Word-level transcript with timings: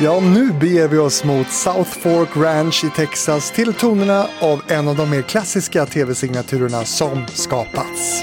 Ja, 0.00 0.20
nu 0.20 0.52
beger 0.52 0.88
vi 0.88 0.98
oss 0.98 1.24
mot 1.24 1.50
South 1.50 1.90
Fork 1.98 2.28
Ranch 2.36 2.84
i 2.84 2.90
Texas 2.96 3.50
till 3.50 3.74
tonerna 3.74 4.26
av 4.40 4.62
en 4.68 4.88
av 4.88 4.96
de 4.96 5.10
mer 5.10 5.22
klassiska 5.22 5.86
tv-signaturerna 5.86 6.84
som 6.84 7.26
skapats. 7.34 8.22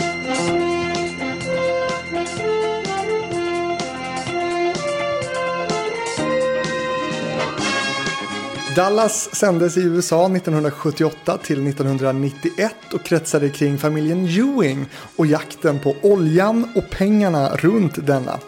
Dallas 8.76 9.36
sändes 9.36 9.78
i 9.78 9.82
USA 9.82 10.26
1978 10.26 11.38
till 11.38 11.68
1991 11.68 12.76
och 12.94 13.04
kretsade 13.04 13.50
kring 13.50 13.78
familjen 13.78 14.26
Ewing 14.26 14.86
och 15.16 15.26
jakten 15.26 15.80
på 15.80 15.96
oljan 16.02 16.72
och 16.76 16.90
pengarna 16.90 17.56
runt 17.56 18.08
denna. 18.08 18.40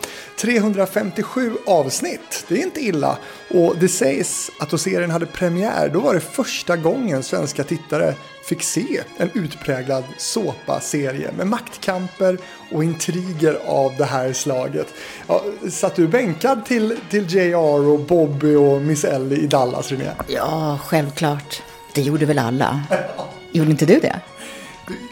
357 0.42 1.52
avsnitt, 1.66 2.46
det 2.48 2.56
är 2.56 2.64
inte 2.64 2.82
illa. 2.82 3.18
Och 3.50 3.76
det 3.80 3.88
sägs 3.88 4.52
att 4.60 4.70
då 4.70 4.78
serien 4.78 5.12
hade 5.12 5.26
premiär, 5.26 5.90
då 5.94 6.00
var 6.00 6.14
det 6.14 6.20
första 6.20 6.78
gången 6.78 7.24
svenska 7.24 7.64
tittare 7.64 8.16
fick 8.44 8.64
se 8.64 9.04
en 9.18 9.30
utpräglad 9.34 10.04
såpa-serie 10.18 11.32
med 11.38 11.48
maktkamper 11.48 12.38
och 12.72 12.84
intriger 12.84 13.60
av 13.68 13.96
det 13.98 14.06
här 14.06 14.34
slaget. 14.34 14.88
Ja, 15.28 15.44
satt 15.70 15.96
du 15.96 16.08
bänkad 16.08 16.66
till, 16.66 16.98
till 17.10 17.36
JR 17.36 17.88
och 17.88 18.00
Bobby 18.00 18.56
och 18.56 18.82
Miss 18.82 19.04
Ellie 19.04 19.40
i 19.40 19.48
Dallas, 19.48 19.92
René? 19.92 20.12
Ja, 20.28 20.80
självklart. 20.86 21.62
Det 21.94 22.02
gjorde 22.02 22.26
väl 22.26 22.40
alla. 22.40 22.84
Gjorde 23.52 23.72
inte 23.72 23.86
du 23.86 24.00
det? 24.00 24.20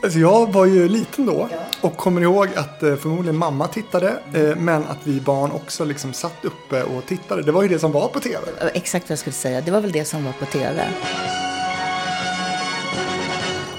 Alltså 0.03 0.19
jag 0.19 0.53
var 0.53 0.65
ju 0.65 0.89
liten 0.89 1.25
då 1.25 1.49
och 1.81 1.97
kommer 1.97 2.21
ihåg 2.21 2.47
att 2.55 2.83
eh, 2.83 2.95
förmodligen 2.95 3.37
mamma 3.37 3.67
tittade 3.67 4.19
eh, 4.33 4.55
men 4.55 4.83
att 4.83 4.97
vi 5.03 5.21
barn 5.21 5.51
också 5.51 5.85
liksom 5.85 6.13
satt 6.13 6.45
uppe 6.45 6.83
och 6.83 7.05
tittade. 7.05 7.43
Det 7.43 7.51
var 7.51 7.61
ju 7.61 7.67
det 7.67 7.79
som 7.79 7.91
var 7.91 8.07
på 8.07 8.19
tv. 8.19 8.37
Exakt 8.73 9.05
vad 9.05 9.11
jag 9.11 9.19
skulle 9.19 9.33
säga. 9.33 9.61
Det 9.61 9.71
var 9.71 9.81
väl 9.81 9.91
det 9.91 10.05
som 10.05 10.25
var 10.25 10.31
på 10.31 10.45
tv. 10.45 10.87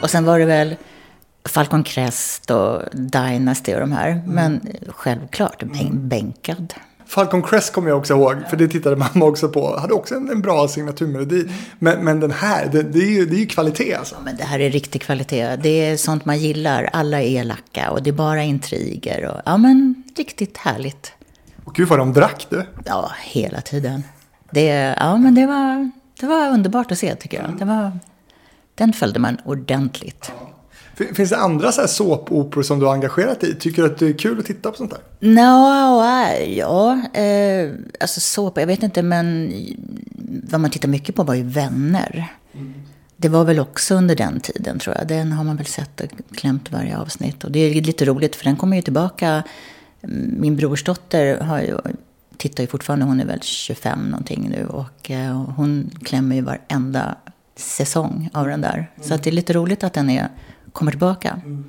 Och 0.02 0.10
sen 0.10 0.24
var 0.24 0.38
det 0.38 0.44
väl 0.44 0.76
Falcon 1.44 1.84
Crest 1.84 2.50
och 2.50 2.82
Dynasty 2.92 3.74
och 3.74 3.80
de 3.80 3.92
här. 3.92 4.10
Mm. 4.10 4.22
Men 4.26 4.60
självklart, 4.88 5.62
bänkad. 5.92 6.74
Falcon 7.06 7.42
Crest 7.42 7.72
kommer 7.72 7.88
jag 7.88 7.98
också 7.98 8.14
ihåg, 8.14 8.36
för 8.50 8.56
det 8.56 8.68
tittade 8.68 8.96
mamma 8.96 9.24
också 9.24 9.48
på. 9.48 9.78
Hade 9.78 9.94
också 9.94 10.14
en, 10.14 10.28
en 10.28 10.42
bra 10.42 10.68
signaturmelodi. 10.68 11.48
Men, 11.78 12.04
men 12.04 12.20
den 12.20 12.30
här, 12.30 12.68
det, 12.72 12.82
det, 12.82 12.98
är 12.98 13.10
ju, 13.10 13.26
det 13.26 13.36
är 13.36 13.40
ju 13.40 13.46
kvalitet 13.46 13.94
alltså. 13.94 14.14
Ja, 14.14 14.20
men 14.24 14.36
det 14.36 14.44
här 14.44 14.60
är 14.60 14.70
riktig 14.70 15.02
kvalitet. 15.02 15.56
Det 15.56 15.68
är 15.68 15.96
sånt 15.96 16.24
man 16.24 16.38
gillar. 16.38 16.90
Alla 16.92 17.22
är 17.22 17.26
elaka 17.26 17.90
och 17.90 18.02
det 18.02 18.10
är 18.10 18.14
bara 18.14 18.42
intriger. 18.42 19.24
Och, 19.24 19.40
ja, 19.44 19.56
men 19.56 20.02
riktigt 20.16 20.56
härligt. 20.56 21.12
Och 21.64 21.74
gud 21.74 21.88
vad 21.88 21.98
de 21.98 22.12
drack 22.12 22.46
du. 22.50 22.66
Ja, 22.84 23.10
hela 23.22 23.60
tiden. 23.60 24.02
Det, 24.50 24.94
ja, 24.98 25.16
men 25.16 25.34
det 25.34 25.46
var, 25.46 25.90
det 26.20 26.26
var 26.26 26.48
underbart 26.48 26.92
att 26.92 26.98
se 26.98 27.14
tycker 27.14 27.42
jag. 27.42 27.58
Det 27.58 27.64
var, 27.64 27.92
den 28.80 28.92
följde 28.92 29.20
man 29.20 29.36
ordentligt. 29.44 30.32
Finns 31.14 31.30
det 31.30 31.36
andra 31.36 31.72
så 31.72 31.80
här 31.80 31.88
såpoperor 31.88 32.62
som 32.62 32.78
du 32.78 32.86
har 32.86 32.92
engagerat 32.92 33.40
dig 33.40 33.50
i? 33.50 33.54
Tycker 33.54 33.82
du 33.82 33.88
att 33.88 33.98
det 33.98 34.06
är 34.06 34.12
kul 34.12 34.38
att 34.38 34.44
titta 34.44 34.70
på 34.70 34.76
sånt 34.76 34.90
där? 34.90 35.00
No, 35.20 36.04
ja, 36.56 37.00
eh, 37.20 37.70
alltså 38.00 38.20
såpa, 38.20 38.60
jag 38.60 38.66
vet 38.66 38.82
inte, 38.82 39.02
men 39.02 39.52
vad 40.50 40.60
man 40.60 40.70
tittar 40.70 40.88
mycket 40.88 41.14
på 41.14 41.22
var 41.22 41.34
ju 41.34 41.42
Vänner. 41.42 42.32
Mm. 42.52 42.74
Det 43.16 43.28
var 43.28 43.44
väl 43.44 43.60
också 43.60 43.94
under 43.94 44.16
den 44.16 44.40
tiden 44.40 44.78
tror 44.78 44.96
jag. 44.96 45.08
Den 45.08 45.32
har 45.32 45.44
man 45.44 45.56
väl 45.56 45.66
sett 45.66 46.00
och 46.00 46.36
klämt 46.36 46.72
varje 46.72 46.98
avsnitt. 46.98 47.44
Och 47.44 47.50
det 47.50 47.58
är 47.60 47.82
lite 47.82 48.04
roligt 48.04 48.36
för 48.36 48.44
den 48.44 48.56
kommer 48.56 48.76
ju 48.76 48.82
tillbaka. 48.82 49.42
Min 50.36 50.56
brorsdotter 50.56 51.40
har 51.40 51.60
ju, 51.60 51.78
tittar 52.36 52.62
ju 52.62 52.66
fortfarande, 52.66 53.04
hon 53.04 53.20
är 53.20 53.26
väl 53.26 53.40
25 53.42 54.08
någonting 54.08 54.48
nu. 54.50 54.66
Och 54.66 55.10
eh, 55.10 55.42
hon 55.56 55.90
klämmer 56.02 56.36
ju 56.36 56.42
varenda 56.42 57.16
säsong 57.56 58.30
av 58.32 58.46
den 58.46 58.60
där. 58.60 58.74
Mm. 58.74 59.08
Så 59.08 59.14
att 59.14 59.22
det 59.22 59.30
är 59.30 59.32
lite 59.32 59.52
roligt 59.52 59.84
att 59.84 59.92
den 59.92 60.10
är 60.10 60.28
kommer 60.72 60.92
tillbaka. 60.92 61.40
Mm. 61.44 61.64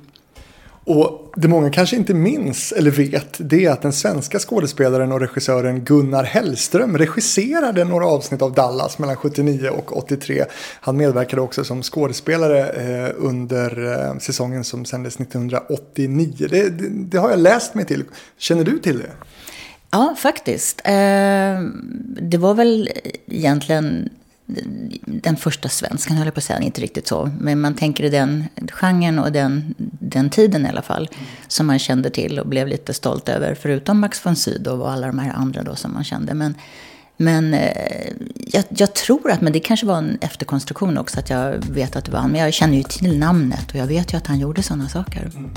Och 0.84 1.32
det 1.36 1.48
många 1.48 1.70
kanske 1.70 1.96
inte 1.96 2.14
minns 2.14 2.72
eller 2.72 2.90
vet 2.90 3.36
det 3.38 3.64
är 3.64 3.70
att 3.70 3.82
den 3.82 3.92
svenska 3.92 4.38
skådespelaren 4.38 5.12
och 5.12 5.20
regissören 5.20 5.80
Gunnar 5.84 6.24
Hellström 6.24 6.98
regisserade 6.98 7.84
några 7.84 8.06
avsnitt 8.06 8.42
av 8.42 8.52
Dallas 8.52 8.98
mellan 8.98 9.16
79 9.16 9.68
och 9.68 9.96
83. 9.96 10.44
Han 10.80 10.96
medverkade 10.96 11.42
också 11.42 11.64
som 11.64 11.82
skådespelare 11.82 12.68
eh, 12.68 13.14
under 13.16 13.92
eh, 13.92 14.18
säsongen 14.18 14.64
som 14.64 14.84
sändes 14.84 15.20
1989. 15.20 16.32
Det, 16.38 16.68
det, 16.68 16.88
det, 16.88 17.18
har 17.18 17.30
jag 17.30 17.38
läst 17.38 17.74
mig 17.74 17.84
till. 17.84 18.04
Känner 18.38 18.64
du 18.64 18.78
till 18.78 18.98
det? 18.98 19.10
Ja, 19.90 20.14
faktiskt. 20.18 20.80
Eh, 20.84 20.92
det 22.20 22.38
var 22.38 22.54
väl 22.54 22.90
egentligen 23.26 24.08
den 25.06 25.36
första 25.36 25.68
svenskan, 25.68 26.16
höll 26.16 26.26
jag 26.26 26.34
på 26.34 26.38
att 26.38 26.44
säga, 26.44 26.60
inte 26.60 26.80
riktigt 26.80 27.06
så. 27.06 27.30
Men 27.40 27.60
man 27.60 27.74
tänker 27.74 28.04
i 28.04 28.08
den 28.08 28.44
genren 28.72 29.18
och 29.18 29.32
den, 29.32 29.74
den 30.00 30.30
tiden 30.30 30.66
i 30.66 30.68
alla 30.68 30.82
fall. 30.82 31.08
Som 31.48 31.66
man 31.66 31.78
kände 31.78 32.10
till 32.10 32.38
och 32.38 32.46
blev 32.46 32.68
lite 32.68 32.94
stolt 32.94 33.28
över. 33.28 33.54
Förutom 33.54 34.00
Max 34.00 34.26
von 34.26 34.36
Sydow 34.36 34.80
och 34.80 34.92
alla 34.92 35.06
de 35.06 35.18
här 35.18 35.32
andra 35.32 35.62
då 35.62 35.74
som 35.74 35.94
man 35.94 36.04
kände. 36.04 36.34
Men, 36.34 36.54
men 37.16 37.54
eh, 37.54 38.12
jag, 38.36 38.64
jag, 38.68 38.94
tror 38.94 39.30
att, 39.30 39.40
men 39.40 39.52
det 39.52 39.60
kanske 39.60 39.86
var 39.86 39.98
en 39.98 40.18
efterkonstruktion 40.20 40.98
också, 40.98 41.18
att 41.18 41.30
jag 41.30 41.64
vet 41.70 41.96
att 41.96 42.04
det 42.04 42.12
var 42.12 42.20
han. 42.20 42.30
Men 42.30 42.40
jag 42.40 42.54
känner 42.54 42.76
ju 42.76 42.82
till 42.82 43.18
namnet 43.18 43.70
och 43.70 43.76
jag 43.76 43.86
vet 43.86 44.12
ju 44.12 44.16
att 44.16 44.26
han 44.26 44.38
gjorde 44.38 44.62
sådana 44.62 44.88
saker. 44.88 45.30
Mm. 45.36 45.50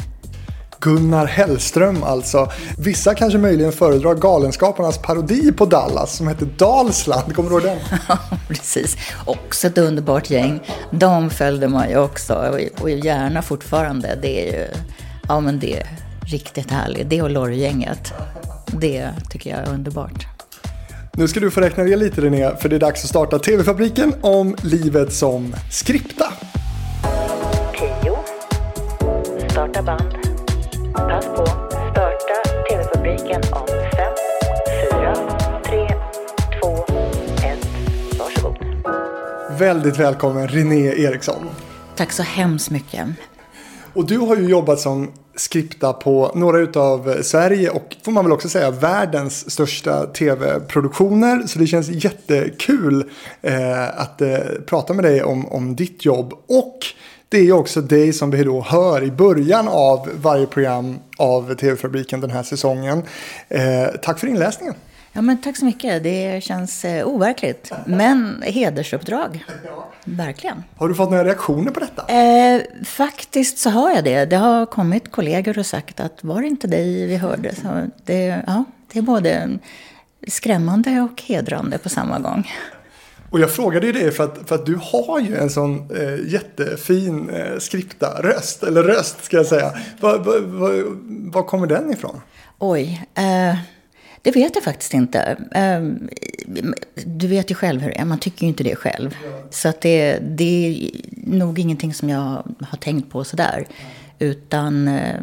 Gunnar 0.79 1.25
Hellström 1.25 2.03
alltså. 2.03 2.51
Vissa 2.77 3.15
kanske 3.15 3.37
möjligen 3.39 3.71
föredrar 3.71 4.15
Galenskaparnas 4.15 4.97
parodi 4.97 5.51
på 5.51 5.65
Dallas 5.65 6.15
som 6.15 6.27
hette 6.27 6.45
Dalsland. 6.45 7.35
Kommer 7.35 7.49
du 7.49 7.55
ihåg 7.55 7.63
den? 7.63 7.77
Ja, 8.07 8.17
precis. 8.47 8.97
Också 9.25 9.67
ett 9.67 9.77
underbart 9.77 10.29
gäng. 10.29 10.59
De 10.91 11.29
följde 11.29 11.67
man 11.67 11.89
ju 11.89 11.97
också 11.97 12.57
och 12.81 12.89
gärna 12.89 13.41
fortfarande. 13.41 14.19
Det 14.21 14.49
är 14.49 14.53
ju, 14.53 14.67
ja 15.27 15.39
men 15.39 15.59
det 15.59 15.79
är 15.79 15.87
riktigt 16.25 16.71
härligt. 16.71 17.09
Det 17.09 17.21
och 17.21 17.29
Lorry-gänget. 17.29 18.13
Det 18.67 19.09
tycker 19.29 19.49
jag 19.49 19.59
är 19.59 19.73
underbart. 19.73 20.27
Nu 21.13 21.27
ska 21.27 21.39
du 21.39 21.51
få 21.51 21.61
räkna 21.61 21.83
ner 21.83 21.97
lite 21.97 22.21
René, 22.21 22.55
för 22.55 22.69
det 22.69 22.75
är 22.75 22.79
dags 22.79 23.03
att 23.03 23.09
starta 23.09 23.39
TV-fabriken 23.39 24.13
om 24.21 24.55
livet 24.61 25.13
som 25.13 25.55
skripta. 25.71 26.33
10. 28.03 29.49
Starta 29.49 29.81
band. 29.81 30.24
Pass 30.95 31.25
på. 31.25 31.45
Starta 31.91 32.63
TV-fabriken 32.69 33.41
om 33.51 33.67
5, 33.67 33.79
4, 34.91 35.15
3, 35.65 35.87
2, 36.61 36.85
1. 37.45 37.67
Varsågod. 38.19 38.57
Väldigt 39.59 39.99
välkommen 39.99 40.47
René 40.47 40.87
Eriksson. 40.87 41.49
Tack 41.95 42.11
så 42.11 42.23
hemskt 42.23 42.69
mycket. 42.69 43.07
Och 43.93 44.07
du 44.07 44.17
har 44.17 44.35
ju 44.35 44.49
jobbat 44.49 44.79
som 44.79 45.11
skripta 45.35 45.93
på 45.93 46.31
några 46.35 46.81
av 46.81 47.21
Sverige 47.21 47.69
och 47.69 47.95
får 48.05 48.11
man 48.11 48.25
väl 48.25 48.31
också 48.31 48.49
säga 48.49 48.71
världens 48.71 49.51
största 49.51 50.05
tv-produktioner. 50.05 51.47
Så 51.47 51.59
det 51.59 51.67
känns 51.67 51.89
jättekul 51.89 53.09
eh, 53.41 53.99
att 53.99 54.21
eh, 54.21 54.37
prata 54.65 54.93
med 54.93 55.05
dig 55.05 55.23
om, 55.23 55.45
om 55.45 55.75
ditt 55.75 56.05
jobb. 56.05 56.33
Och 56.47 56.79
det 57.35 57.47
är 57.47 57.51
också 57.51 57.81
dig 57.81 58.13
som 58.13 58.31
vi 58.31 58.43
då 58.43 58.61
hör 58.61 59.03
i 59.03 59.11
början 59.11 59.67
av 59.67 60.09
varje 60.21 60.45
program 60.45 60.99
av 61.17 61.55
TV-fabriken 61.55 62.21
den 62.21 62.31
här 62.31 62.43
säsongen. 62.43 63.03
Eh, 63.49 63.87
tack 64.03 64.19
för 64.19 64.27
inläsningen. 64.27 64.75
Ja, 65.11 65.21
men 65.21 65.41
tack 65.41 65.57
så 65.57 65.65
mycket. 65.65 66.03
Det 66.03 66.43
känns 66.43 66.85
eh, 66.85 67.07
overkligt. 67.07 67.71
Men 67.85 68.43
hedersuppdrag. 68.45 69.45
Ja. 69.65 69.91
Verkligen. 70.03 70.63
Har 70.77 70.89
du 70.89 70.95
fått 70.95 71.09
några 71.09 71.23
reaktioner 71.23 71.71
på 71.71 71.79
detta? 71.79 72.13
Eh, 72.13 72.61
faktiskt 72.85 73.57
så 73.57 73.69
har 73.69 73.91
jag 73.91 74.03
det. 74.03 74.25
Det 74.25 74.35
har 74.35 74.65
kommit 74.65 75.11
kollegor 75.11 75.59
och 75.59 75.65
sagt 75.65 75.99
att 75.99 76.23
var 76.23 76.41
det 76.41 76.47
inte 76.47 76.67
dig 76.67 77.07
vi 77.07 77.17
hörde? 77.17 77.55
Så 77.55 77.67
det, 78.05 78.43
ja, 78.47 78.63
det 78.93 78.99
är 78.99 79.03
både 79.03 79.59
skrämmande 80.27 81.01
och 81.01 81.21
hedrande 81.21 81.77
på 81.77 81.89
samma 81.89 82.19
gång. 82.19 82.51
Och 83.35 83.41
jag 83.41 83.51
frågade 83.51 83.87
ju 83.87 83.91
det 83.91 84.11
för 84.11 84.23
att, 84.23 84.37
för 84.45 84.55
att 84.55 84.65
du 84.65 84.79
har 84.81 85.19
ju 85.19 85.35
en 85.35 85.49
sån 85.49 85.91
eh, 85.95 86.33
jättefin 86.33 87.29
eh, 87.29 87.59
skripta-röst, 87.59 88.63
eller 88.63 88.83
röst 88.83 89.23
ska 89.23 89.37
jag 89.37 89.45
säga. 89.45 89.73
Var, 89.99 90.17
var, 90.17 90.39
var, 90.39 90.83
var 91.31 91.43
kommer 91.43 91.67
den 91.67 91.91
ifrån? 91.91 92.21
Oj, 92.59 93.05
eh, 93.15 93.57
det 94.21 94.31
vet 94.31 94.55
jag 94.55 94.63
faktiskt 94.63 94.93
inte. 94.93 95.37
Eh, 95.51 95.81
du 97.05 97.27
vet 97.27 97.51
ju 97.51 97.55
själv 97.55 97.81
hur 97.81 97.89
det 97.89 97.99
är, 97.99 98.05
man 98.05 98.19
tycker 98.19 98.41
ju 98.41 98.47
inte 98.47 98.63
det 98.63 98.75
själv. 98.75 99.17
Ja. 99.23 99.47
Så 99.49 99.69
att 99.69 99.81
det, 99.81 100.19
det 100.21 100.67
är 100.67 100.91
nog 101.13 101.59
ingenting 101.59 101.93
som 101.93 102.09
jag 102.09 102.43
har 102.69 102.77
tänkt 102.77 103.11
på 103.11 103.23
sådär. 103.23 103.67
Utan, 104.19 104.87
eh, 104.87 105.21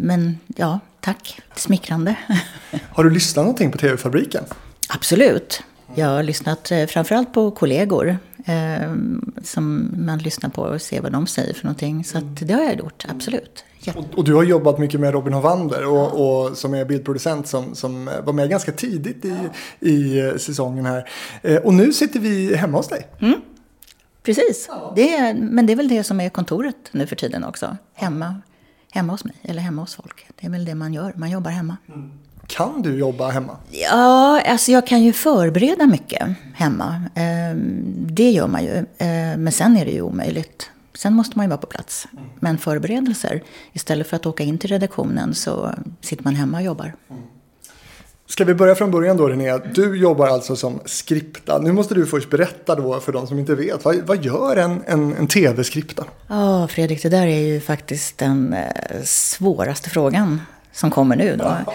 men 0.00 0.38
ja, 0.56 0.80
tack. 1.00 1.40
Smickrande. 1.56 2.14
Har 2.90 3.04
du 3.04 3.10
lyssnat 3.10 3.44
någonting 3.44 3.70
på 3.70 3.78
TV-fabriken? 3.78 4.44
Absolut. 4.88 5.62
Jag 5.94 6.06
har 6.06 6.22
lyssnat 6.22 6.70
eh, 6.70 6.86
framförallt 6.86 7.32
på 7.32 7.50
kollegor. 7.50 8.18
Eh, 8.44 8.94
som 9.42 9.90
man 9.96 10.18
lyssnar 10.18 10.50
på 10.50 10.62
och 10.62 10.82
ser 10.82 11.00
vad 11.00 11.12
de 11.12 11.26
säger 11.26 11.54
för 11.54 11.64
någonting. 11.64 12.04
Så 12.04 12.18
att 12.18 12.36
det 12.40 12.54
har 12.54 12.62
jag 12.62 12.78
gjort, 12.78 13.04
absolut. 13.08 13.64
Och, 13.96 14.18
och, 14.18 14.24
du 14.24 14.34
har 14.34 14.42
jobbat 14.42 14.78
mycket 14.78 15.00
med 15.00 15.12
Robin 15.12 15.32
Hovander 15.32 15.86
och, 15.86 16.46
och 16.46 16.56
som 16.56 16.74
är 16.74 16.84
bildproducent 16.84 17.48
som, 17.48 17.74
som 17.74 18.10
var 18.24 18.32
med 18.32 18.50
ganska 18.50 18.72
tidigt 18.72 19.24
i, 19.24 19.36
i 19.80 20.20
eh, 20.20 20.36
säsongen 20.36 20.86
här. 20.86 21.08
Eh, 21.42 21.56
och 21.56 21.74
nu 21.74 21.92
sitter 21.92 22.20
vi 22.20 22.56
hemma 22.56 22.76
hos 22.76 22.88
dig. 22.88 23.06
Mm. 23.20 23.40
Precis, 24.22 24.66
ja. 24.68 24.92
det 24.96 25.14
är, 25.14 25.34
men 25.34 25.66
det 25.66 25.72
är 25.72 25.76
väl 25.76 25.88
det 25.88 26.04
som 26.04 26.20
är 26.20 26.28
kontoret 26.28 26.76
nu 26.90 27.06
för 27.06 27.16
tiden 27.16 27.44
också. 27.44 27.76
Hemma, 27.94 28.40
hemma 28.90 29.12
hos 29.12 29.24
mig, 29.24 29.34
eller 29.42 29.62
hemma 29.62 29.82
hos 29.82 29.94
folk. 29.94 30.26
Det 30.40 30.46
är 30.46 30.50
väl 30.50 30.64
det 30.64 30.74
man 30.74 30.94
gör, 30.94 31.12
man 31.16 31.30
jobbar 31.30 31.50
hemma. 31.50 31.76
Mm. 31.88 32.10
Kan 32.48 32.82
du 32.82 32.98
jobba 32.98 33.28
hemma? 33.28 33.56
Ja, 33.70 34.40
alltså 34.40 34.72
jag 34.72 34.86
kan 34.86 35.02
ju 35.02 35.12
förbereda 35.12 35.86
mycket 35.86 36.28
hemma. 36.54 37.02
Ehm, 37.14 37.82
det 38.10 38.30
gör 38.30 38.46
man 38.46 38.64
ju. 38.64 38.84
Ehm, 38.98 39.44
men 39.44 39.52
sen 39.52 39.76
är 39.76 39.84
det 39.84 39.90
ju 39.90 40.02
omöjligt. 40.02 40.70
Sen 40.94 41.12
måste 41.14 41.38
man 41.38 41.46
ju 41.46 41.48
vara 41.48 41.58
på 41.58 41.66
plats. 41.66 42.06
Men 42.40 42.58
förberedelser, 42.58 43.42
istället 43.72 44.06
för 44.06 44.16
att 44.16 44.26
åka 44.26 44.42
in 44.42 44.58
till 44.58 44.70
redaktionen 44.70 45.34
så 45.34 45.74
sitter 46.00 46.24
man 46.24 46.34
hemma 46.34 46.58
och 46.58 46.64
jobbar. 46.64 46.92
Ska 48.26 48.44
vi 48.44 48.54
börja 48.54 48.74
från 48.74 48.90
början 48.90 49.16
då 49.16 49.28
Linnea? 49.28 49.58
Du 49.58 49.96
jobbar 49.96 50.28
alltså 50.28 50.56
som 50.56 50.80
skripta. 50.84 51.58
Nu 51.58 51.72
måste 51.72 51.94
du 51.94 52.06
först 52.06 52.30
berätta 52.30 52.74
då 52.74 53.00
för 53.00 53.12
de 53.12 53.26
som 53.26 53.38
inte 53.38 53.54
vet. 53.54 53.84
Vad, 53.84 53.96
vad 53.96 54.24
gör 54.24 54.56
en, 54.56 54.82
en, 54.86 55.16
en 55.16 55.26
tv-skripta? 55.26 56.04
Ja, 56.26 56.62
oh, 56.62 56.66
Fredrik, 56.66 57.02
det 57.02 57.08
där 57.08 57.26
är 57.26 57.40
ju 57.40 57.60
faktiskt 57.60 58.18
den 58.18 58.52
eh, 58.52 59.02
svåraste 59.04 59.90
frågan 59.90 60.40
som 60.72 60.90
kommer 60.90 61.16
nu 61.16 61.36
då. 61.36 61.44
Ja. 61.44 61.72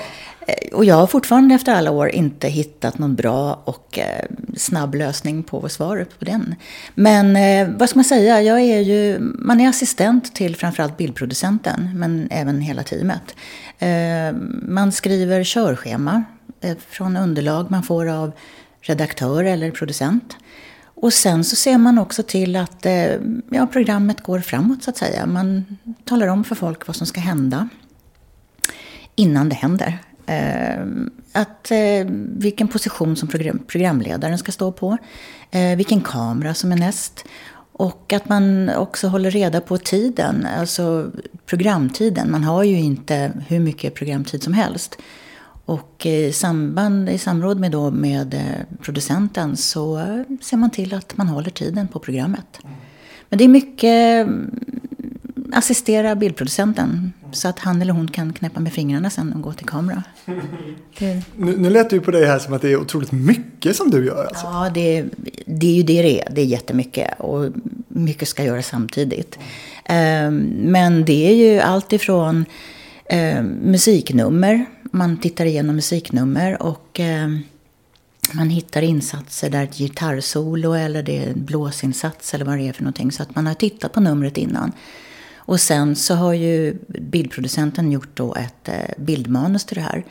Eh, 0.47 0.75
och 0.75 0.85
jag 0.85 0.95
har 0.95 1.07
fortfarande 1.07 1.55
efter 1.55 1.73
alla 1.73 1.91
år 1.91 2.09
inte 2.09 2.47
hittat 2.47 2.97
någon 2.97 3.15
bra 3.15 3.61
och 3.65 3.99
eh, 3.99 4.25
snabb 4.57 4.95
lösning 4.95 5.43
på 5.43 5.69
svaret 5.69 6.19
på 6.19 6.25
den. 6.25 6.55
Men 6.95 7.35
eh, 7.35 7.77
vad 7.77 7.89
ska 7.89 7.97
man 7.97 8.05
säga, 8.05 8.41
jag 8.41 8.61
är 8.61 8.79
ju, 8.79 9.19
man 9.19 9.59
är 9.59 9.69
assistent 9.69 10.35
till 10.35 10.55
framförallt 10.55 10.97
bildproducenten, 10.97 11.89
men 11.95 12.27
även 12.31 12.61
hela 12.61 12.83
teamet. 12.83 13.35
Man 14.61 14.91
skriver 14.91 15.43
körschema 15.43 16.23
från 16.89 17.17
underlag 17.17 17.71
man 17.71 17.83
får 17.83 18.09
av 18.09 18.31
redaktör 18.81 19.43
eller 19.43 19.71
producent. 19.71 20.37
Och 20.83 21.13
sen 21.13 21.43
så 21.43 21.55
ser 21.55 21.77
man 21.77 21.99
också 21.99 22.23
till 22.23 22.55
att 22.55 22.85
ja, 23.49 23.67
programmet 23.67 24.21
går 24.21 24.39
framåt 24.39 24.83
så 24.83 24.89
att 24.89 24.97
säga. 24.97 25.25
Man 25.25 25.77
talar 26.05 26.27
om 26.27 26.43
för 26.43 26.55
folk 26.55 26.87
vad 26.87 26.95
som 26.95 27.07
ska 27.07 27.21
hända 27.21 27.69
innan 29.15 29.49
det 29.49 29.55
händer. 29.55 29.99
Eh, 30.25 30.85
att, 31.31 31.71
eh, 31.71 32.05
vilken 32.37 32.67
position 32.67 33.15
som 33.15 33.27
program, 33.27 33.59
programledaren 33.67 34.37
ska 34.37 34.51
stå 34.51 34.71
på, 34.71 34.97
eh, 35.51 35.75
vilken 35.75 36.01
kamera 36.01 36.53
som 36.53 36.71
är 36.71 36.75
näst 36.75 37.25
och 37.73 38.13
att 38.13 38.29
man 38.29 38.69
också 38.69 39.07
håller 39.07 39.31
reda 39.31 39.61
på 39.61 39.77
tiden, 39.77 40.47
alltså 40.59 41.11
programtiden. 41.45 42.31
Man 42.31 42.43
har 42.43 42.63
ju 42.63 42.79
inte 42.79 43.31
hur 43.47 43.59
mycket 43.59 43.95
programtid 43.95 44.43
som 44.43 44.53
helst. 44.53 44.97
Och 45.65 46.05
i, 46.05 46.31
samband, 46.33 47.09
i 47.09 47.17
samråd 47.17 47.59
med, 47.59 47.71
då 47.71 47.91
med 47.91 48.33
eh, 48.33 48.77
producenten 48.81 49.57
så 49.57 50.05
ser 50.41 50.57
man 50.57 50.69
till 50.69 50.93
att 50.93 51.17
man 51.17 51.27
håller 51.27 51.49
tiden 51.49 51.87
på 51.87 51.99
programmet. 51.99 52.59
Men 53.29 53.37
det 53.37 53.43
är 53.43 53.47
mycket 53.47 54.27
mm, 54.27 54.59
assistera 55.53 56.15
bildproducenten 56.15 57.13
så 57.33 57.47
att 57.47 57.59
han 57.59 57.81
eller 57.81 57.93
hon 57.93 58.07
kan 58.07 58.33
knäppa 58.33 58.59
med 58.59 58.73
fingrarna 58.73 59.09
sen 59.09 59.33
och 59.33 59.41
gå 59.41 59.53
till 59.53 59.67
kamera. 59.67 60.03
Det... 60.99 61.21
Nu, 61.35 61.57
nu 61.57 61.69
lät 61.69 61.89
det 61.89 61.95
ju 61.95 62.01
på 62.01 62.11
dig 62.11 62.25
här 62.25 62.39
som 62.39 62.53
att 62.53 62.61
det 62.61 62.71
är 62.71 62.77
otroligt 62.77 63.11
mycket 63.11 63.75
som 63.75 63.89
du 63.89 64.05
gör. 64.05 64.25
Alltså. 64.25 64.45
Ja, 64.45 64.71
det, 64.73 65.05
det 65.45 65.67
är 65.67 65.75
ju 65.75 65.83
det 65.83 66.01
det 66.01 66.21
är. 66.21 66.29
Det 66.31 66.41
är 66.41 66.45
jättemycket 66.45 67.19
och 67.19 67.49
mycket 67.87 68.27
ska 68.27 68.43
göras 68.43 68.67
samtidigt. 68.67 69.39
Mm. 69.85 70.47
Men 70.47 71.05
det 71.05 71.29
är 71.29 71.35
ju 71.35 71.59
allt 71.59 71.93
ifrån 71.93 72.45
ehm, 73.09 73.45
musiknummer. 73.47 74.65
Man 74.83 75.17
tittar 75.17 75.45
igenom 75.45 75.75
musiknummer 75.75 76.61
och 76.61 76.99
ehm, 76.99 77.39
man 78.31 78.49
hittar 78.49 78.81
insatser 78.81 79.49
där 79.49 79.63
ett 79.63 79.77
gitarrsolo 79.77 80.73
eller 80.73 81.03
det 81.03 81.17
är 81.17 81.29
en 81.29 81.45
blåsinsats 81.45 82.33
eller 82.33 82.45
vad 82.45 82.57
det 82.57 82.67
är 82.67 82.73
för 82.73 82.83
någonting. 82.83 83.11
Så 83.11 83.23
att 83.23 83.35
man 83.35 83.47
har 83.47 83.53
tittat 83.53 83.93
på 83.93 83.99
numret 83.99 84.37
innan. 84.37 84.71
Och 85.45 85.59
sen 85.59 85.95
så 85.95 86.15
har 86.15 86.33
ju 86.33 86.77
bildproducenten 86.87 87.91
gjort 87.91 88.17
då 88.17 88.35
ett 88.35 88.69
eh, 88.69 88.75
bildmanus 88.97 89.65
till 89.65 89.75
det 89.75 89.81
här. 89.81 90.05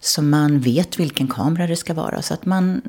Så 0.00 0.22
man 0.22 0.60
vet 0.60 0.98
vilken 0.98 1.28
kamera 1.28 1.66
det 1.66 1.76
ska 1.76 1.94
vara. 1.94 2.22
Så 2.22 2.34
att 2.34 2.46
man 2.46 2.82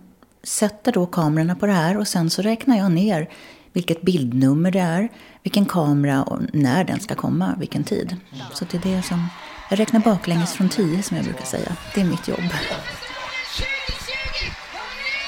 sätter 0.44 0.92
då 0.92 1.06
kamerorna 1.06 1.56
på 1.56 1.66
det 1.66 1.74
här 1.74 1.98
och 1.98 2.08
sen 2.08 2.30
så 2.30 2.42
räknar 2.42 2.78
jag 2.78 2.92
ner 2.92 3.30
vilket 3.74 4.02
bildnummer 4.02 4.72
det 4.72 4.80
är, 4.80 5.10
vilken 5.44 5.66
kamera 5.66 6.24
och 6.24 6.42
när 6.54 6.84
den 6.84 7.00
ska 7.00 7.16
komma, 7.16 7.56
vilken 7.60 7.84
tid. 7.84 8.16
Så 8.54 8.66
det 8.72 8.78
är 8.78 8.96
det 8.96 9.02
som, 9.02 9.28
jag 9.70 9.80
räknar 9.80 10.00
baklänges 10.00 10.54
från 10.54 10.70
tio 10.70 11.04
som 11.04 11.18
jag 11.18 11.26
brukar 11.26 11.46
säga. 11.46 11.76
Det 11.96 12.02
är 12.02 12.06
mitt 12.06 12.28
jobb. 12.28 12.40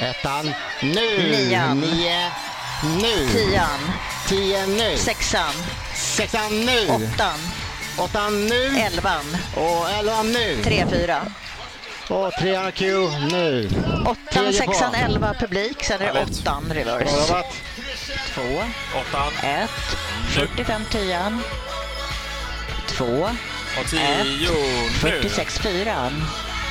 Ettan, 0.02 0.46
nu! 0.84 1.32
Nian. 1.32 1.80
Nio, 1.80 2.28
nu! 3.02 3.28
Tian. 3.32 3.80
Tio, 4.28 4.66
nu! 4.68 4.98
Sexan. 4.98 5.54
Sexan 6.20 6.66
nu. 6.66 6.88
Åttan. 6.90 7.40
Åttan 7.98 8.46
nu. 8.46 8.78
Elvan. 8.80 9.38
Och 9.56 9.90
elvan 9.90 10.32
nu. 10.32 10.64
Tre, 10.64 10.86
fyra. 10.90 11.26
Och 12.10 12.32
trean 12.32 12.72
Q 12.72 13.10
nu. 13.32 13.70
Åttan, 14.06 14.54
sexan, 14.54 14.96
elva 14.96 15.34
publik. 15.34 15.84
Sen 15.84 16.02
är 16.02 16.14
det 16.14 16.24
åttan 16.24 16.64
reverse. 16.74 17.44
Två. 18.34 18.64
Åttan. 19.00 19.34
Ett. 19.44 19.70
45 20.30 20.82
tian. 20.92 21.44
Två. 22.88 23.30
Och 23.80 23.90
tio. 23.90 24.02
Ett. 24.02 24.92
46 25.02 25.60
fyran. 25.60 26.26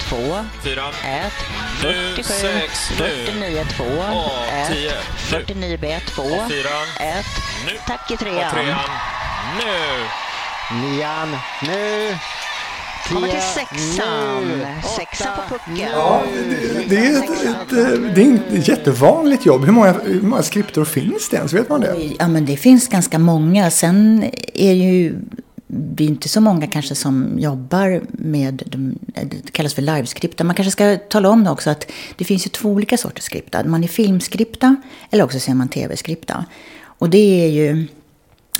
2, 0.09 0.45
4, 0.62 0.89
1, 1.05 1.33
47, 1.81 2.35
49, 2.97 3.67
2, 3.77 3.85
1, 4.53 4.95
49 5.17 5.79
B, 5.81 6.00
2, 6.06 6.23
1, 7.00 7.27
tack 7.87 8.11
i 8.11 8.17
trean. 8.17 8.50
Nu! 9.56 10.05
Nian, 10.81 11.29
nu! 11.62 12.15
Kommer 13.09 13.29
till 13.29 13.41
sexan. 13.41 14.45
Sexan 14.97 15.37
på 15.37 15.55
pucken. 15.55 15.89
Ja, 15.93 16.23
det, 16.89 16.97
det, 16.97 17.06
är 17.06 17.19
ett, 17.19 17.73
ett, 17.73 18.15
det 18.15 18.23
är 18.23 18.59
ett 18.59 18.69
jättevanligt 18.69 19.47
jobb. 19.47 19.65
Hur 19.65 19.73
många, 19.73 19.93
hur 19.93 20.23
många 20.23 20.43
skriptor 20.43 20.85
finns 20.85 21.29
det 21.29 21.37
ens? 21.37 21.53
Vet 21.53 21.69
man 21.69 21.81
det? 21.81 22.11
Ja, 22.19 22.29
men 22.29 22.47
det 22.47 22.56
finns 22.56 22.89
ganska 22.89 23.19
många. 23.19 23.71
Sen 23.71 24.25
är 24.55 24.73
ju 24.73 25.19
vi 25.71 26.05
är 26.05 26.09
inte 26.09 26.29
så 26.29 26.41
många 26.41 26.67
kanske 26.67 26.95
som 26.95 27.39
jobbar 27.39 28.00
med, 28.11 28.62
det 29.25 29.53
kallas 29.53 29.75
för 29.75 29.83
liveskripta. 29.83 30.45
Man 30.45 30.55
kanske 30.55 30.71
ska 30.71 30.97
tala 30.97 31.29
om 31.29 31.47
också 31.47 31.71
att 31.71 31.91
det 32.17 32.25
finns 32.25 32.47
ju 32.47 32.50
två 32.50 32.69
olika 32.69 32.97
sorters 32.97 33.25
skripta. 33.25 33.64
Man 33.64 33.85
är 33.85 33.88
filmskripta 33.88 34.76
eller 35.11 35.25
också 35.25 35.40
ser 35.40 35.55
man 35.55 35.69
tv-skripta. 35.69 36.45
Och 36.81 37.11
det 37.11 37.45
är 37.45 37.49
ju, 37.49 37.87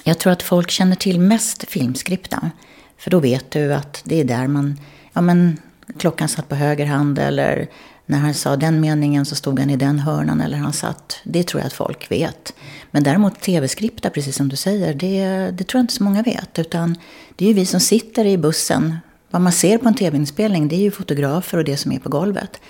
jag 0.05 0.19
tror 0.19 0.33
att 0.33 0.43
folk 0.43 0.71
känner 0.71 0.97
till 0.97 1.21
mest 1.21 1.65
filmskripten. 1.69 2.51
För 2.99 3.11
då 3.11 3.21
vet 3.21 3.51
du 3.51 3.75
att 3.75 4.03
det 4.05 4.21
är 4.21 4.25
där 4.25 4.47
man, 4.47 4.81
ja 5.13 5.21
men 5.21 5.61
klockan 5.99 6.29
satt 6.29 6.49
på 6.49 6.55
höger 6.55 6.87
hand 6.87 7.19
eller 7.19 7.69
när 8.07 8.19
han 8.19 8.35
sa 8.35 8.57
den 8.57 8.81
meningen 8.81 9.27
så 9.27 9.35
stod 9.35 9.59
han 9.59 9.71
i 9.71 9.77
den 9.77 9.99
hörnan 9.99 10.41
eller 10.41 10.59
han 10.59 10.73
satt. 10.73 11.21
Det 11.25 11.43
tror 11.43 11.61
jag 11.61 11.67
att 11.67 11.73
folk 11.73 12.11
vet. 12.11 12.55
Men 12.91 13.03
däremot 13.03 13.41
tv-skripta, 13.41 14.11
precis 14.11 14.37
som 14.37 14.49
du 14.49 14.57
säger, 14.57 14.95
det, 14.95 15.51
det 15.51 15.65
tror 15.65 15.79
jag 15.79 15.83
inte 15.83 15.95
så 15.95 16.03
många 16.03 16.23
vet. 16.23 16.59
Utan 16.59 16.97
det 17.37 17.45
är 17.45 17.49
ju 17.49 17.55
vi 17.55 17.67
som 17.67 17.81
sitter 17.81 18.25
i 18.25 18.39
bussen. 18.39 18.97
Vad 19.31 19.43
man 19.43 19.53
ser 19.53 19.79
på 19.79 19.89
en 19.89 19.95
tv-inspelning, 19.95 20.69
det 20.69 20.77
är 20.77 20.81
ju 20.81 20.91
fotografer 20.91 21.59
och 21.59 21.65
det 21.65 21.77
som 21.77 21.93
är 21.93 21.99
på 21.99 22.09
golvet. 22.09 22.61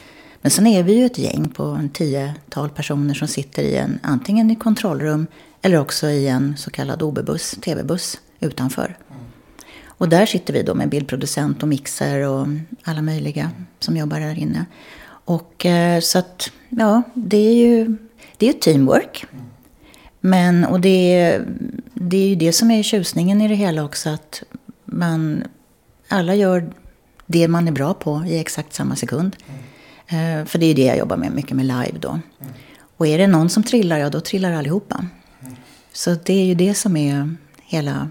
Men 0.40 0.50
sen 0.50 0.66
är 0.66 0.82
vi 0.82 0.92
ju 0.92 1.06
ett 1.06 1.18
gäng 1.18 1.48
på 1.48 1.62
en 1.62 1.88
tiotal 1.88 2.68
personer 2.68 3.14
som 3.14 3.28
sitter 3.28 3.62
i 3.62 3.76
en, 3.76 3.98
antingen 4.02 4.50
i 4.50 4.56
kontrollrum 4.56 5.26
eller 5.62 5.78
också 5.78 6.08
i 6.08 6.28
en 6.28 6.56
så 6.56 6.70
kallad 6.70 7.02
OB-buss, 7.02 7.50
tv-buss, 7.50 8.20
utanför. 8.40 8.96
Och 9.84 10.08
där 10.08 10.26
sitter 10.26 10.52
vi 10.52 10.62
då 10.62 10.74
med 10.74 10.88
bildproducent 10.88 11.62
och 11.62 11.68
mixer 11.68 12.28
och 12.28 12.46
alla 12.82 13.02
möjliga 13.02 13.50
som 13.78 13.96
jobbar 13.96 14.20
där 14.20 14.38
inne. 14.38 14.64
Och 15.04 15.66
eh, 15.66 16.00
så 16.00 16.18
att, 16.18 16.50
ja, 16.68 17.02
det 17.14 17.36
är 17.36 17.54
ju 17.54 17.96
det 18.36 18.48
är 18.48 18.52
teamwork. 18.52 19.26
Men, 20.20 20.64
och 20.64 20.80
det, 20.80 21.40
det 21.94 22.16
är 22.16 22.28
ju 22.28 22.34
det 22.34 22.52
som 22.52 22.70
är 22.70 22.82
tjusningen 22.82 23.40
i 23.40 23.48
det 23.48 23.54
hela 23.54 23.84
också, 23.84 24.10
att 24.10 24.42
man, 24.84 25.44
alla 26.08 26.34
gör 26.34 26.70
det 27.26 27.48
man 27.48 27.68
är 27.68 27.72
bra 27.72 27.94
på 27.94 28.24
i 28.26 28.38
exakt 28.38 28.74
samma 28.74 28.96
sekund. 28.96 29.36
Mm. 30.08 30.46
För 30.46 30.58
det 30.58 30.66
är 30.66 30.74
det 30.74 30.84
jag 30.84 30.98
jobbar 30.98 31.16
med, 31.16 31.32
mycket 31.32 31.56
med 31.56 31.66
live 31.66 31.98
då. 32.00 32.08
Mm. 32.08 32.52
Och 32.96 33.06
är 33.06 33.18
det 33.18 33.26
någon 33.26 33.48
som 33.48 33.62
trillar, 33.62 33.98
ja 33.98 34.10
då 34.10 34.20
trillar 34.20 34.52
allihopa. 34.52 35.06
Mm. 36.06 36.18
Så 36.18 36.22
det 36.24 36.32
är 36.32 36.44
ju 36.44 36.54
det 36.54 36.74
som 36.74 36.96
är 36.96 37.36
hela 37.62 38.08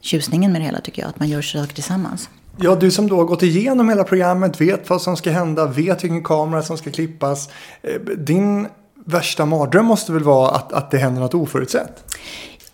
tjusningen 0.00 0.52
med 0.52 0.60
det 0.60 0.64
hela 0.64 0.80
tycker 0.80 1.02
jag, 1.02 1.08
att 1.08 1.18
man 1.18 1.28
gör 1.28 1.42
saker 1.42 1.74
tillsammans. 1.74 2.28
Ja, 2.60 2.74
du 2.74 2.90
som 2.90 3.08
då 3.08 3.16
har 3.16 3.24
gått 3.24 3.42
igenom 3.42 3.88
hela 3.88 4.04
programmet, 4.04 4.60
vet 4.60 4.90
vad 4.90 5.02
som 5.02 5.16
ska 5.16 5.30
hända, 5.30 5.66
vet 5.66 6.04
vilken 6.04 6.24
kamera 6.24 6.62
som 6.62 6.78
ska 6.78 6.90
klippas. 6.90 7.48
Eh, 7.82 8.00
din 8.00 8.68
värsta 9.04 9.46
mardröm 9.46 9.86
måste 9.86 10.12
väl 10.12 10.22
vara 10.22 10.50
att, 10.50 10.72
att 10.72 10.90
det 10.90 10.98
händer 10.98 11.20
något 11.20 11.34
oförutsett? 11.34 12.16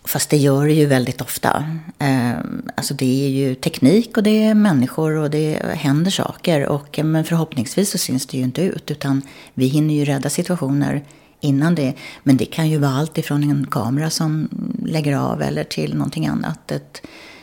Fast 0.05 0.29
det 0.29 0.37
gör 0.37 0.65
det 0.65 0.73
ju 0.73 0.85
väldigt 0.85 1.21
ofta. 1.21 1.65
Eh, 1.99 2.31
alltså 2.75 2.93
det 2.93 3.25
är 3.25 3.29
ju 3.29 3.55
teknik 3.55 4.17
och 4.17 4.23
det 4.23 4.43
är 4.43 4.53
människor 4.53 5.15
och 5.15 5.29
det 5.29 5.59
händer 5.73 6.11
saker. 6.11 6.65
Och, 6.65 6.99
eh, 6.99 7.05
men 7.05 7.25
förhoppningsvis 7.25 7.91
så 7.91 7.97
syns 7.97 8.25
det 8.27 8.37
ju 8.37 8.43
inte 8.43 8.61
ut. 8.61 8.91
Utan 8.91 9.21
vi 9.53 9.65
hinner 9.65 9.93
ju 9.93 10.05
rädda 10.05 10.29
situationer 10.29 11.03
innan 11.43 11.75
det. 11.75 11.93
Men 12.23 12.37
det 12.37 12.45
kan 12.45 12.69
ju 12.69 12.77
vara 12.77 12.91
allt 12.91 13.17
ifrån 13.17 13.43
en 13.43 13.67
kamera 13.71 14.09
som 14.09 14.49
lägger 14.85 15.17
av 15.17 15.41
eller 15.41 15.63
till 15.63 15.95
någonting 15.95 16.27
annat. 16.27 16.71
Ett, 16.71 17.01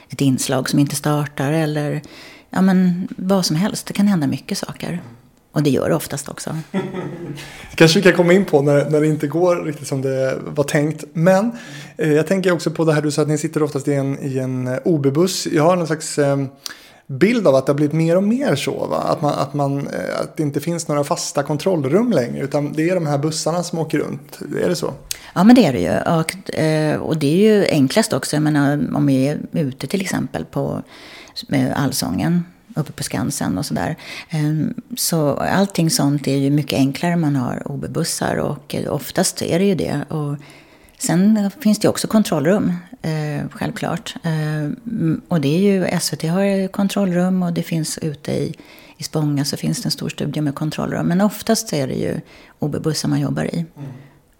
ett 0.08 0.20
inslag 0.20 0.68
som 0.68 0.78
inte 0.78 0.96
startar 0.96 1.52
eller 1.52 2.02
ja, 2.50 2.60
men 2.60 3.08
vad 3.16 3.46
som 3.46 3.56
helst. 3.56 3.86
Det 3.86 3.92
kan 3.92 4.06
hända 4.06 4.26
mycket 4.26 4.58
saker. 4.58 5.02
Och 5.52 5.62
det 5.62 5.70
gör 5.70 5.88
det 5.88 5.94
oftast 5.94 6.28
också. 6.28 6.56
kanske 7.74 7.98
vi 7.98 8.02
kan 8.02 8.12
komma 8.12 8.32
in 8.32 8.44
på 8.44 8.62
när, 8.62 8.90
när 8.90 9.00
det 9.00 9.06
inte 9.06 9.26
går 9.26 9.56
riktigt 9.56 9.86
som 9.86 10.02
det 10.02 10.38
var 10.44 10.64
tänkt. 10.64 11.04
Men 11.12 11.52
eh, 11.96 12.12
jag 12.12 12.26
tänker 12.26 12.52
också 12.52 12.70
på 12.70 12.84
det 12.84 12.92
här 12.92 13.02
du 13.02 13.10
sa 13.10 13.22
att 13.22 13.28
ni 13.28 13.38
sitter 13.38 13.62
oftast 13.62 13.88
i 13.88 13.94
en, 13.94 14.18
i 14.22 14.38
en 14.38 14.66
eh, 14.66 14.78
OB-buss. 14.84 15.46
Jag 15.46 15.62
har 15.62 15.76
någon 15.76 15.86
slags 15.86 16.18
eh, 16.18 16.36
bild 17.10 17.46
av 17.46 17.54
att 17.54 17.66
det 17.66 17.72
har 17.72 17.76
blivit 17.76 17.92
mer 17.92 18.16
och 18.16 18.22
mer 18.22 18.56
så. 18.56 18.86
Va? 18.86 18.96
Att, 18.96 19.22
man, 19.22 19.34
att, 19.34 19.54
man, 19.54 19.78
eh, 19.86 20.20
att 20.20 20.36
det 20.36 20.42
inte 20.42 20.60
finns 20.60 20.88
några 20.88 21.04
fasta 21.04 21.42
kontrollrum 21.42 22.12
längre. 22.12 22.44
Utan 22.44 22.72
det 22.72 22.90
är 22.90 22.94
de 22.94 23.06
här 23.06 23.18
bussarna 23.18 23.62
som 23.62 23.78
åker 23.78 23.98
runt. 23.98 24.38
Är 24.62 24.68
det 24.68 24.76
så? 24.76 24.92
Ja, 25.34 25.44
men 25.44 25.56
det 25.56 25.66
är 25.66 25.72
det 25.72 25.80
ju. 25.80 26.20
Och, 26.20 26.58
eh, 26.58 27.00
och 27.00 27.16
det 27.16 27.26
är 27.26 27.54
ju 27.54 27.66
enklast 27.66 28.12
också. 28.12 28.36
Jag 28.36 28.42
menar, 28.42 28.94
om 28.94 29.06
vi 29.06 29.28
är 29.28 29.38
ute 29.52 29.86
till 29.86 30.00
exempel 30.00 30.44
på 30.44 30.82
Allsången 31.74 32.44
uppe 32.76 32.92
på 32.92 33.02
Skansen 33.02 33.58
och 33.58 33.66
sådär. 33.66 33.96
Ehm, 34.30 34.74
så 34.96 35.34
allting 35.34 35.90
sånt 35.90 36.28
är 36.28 36.36
ju 36.36 36.50
mycket 36.50 36.78
enklare 36.78 37.16
man 37.16 37.36
har 37.36 37.62
OB-bussar 37.64 38.36
och 38.36 38.74
eh, 38.74 38.92
oftast 38.92 39.42
är 39.42 39.58
det 39.58 39.64
ju 39.64 39.74
det. 39.74 40.04
Och 40.08 40.36
sen 40.98 41.50
finns 41.60 41.78
det 41.78 41.86
ju 41.86 41.90
också 41.90 42.08
kontrollrum, 42.08 42.72
eh, 43.02 43.48
självklart. 43.50 44.14
Ehm, 44.22 45.20
och 45.28 45.40
det 45.40 45.48
är 45.48 45.58
ju, 45.58 46.00
SVT 46.00 46.22
har 46.22 46.68
kontrollrum 46.68 47.42
och 47.42 47.52
det 47.52 47.62
finns 47.62 47.98
ute 47.98 48.32
i, 48.32 48.54
i 48.96 49.02
Spånga 49.02 49.44
så 49.44 49.56
finns 49.56 49.82
det 49.82 49.86
en 49.86 49.90
stor 49.90 50.08
studie 50.08 50.40
med 50.40 50.54
kontrollrum. 50.54 51.06
Men 51.06 51.20
oftast 51.20 51.72
är 51.72 51.88
det 51.88 51.94
ju 51.94 52.20
OB-bussar 52.58 53.08
man 53.08 53.20
jobbar 53.20 53.44
i. 53.44 53.58
Mm. 53.76 53.90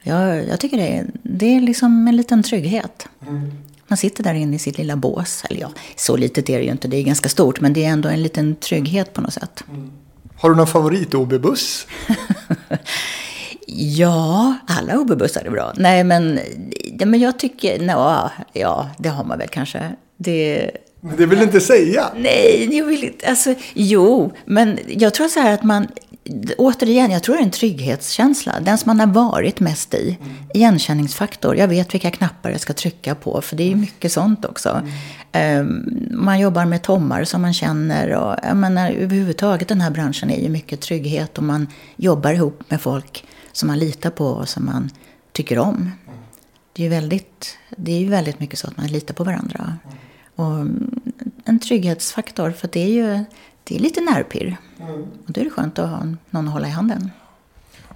Jag, 0.03 0.49
jag, 0.49 0.61
tycker 0.61 0.77
det 0.77 0.89
är, 0.99 1.07
det 1.23 1.57
är 1.57 1.61
liksom 1.61 2.09
en 2.09 2.17
liten 2.17 2.43
trygghet. 2.43 3.09
Mm. 3.29 3.53
Man 3.89 3.97
sitter 3.97 4.25
där 4.25 4.35
inne 4.35 4.57
i 4.57 4.59
sitt 4.59 4.79
lilla 4.79 4.97
bås. 4.97 5.45
Eller 5.51 5.61
ja, 5.61 5.71
så 5.97 6.17
litet 6.17 6.51
är 6.51 6.59
det 6.59 6.65
ju 6.65 6.71
inte, 6.71 6.89
det 6.89 6.97
är 6.97 7.03
ganska 7.03 7.29
stort. 7.29 7.61
Men 7.61 7.73
det 7.73 7.85
är 7.85 7.89
ändå 7.89 8.09
en 8.09 8.23
liten 8.23 8.57
trygghet 8.57 9.13
på 9.13 9.21
något 9.21 9.33
sätt. 9.33 9.65
Mm. 9.69 9.91
Har 10.37 10.51
du 10.51 10.57
någon 10.57 10.67
favorit 10.67 11.15
OB-buss? 11.15 11.87
ja, 13.77 14.55
alla 14.67 14.99
OB-bussar 14.99 15.45
är 15.45 15.51
bra. 15.51 15.73
Nej, 15.77 16.05
men, 16.05 16.41
ja, 16.99 17.07
men 17.07 17.21
jag 17.21 17.39
tycker, 17.39 17.79
no, 17.79 18.31
ja, 18.53 18.91
det 18.99 19.09
har 19.09 19.25
man 19.25 19.39
väl 19.39 19.49
kanske. 19.49 19.93
Det, 20.17 20.71
men 21.01 21.17
det 21.17 21.27
vill 21.27 21.43
inte 21.43 21.61
säga. 21.61 22.07
Nej, 22.17 22.77
jag 22.77 22.85
vill 22.85 23.05
inte. 23.05 23.29
Alltså, 23.29 23.55
jo, 23.75 24.33
men 24.45 24.79
jag 24.89 25.15
tror 25.15 25.29
så 25.29 25.41
här 25.41 25.55
att 25.55 25.63
man 25.63 25.87
återigen, 26.59 27.11
jag 27.11 27.23
tror 27.23 27.35
det 27.35 27.41
är 27.41 27.45
en 27.45 27.51
trygghetskänsla. 27.51 28.61
Den 28.61 28.79
som 28.79 28.97
man 28.97 29.01
har 29.01 29.31
varit 29.31 29.61
mest 29.61 29.95
i. 29.95 30.19
Mm. 30.21 30.37
Igenkänningsfaktor. 30.55 31.57
Jag 31.57 31.69
vet 31.69 31.95
vilka 31.95 32.11
knappar 32.11 32.51
jag 32.51 32.61
ska 32.61 32.73
trycka 32.73 33.15
på. 33.15 33.41
För 33.41 33.57
det 33.57 33.63
är 33.63 33.69
ju 33.69 33.77
mycket 33.77 34.13
sånt 34.13 34.45
också. 34.45 34.83
Mm. 35.33 35.61
Um, 35.61 36.09
man 36.11 36.41
jobbar 36.41 36.65
med 36.65 36.83
tommar 36.83 37.25
som 37.25 37.43
man 37.43 37.55
känner. 37.55 38.11
Och, 38.11 38.37
jag 38.43 38.57
menar, 38.57 38.91
överhuvudtaget 38.91 39.69
den 39.69 39.81
här 39.81 39.91
branschen 39.91 40.31
är 40.31 40.41
ju 40.41 40.49
mycket 40.49 40.81
trygghet. 40.81 41.39
Och 41.39 41.45
man 41.45 41.67
jobbar 41.97 42.33
ihop 42.33 42.63
med 42.69 42.81
folk 42.81 43.25
som 43.53 43.67
man 43.67 43.79
litar 43.79 44.11
på 44.11 44.27
och 44.27 44.49
som 44.49 44.67
man 44.67 44.91
tycker 45.33 45.59
om. 45.59 45.77
Mm. 45.77 45.93
Det 46.73 46.83
är 46.83 46.85
ju 46.85 46.91
väldigt, 46.91 47.59
det 47.77 47.93
är 47.93 47.99
ju 47.99 48.09
väldigt 48.09 48.41
mycket 48.41 48.59
så 48.59 48.67
att 48.67 48.77
man 48.77 48.87
litar 48.87 49.15
på 49.15 49.25
varandra. 49.25 49.77
Och 50.35 50.67
en 51.45 51.59
trygghetsfaktor. 51.59 52.51
För 52.51 52.69
det 52.73 52.81
är 52.81 52.89
ju 52.89 53.25
det 53.65 53.77
är 53.77 53.79
lite 53.79 54.01
nervpirr. 54.01 54.57
Mm. 54.81 55.03
Och 55.03 55.33
då 55.33 55.41
är 55.41 55.45
det 55.45 55.51
skönt 55.51 55.79
att 55.79 55.89
ha 55.89 56.07
någon 56.31 56.49
att 56.49 56.53
hålla 56.53 56.69
i 56.69 56.71
handen. 56.71 57.11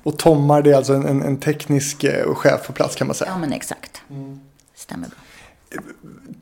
Och 0.03 0.19
Tommar, 0.19 0.63
det 0.63 0.71
är 0.71 0.77
alltså 0.77 0.93
en, 0.93 1.23
en 1.23 1.37
teknisk 1.37 2.05
eh, 2.05 2.35
chef 2.35 2.67
på 2.67 2.73
plats 2.73 2.97
kan 2.97 3.07
man 3.07 3.17
säga? 3.17 3.31
Ja, 3.31 3.39
men 3.39 3.53
exakt. 3.53 4.03
Mm. 4.11 4.41
Stämmer 4.75 5.09
bra. 5.09 5.19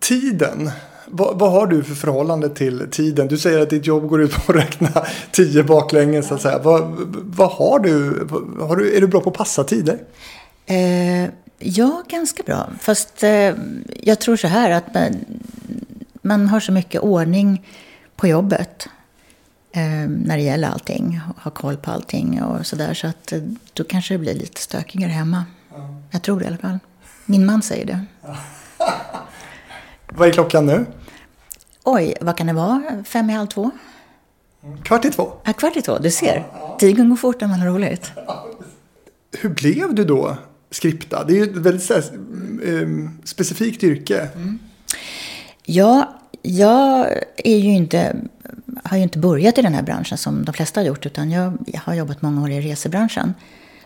Tiden. 0.00 0.70
Vad, 1.14 1.38
vad, 1.38 1.52
har 1.52 1.66
du 1.66 1.82
för 1.82 1.94
förhållande 1.94 2.48
till 2.48 2.88
tiden? 2.90 3.28
Du 3.28 3.38
säger 3.38 3.60
att 3.60 3.70
ditt 3.70 3.86
jobb 3.86 4.08
går 4.08 4.22
ut 4.22 4.32
på 4.32 4.52
att 4.52 4.58
räkna 4.58 4.88
tio 5.32 5.62
baklänges. 5.62 6.28
Så 6.28 6.34
att 6.34 6.42
säga. 6.42 6.58
Vad, 6.58 6.82
vad 7.24 7.50
har, 7.50 7.78
du, 7.78 8.26
har 8.60 8.76
du? 8.76 8.96
Är 8.96 9.00
du 9.00 9.06
bra 9.06 9.20
på 9.20 9.30
att 9.30 9.36
passa 9.36 9.64
tider? 9.64 9.98
Eh, 10.66 11.24
ja, 11.58 12.02
ganska 12.08 12.42
bra. 12.42 12.68
Fast 12.80 13.22
eh, 13.22 13.54
jag 14.02 14.20
tror 14.20 14.36
så 14.36 14.48
här 14.48 14.70
att 14.70 14.94
man, 14.94 15.24
man 16.22 16.48
har 16.48 16.60
så 16.60 16.72
mycket 16.72 17.00
ordning 17.00 17.66
på 18.16 18.26
jobbet 18.26 18.88
eh, 19.72 19.82
när 20.08 20.36
det 20.36 20.42
gäller 20.42 20.68
allting. 20.68 21.20
Ha 21.42 21.50
koll 21.50 21.76
på 21.76 21.90
allting 21.90 22.42
och 22.42 22.66
sådär. 22.66 22.94
Så 22.94 23.06
att 23.06 23.32
eh, 23.32 23.40
då 23.72 23.84
kanske 23.84 24.14
det 24.14 24.18
blir 24.18 24.34
lite 24.34 24.60
stökigare 24.60 25.10
hemma. 25.10 25.44
Ja. 25.70 26.00
Jag 26.10 26.22
tror 26.22 26.38
det 26.38 26.44
i 26.44 26.48
alla 26.48 26.56
fall. 26.56 26.78
Min 27.26 27.46
man 27.46 27.62
säger 27.62 27.86
det. 27.86 28.04
Vad 30.08 30.28
är 30.28 30.32
klockan 30.32 30.66
nu? 30.66 30.86
Oj, 31.84 32.14
vad 32.20 32.36
kan 32.36 32.46
det 32.46 32.52
vara? 32.52 33.04
Fem 33.04 33.30
i 33.30 33.32
halv 33.32 33.46
två? 33.46 33.70
Kvart 34.84 35.04
i 35.04 35.10
två? 35.10 35.32
Ja, 35.44 35.52
kvart 35.52 35.76
i 35.76 35.82
två. 35.82 35.98
Du 35.98 36.10
ser. 36.10 36.48
Ja, 36.52 36.76
Tiden 36.80 37.08
går 37.08 37.16
fort 37.16 37.40
när 37.40 37.48
man 37.48 37.60
har 37.60 37.66
roligt. 37.66 38.12
Hur 39.38 39.48
blev 39.48 39.94
du 39.94 40.04
då 40.04 40.36
skripta? 40.70 41.24
Det 41.24 41.32
är 41.32 41.36
ju 41.36 41.42
ett 41.42 41.56
väldigt 41.56 41.90
här, 41.90 42.04
um, 42.62 43.20
specifikt 43.24 43.82
yrke. 43.82 44.28
Mm. 44.34 44.58
Ja, 45.64 46.20
jag 46.42 47.06
är 47.36 47.58
ju 47.58 47.70
inte 47.72 48.16
har 48.84 48.96
ju 48.96 49.02
inte 49.02 49.18
börjat 49.18 49.58
i 49.58 49.62
den 49.62 49.74
här 49.74 49.82
branschen 49.82 50.18
som 50.18 50.44
de 50.44 50.52
flesta 50.52 50.80
har 50.80 50.86
gjort, 50.86 51.06
utan 51.06 51.30
jag, 51.30 51.58
jag 51.66 51.80
har 51.80 51.94
jobbat 51.94 52.22
många 52.22 52.42
år 52.42 52.50
i 52.50 52.60
resebranschen. 52.60 53.34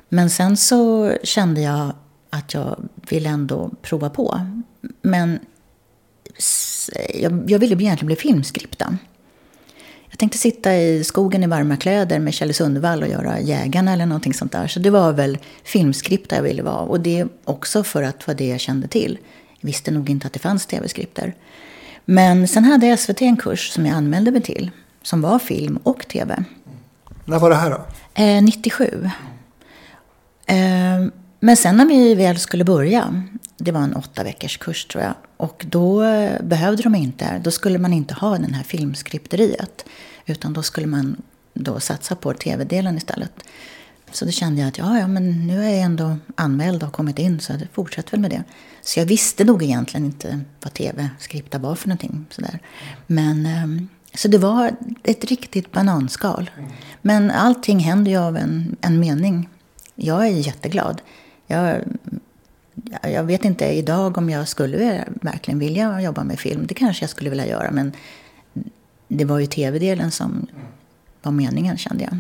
Men 0.09 0.31
sen 0.31 0.57
så 0.57 1.13
kände 1.23 1.61
jag 1.61 1.93
att 2.31 2.55
jag 2.55 2.77
ville 3.09 3.29
ändå 3.29 3.71
prova 3.83 4.11
på. 4.11 4.41
Men 5.03 5.39
jag, 7.15 7.51
jag 7.51 7.59
ville 7.59 7.75
egentligen 7.75 8.07
bli 8.07 8.17
filmskripta. 8.17 8.99
Jag 10.11 10.19
tänkte 10.19 10.39
sitta 10.39 10.77
i 10.77 11.05
skogen 11.05 11.43
i 11.43 11.47
varma 11.47 11.77
kläder 11.77 12.19
med 12.19 12.35
Kjell 12.35 12.55
Sundvall 12.55 13.03
och 13.03 13.09
göra 13.09 13.41
Jägarna 13.41 13.93
eller 13.93 14.07
någonting 14.07 14.35
sånt 14.35 14.53
där. 14.53 14.67
Så 14.67 14.81
det 14.81 14.91
var 14.91 15.13
väl 15.13 15.39
filmskripta 15.65 16.37
jag 16.37 16.43
ville 16.43 16.63
vara. 16.63 16.81
Och 16.81 17.01
det 17.01 17.27
också 17.45 17.85
för 17.85 18.03
att 18.03 18.19
det 18.19 18.27
var 18.27 18.35
det 18.35 18.47
jag 18.47 18.61
kände 18.61 18.89
till. 18.89 19.19
Jag 19.61 19.67
visste 19.67 19.91
nog 19.91 20.11
inte 20.11 20.27
att 20.27 20.33
det 20.33 20.39
fanns 20.39 20.67
tv-skripter. 20.67 21.35
Men 22.05 22.49
sen 22.49 22.65
hade 22.65 22.97
SVT 22.97 23.23
en 23.23 23.37
kurs 23.37 23.71
som 23.71 23.87
jag 23.87 23.97
anmälde 23.97 24.31
mig 24.31 24.43
till. 24.43 24.71
Som 25.03 25.21
var 25.21 25.39
film 25.39 25.79
och 25.83 26.09
tv. 26.09 26.45
När 27.25 27.39
var 27.39 27.51
det 27.51 27.57
här 27.57 27.71
då? 27.71 27.87
Eh, 28.23 28.43
97. 28.43 29.11
Eh, 30.47 30.57
men 31.41 31.57
sen 31.57 31.77
när 31.77 31.87
vi 31.87 32.15
väl 32.15 32.39
skulle 32.39 32.65
börja. 32.65 33.25
Det 33.59 33.73
var 33.73 33.81
en 33.81 33.95
åtta 33.95 34.25
veckors 34.25 34.59
kurs 34.59 34.85
tror 34.85 35.05
jag. 35.05 35.15
Och 35.37 35.67
då 35.69 36.01
behövde 36.43 36.83
de 36.83 36.95
inte. 36.95 37.41
Då 37.45 37.51
skulle 37.51 37.79
man 37.79 37.93
inte 37.93 38.15
ha 38.15 38.39
den 38.39 38.55
här 38.55 38.63
filmskripteriet. 38.63 39.85
Utan 40.27 40.53
då 40.53 40.63
skulle 40.63 40.87
man 40.87 41.17
då 41.55 41.81
satsa 41.81 42.17
på 42.17 42.33
tv-delen 42.33 42.97
istället. 42.97 43.33
Så 44.13 44.25
då 44.25 44.31
kände 44.31 44.61
jag 44.61 44.69
att 44.69 44.79
ja, 44.79 44.99
ja, 44.99 45.09
men 45.09 45.47
nu 45.47 45.65
är 45.65 45.71
jag 45.71 45.81
ändå 45.81 46.17
anmäld 46.35 46.83
och 46.83 46.93
kommit 46.93 47.19
in 47.19 47.41
så 47.41 47.53
jag 47.53 47.61
fortsätter 47.73 48.11
väl 48.11 48.21
med 48.21 48.31
det. 48.31 48.45
Så 48.83 49.01
jag 49.01 49.07
visste 49.07 49.45
nog 49.45 49.63
egentligen 49.63 50.07
inte 50.07 50.41
vad 50.63 50.73
tv-skripta 50.73 51.59
var 51.59 51.75
för 51.75 51.89
någonting. 51.89 52.27
Sådär. 52.31 52.61
Men, 53.07 53.47
ehm, 53.47 53.89
så 54.15 54.29
det 54.29 54.39
var 54.39 54.77
ett 55.03 55.25
riktigt 55.25 55.73
bananskal. 55.73 56.51
Men 57.03 57.31
allting 57.31 57.79
händer 57.79 58.11
ju 58.11 58.19
av 58.19 58.37
en, 58.37 58.77
en 58.81 59.01
mening. 59.01 59.49
Jag 59.95 60.27
är 60.27 60.31
jätteglad. 60.31 61.03
Jag, 61.47 61.81
jag 63.03 63.25
vet 63.25 63.45
inte 63.45 63.65
idag 63.65 64.19
om 64.19 64.31
jag 64.31 64.49
skulle 64.49 65.05
verkligen 65.23 65.59
vilja 65.59 66.01
jobba 66.01 66.25
med 66.25 66.39
film. 66.39 66.67
Det 66.67 66.75
kanske 66.75 67.03
jag 67.03 67.11
skulle 67.11 67.31
vilja 67.31 67.47
göra, 67.47 67.71
men 67.71 67.93
det 69.09 69.25
var 69.25 69.39
ju 69.39 69.47
tv-delen 69.47 70.11
som 70.11 70.47
var 71.23 71.33
meningen 71.33 71.77
kände 71.77 72.05
jag. 72.05 72.19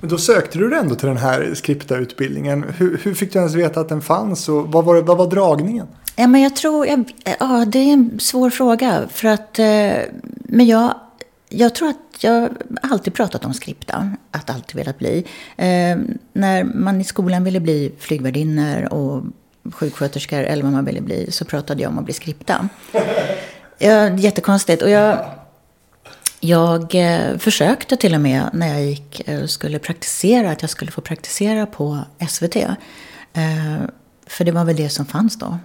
Men 0.00 0.10
då 0.10 0.18
sökte 0.18 0.58
du 0.58 0.78
ändå 0.78 0.94
till 0.94 1.08
den 1.08 1.16
här 1.16 1.54
skripta-utbildningen. 1.54 2.64
Hur, 2.76 3.00
hur, 3.02 3.14
fick 3.14 3.32
du 3.32 3.38
ens 3.38 3.54
veta 3.54 3.80
att 3.80 3.88
den 3.88 4.02
fanns 4.02 4.48
och 4.48 4.72
vad 4.72 4.84
var, 4.84 5.02
vad 5.02 5.18
var 5.18 5.26
dragningen? 5.26 5.86
Ja, 6.16 6.26
men 6.26 6.40
jag 6.40 6.56
tror, 6.56 6.86
jag, 6.86 7.12
ja, 7.40 7.64
det 7.68 7.78
är 7.78 7.92
en 7.92 8.20
svår 8.20 8.50
fråga. 8.50 9.02
För 9.10 9.28
att, 9.28 9.58
eh, 9.58 9.92
men 10.38 10.66
jag, 10.66 10.94
jag 11.48 11.74
tror 11.74 11.88
att 11.88 12.24
jag 12.24 12.50
alltid 12.82 13.14
pratat 13.14 13.44
om 13.44 13.54
skripta, 13.54 14.10
att 14.30 14.50
alltid 14.50 14.76
velat 14.76 14.98
bli. 14.98 15.26
Eh, 15.56 15.98
när 16.32 16.64
man 16.64 17.00
i 17.00 17.04
skolan 17.04 17.44
ville 17.44 17.60
bli 17.60 17.92
flygvärdinnor 17.98 18.92
och 18.92 19.22
sjuksköterskor 19.72 20.42
eller 20.42 20.62
vad 20.62 20.72
man 20.72 20.84
ville 20.84 21.00
bli 21.00 21.30
så 21.30 21.44
pratade 21.44 21.82
jag 21.82 21.92
om 21.92 21.98
att 21.98 22.04
bli 22.04 22.14
skripta. 22.14 22.68
Ja, 23.78 24.08
jättekonstigt. 24.08 24.82
Och 24.82 24.90
jag, 24.90 25.24
jag 26.40 26.94
eh, 26.94 27.38
försökte 27.38 27.96
till 27.96 28.14
och 28.14 28.20
med 28.20 28.50
när 28.52 28.68
jag 28.68 28.84
gick, 28.84 29.28
eh, 29.28 29.46
skulle 29.46 29.78
praktisera, 29.78 30.50
att 30.50 30.62
jag 30.62 30.70
skulle 30.70 30.90
få 30.90 31.00
praktisera 31.00 31.66
på 31.66 31.98
SVT. 32.28 32.56
Eh, 32.56 33.82
för 34.26 34.44
det 34.44 34.52
var 34.52 34.64
väl 34.64 34.76
det 34.76 34.88
som 34.88 35.06
fanns 35.06 35.38
då. 35.38 35.58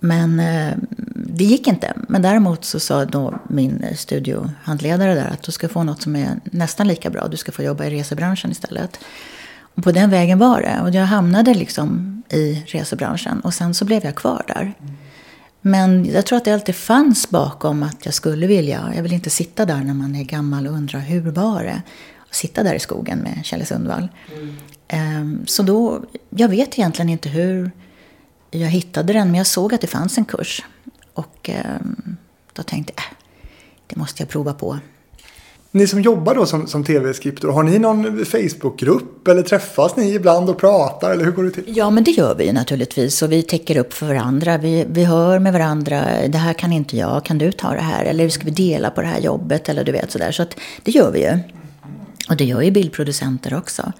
Men 0.00 0.40
eh, 0.40 0.74
det 1.14 1.44
gick 1.44 1.66
inte. 1.66 1.92
Men 2.08 2.22
däremot 2.22 2.64
så 2.64 2.80
sa 2.80 3.04
då 3.04 3.38
min 3.48 3.86
studiohandledare 3.96 5.14
där 5.14 5.28
att 5.28 5.42
du 5.42 5.52
ska 5.52 5.68
få 5.68 5.82
något 5.82 6.02
som 6.02 6.16
är 6.16 6.40
nästan 6.44 6.88
lika 6.88 7.10
bra. 7.10 7.28
Du 7.28 7.36
ska 7.36 7.52
få 7.52 7.62
jobba 7.62 7.84
i 7.84 7.90
resebranschen 7.90 8.50
istället. 8.50 8.98
Och 9.74 9.84
på 9.84 9.92
den 9.92 10.10
vägen 10.10 10.38
var 10.38 10.60
det. 10.60 10.80
Och 10.82 10.90
jag 10.90 11.04
hamnade 11.04 11.54
liksom 11.54 12.22
i 12.28 12.64
resebranschen. 12.66 13.40
Och 13.40 13.54
sen 13.54 13.74
så 13.74 13.84
blev 13.84 14.04
jag 14.04 14.14
kvar 14.14 14.44
där. 14.48 14.74
Men 15.60 16.04
jag 16.04 16.26
tror 16.26 16.36
att 16.36 16.44
det 16.44 16.52
alltid 16.52 16.74
fanns 16.74 17.30
bakom 17.30 17.82
att 17.82 18.04
jag 18.04 18.14
skulle 18.14 18.46
vilja. 18.46 18.92
Jag 18.96 19.02
vill 19.02 19.12
inte 19.12 19.30
sitta 19.30 19.66
där 19.66 19.80
när 19.80 19.94
man 19.94 20.16
är 20.16 20.24
gammal 20.24 20.66
och 20.66 20.72
undra 20.72 20.98
hur 20.98 21.30
var 21.30 21.62
det? 21.62 21.82
Att 22.28 22.34
sitta 22.34 22.62
där 22.62 22.74
i 22.74 22.78
skogen 22.78 23.18
med 23.18 23.40
Kjell 23.44 23.66
Sundvall. 23.66 24.08
Mm. 24.88 25.46
Så 25.46 25.62
då, 25.62 26.02
jag 26.30 26.48
vet 26.48 26.78
egentligen 26.78 27.08
inte 27.08 27.28
hur 27.28 27.70
jag 28.50 28.68
hittade 28.68 29.12
den. 29.12 29.28
Men 29.28 29.34
jag 29.34 29.46
såg 29.46 29.74
att 29.74 29.80
det 29.80 29.86
fanns 29.86 30.18
en 30.18 30.24
kurs. 30.24 30.62
Och 31.14 31.50
ehm, 31.50 32.16
då 32.52 32.62
tänkte 32.62 32.92
jag, 32.96 33.04
äh, 33.04 33.16
det 33.86 33.96
måste 33.96 34.22
jag 34.22 34.28
prova 34.28 34.54
på. 34.54 34.78
Ni 35.72 35.86
som 35.86 36.00
jobbar 36.00 36.34
då 36.34 36.46
som, 36.46 36.66
som 36.66 36.84
tv-skriptor, 36.84 37.52
har 37.52 37.62
ni 37.62 37.78
någon 37.78 38.24
Facebookgrupp 38.24 39.28
eller 39.28 39.42
träffas 39.42 39.96
ni 39.96 40.14
ibland 40.14 40.50
och 40.50 40.58
pratar 40.58 41.10
eller 41.10 41.24
hur 41.24 41.32
går 41.32 41.44
det 41.44 41.50
till? 41.50 41.64
Ja, 41.66 41.90
men 41.90 42.04
det 42.04 42.10
gör 42.10 42.34
vi 42.34 42.52
naturligtvis 42.52 43.22
och 43.22 43.32
vi 43.32 43.42
täcker 43.42 43.76
upp 43.76 43.92
för 43.92 44.06
varandra. 44.06 44.58
Vi, 44.58 44.86
vi 44.88 45.04
hör 45.04 45.38
med 45.38 45.52
varandra, 45.52 46.04
det 46.28 46.38
här 46.38 46.52
kan 46.52 46.72
inte 46.72 46.96
jag, 46.96 47.24
kan 47.24 47.38
du 47.38 47.52
ta 47.52 47.74
det 47.74 47.80
här? 47.80 48.04
Eller 48.04 48.28
ska 48.28 48.44
vi 48.44 48.50
dela 48.50 48.90
på 48.90 49.00
det 49.00 49.06
här 49.06 49.20
jobbet? 49.20 49.68
Eller 49.68 49.84
du 49.84 49.92
vet 49.92 50.10
sådär. 50.10 50.32
Så 50.32 50.42
att 50.42 50.56
det 50.82 50.90
gör 50.90 51.10
vi 51.10 51.20
ju. 51.20 51.38
Och 52.28 52.36
det 52.36 52.44
gör 52.44 52.60
ju 52.60 52.70
bildproducenter 52.70 53.54
också. 53.54 53.92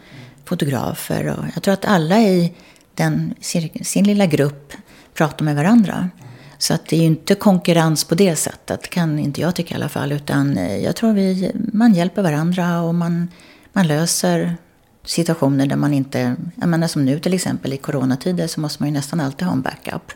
Fotografer 0.45 1.37
och 1.39 1.45
jag 1.55 1.63
tror 1.63 1.75
att 1.75 1.85
alla 1.85 2.21
i 2.21 2.53
den, 2.95 3.35
sin 3.83 4.05
lilla 4.05 4.27
grupp 4.27 4.73
prata 5.15 5.45
med 5.45 5.57
varandra. 5.57 6.11
Så 6.59 6.75
att 6.75 6.87
det 6.87 6.97
är 6.97 7.01
ju 7.01 7.07
inte 7.07 7.35
konkurrens 7.35 8.05
på 8.05 8.15
det 8.15 8.37
sättet, 8.37 8.91
kan 8.91 9.19
inte 9.19 9.41
jag 9.41 9.55
tycka 9.55 9.75
i 9.75 9.77
alla 9.77 9.89
fall. 9.89 10.13
Utan 10.13 10.57
eh, 10.57 10.77
jag 10.77 10.97
tror 10.97 11.13
vi, 11.13 11.53
man 11.73 11.95
hjälper 11.95 12.23
varandra 12.23 12.83
och 12.83 12.95
man, 12.95 13.29
man 13.73 13.87
löser 13.87 14.57
situationer 15.05 15.67
där 15.67 15.77
man 15.77 15.95
inte... 15.95 16.37
Jag 16.55 16.69
menar 16.69 16.87
som 16.87 17.05
nu 17.05 17.19
till 17.19 17.35
exempel 17.35 17.73
i 17.73 17.77
coronatider 17.77 18.47
så 18.47 18.61
måste 18.61 18.83
man 18.83 18.89
ju 18.89 18.93
nästan 18.93 19.21
alltid 19.21 19.47
ha 19.47 19.53
en 19.53 19.63
backup. 19.63 20.13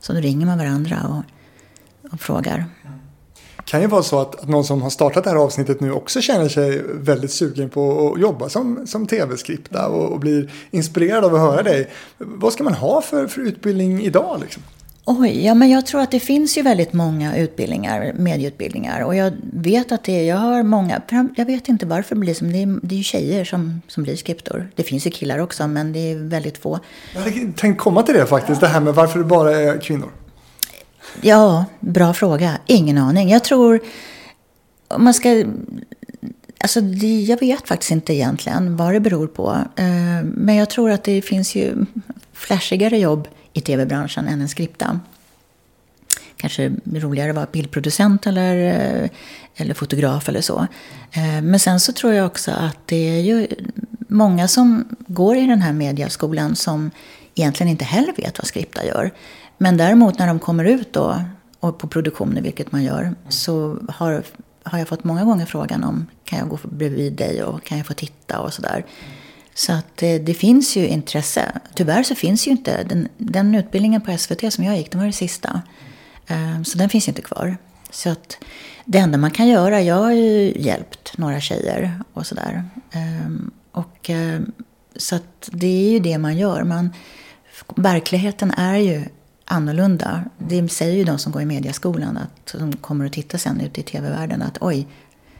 Så 0.00 0.12
då 0.12 0.20
ringer 0.20 0.46
man 0.46 0.58
varandra 0.58 1.06
och, 1.06 1.22
och 2.12 2.20
frågar. 2.20 2.64
Kan 3.68 3.80
ju 3.80 3.86
vara 3.86 4.02
så 4.02 4.20
att, 4.20 4.40
att 4.40 4.48
någon 4.48 4.64
som 4.64 4.82
har 4.82 4.90
startat 4.90 5.24
det 5.24 5.30
här 5.30 5.36
avsnittet 5.36 5.80
nu 5.80 5.92
också 5.92 6.20
känner 6.20 6.48
sig 6.48 6.82
väldigt 6.84 7.30
sugen 7.30 7.70
på 7.70 8.12
att 8.14 8.20
jobba 8.20 8.48
som, 8.48 8.86
som 8.86 9.06
tv-skripta 9.06 9.88
och, 9.88 10.12
och 10.12 10.20
blir 10.20 10.50
inspirerad 10.70 11.24
av 11.24 11.34
att 11.34 11.40
höra 11.40 11.62
dig. 11.62 11.90
Vad 12.18 12.52
ska 12.52 12.64
man 12.64 12.74
ha 12.74 13.00
för, 13.02 13.26
för 13.26 13.40
utbildning 13.40 14.02
idag? 14.02 14.40
Liksom? 14.40 14.62
Oj, 15.04 15.44
ja 15.46 15.54
men 15.54 15.70
jag 15.70 15.86
tror 15.86 16.00
att 16.00 16.10
det 16.10 16.20
finns 16.20 16.58
ju 16.58 16.62
väldigt 16.62 16.92
många 16.92 17.36
utbildningar, 17.36 18.12
medieutbildningar. 18.16 19.00
Och 19.04 19.14
jag 19.14 19.32
vet 19.52 19.92
att 19.92 20.04
det 20.04 20.12
är, 20.12 20.24
jag 20.24 20.36
har 20.36 20.62
många, 20.62 21.02
jag 21.36 21.46
vet 21.46 21.68
inte 21.68 21.86
varför 21.86 22.14
det 22.14 22.20
blir 22.20 22.34
som, 22.34 22.52
det 22.52 22.62
är, 22.62 22.78
det 22.82 22.94
är 22.94 22.96
ju 22.96 23.02
tjejer 23.02 23.44
som, 23.44 23.82
som 23.88 24.02
blir 24.02 24.16
skriptor. 24.16 24.70
Det 24.74 24.82
finns 24.82 25.06
ju 25.06 25.10
killar 25.10 25.38
också, 25.38 25.66
men 25.66 25.92
det 25.92 26.12
är 26.12 26.16
väldigt 26.16 26.58
få. 26.58 26.78
Jag 27.14 27.20
hade 27.20 27.52
tänkt 27.56 27.78
komma 27.78 28.02
till 28.02 28.14
det 28.14 28.26
faktiskt, 28.26 28.60
det 28.60 28.66
här 28.66 28.80
med 28.80 28.94
varför 28.94 29.18
det 29.18 29.24
bara 29.24 29.56
är 29.56 29.80
kvinnor. 29.80 30.10
Ja, 31.20 31.64
bra 31.80 32.14
fråga. 32.14 32.58
Ingen 32.66 32.98
aning. 32.98 33.30
Jag 33.30 33.44
tror, 33.44 33.80
om 34.88 35.04
man 35.04 35.14
ska, 35.14 35.44
alltså 36.60 36.80
det, 36.80 37.20
jag 37.20 37.40
vet 37.40 37.68
faktiskt 37.68 37.90
inte 37.90 38.14
egentligen 38.14 38.76
vad 38.76 38.92
det 38.92 39.00
beror 39.00 39.26
på. 39.26 39.56
Eh, 39.76 40.24
men 40.24 40.54
jag 40.56 40.70
tror 40.70 40.90
att 40.90 41.04
det 41.04 41.22
finns 41.22 41.54
ju 41.54 41.86
flashigare 42.32 42.98
jobb 42.98 43.28
i 43.52 43.60
tv-branschen 43.60 44.28
än 44.28 44.40
en 44.40 44.48
skripta. 44.48 45.00
Kanske 46.36 46.72
roligare 46.94 47.30
att 47.30 47.36
vara 47.36 47.46
bildproducent 47.52 48.26
eller, 48.26 48.56
eh, 48.56 49.10
eller 49.56 49.74
fotograf 49.74 50.28
eller 50.28 50.40
så. 50.40 50.66
Eh, 51.12 51.42
men 51.42 51.60
sen 51.60 51.80
så 51.80 51.92
tror 51.92 52.12
jag 52.12 52.26
också 52.26 52.50
att 52.50 52.78
det 52.86 53.16
är 53.16 53.20
ju 53.20 53.46
många 54.08 54.48
som 54.48 54.88
går 55.06 55.36
i 55.36 55.46
den 55.46 55.62
här 55.62 55.72
mediaskolan 55.72 56.56
som 56.56 56.90
egentligen 57.34 57.70
inte 57.70 57.84
heller 57.84 58.12
vet 58.16 58.38
vad 58.38 58.46
skripta 58.46 58.84
gör. 58.86 59.10
Men 59.58 59.76
däremot 59.76 60.18
när 60.18 60.26
de 60.26 60.38
kommer 60.38 60.64
ut 60.64 60.92
då, 60.92 61.22
och 61.60 61.78
på 61.78 61.88
produktioner, 61.88 62.42
vilket 62.42 62.72
man 62.72 62.84
gör, 62.84 63.14
så 63.28 63.78
har, 63.88 64.22
har 64.62 64.78
jag 64.78 64.88
fått 64.88 65.04
många 65.04 65.24
gånger 65.24 65.46
frågan 65.46 65.84
om 65.84 66.06
kan 66.24 66.38
jag 66.38 66.48
gå 66.48 66.58
bredvid 66.62 67.12
dig 67.12 67.42
och 67.42 67.64
kan 67.64 67.78
jag 67.78 67.86
få 67.86 67.94
titta 67.94 68.40
och 68.40 68.52
sådär. 68.52 68.84
Så 69.54 69.72
att 69.72 69.96
det, 69.96 70.18
det, 70.18 70.34
finns 70.34 70.76
ju 70.76 70.86
intresse. 70.86 71.52
Tyvärr 71.74 72.02
så 72.02 72.14
finns 72.14 72.46
ju 72.46 72.50
inte 72.50 72.84
den, 72.84 73.08
den 73.16 73.54
utbildningen 73.54 74.00
på 74.00 74.18
SVT 74.18 74.52
som 74.52 74.64
jag 74.64 74.76
gick, 74.76 74.90
den 74.90 75.00
var 75.00 75.06
det 75.06 75.12
sista. 75.12 75.62
Eh, 76.26 76.62
så 76.62 76.78
den 76.78 76.88
finns 76.88 77.08
inte 77.08 77.22
kvar. 77.22 77.56
Så 77.90 78.10
att 78.10 78.38
det 78.84 78.98
enda 78.98 79.18
man 79.18 79.30
kan 79.30 79.48
göra, 79.48 79.80
jag 79.80 79.94
har 79.94 80.12
ju 80.12 80.52
hjälpt 80.56 81.18
några 81.18 81.40
tjejer 81.40 82.02
och 82.12 82.26
sådär. 82.26 82.64
Ehm, 82.92 83.50
och, 83.72 84.10
eh, 84.10 84.40
så 84.96 85.16
att 85.16 85.48
det 85.52 85.66
är 85.66 85.90
ju 85.90 85.98
det 85.98 86.18
man 86.18 86.36
gör. 86.36 86.64
Man, 86.64 86.90
verkligheten 87.76 88.50
är 88.50 88.76
ju 88.76 89.04
annorlunda. 89.48 90.24
Det 90.38 90.68
säger 90.68 90.96
ju 90.96 91.04
de 91.04 91.18
som 91.18 91.32
går 91.32 91.42
i 91.42 91.46
mediaskolan, 91.46 92.16
att 92.16 92.54
de 92.58 92.76
kommer 92.76 93.06
att 93.06 93.12
titta 93.12 93.38
sen 93.38 93.60
ute 93.60 93.80
i 93.80 93.82
tv-världen, 93.82 94.42
att 94.42 94.58
oj, 94.60 94.86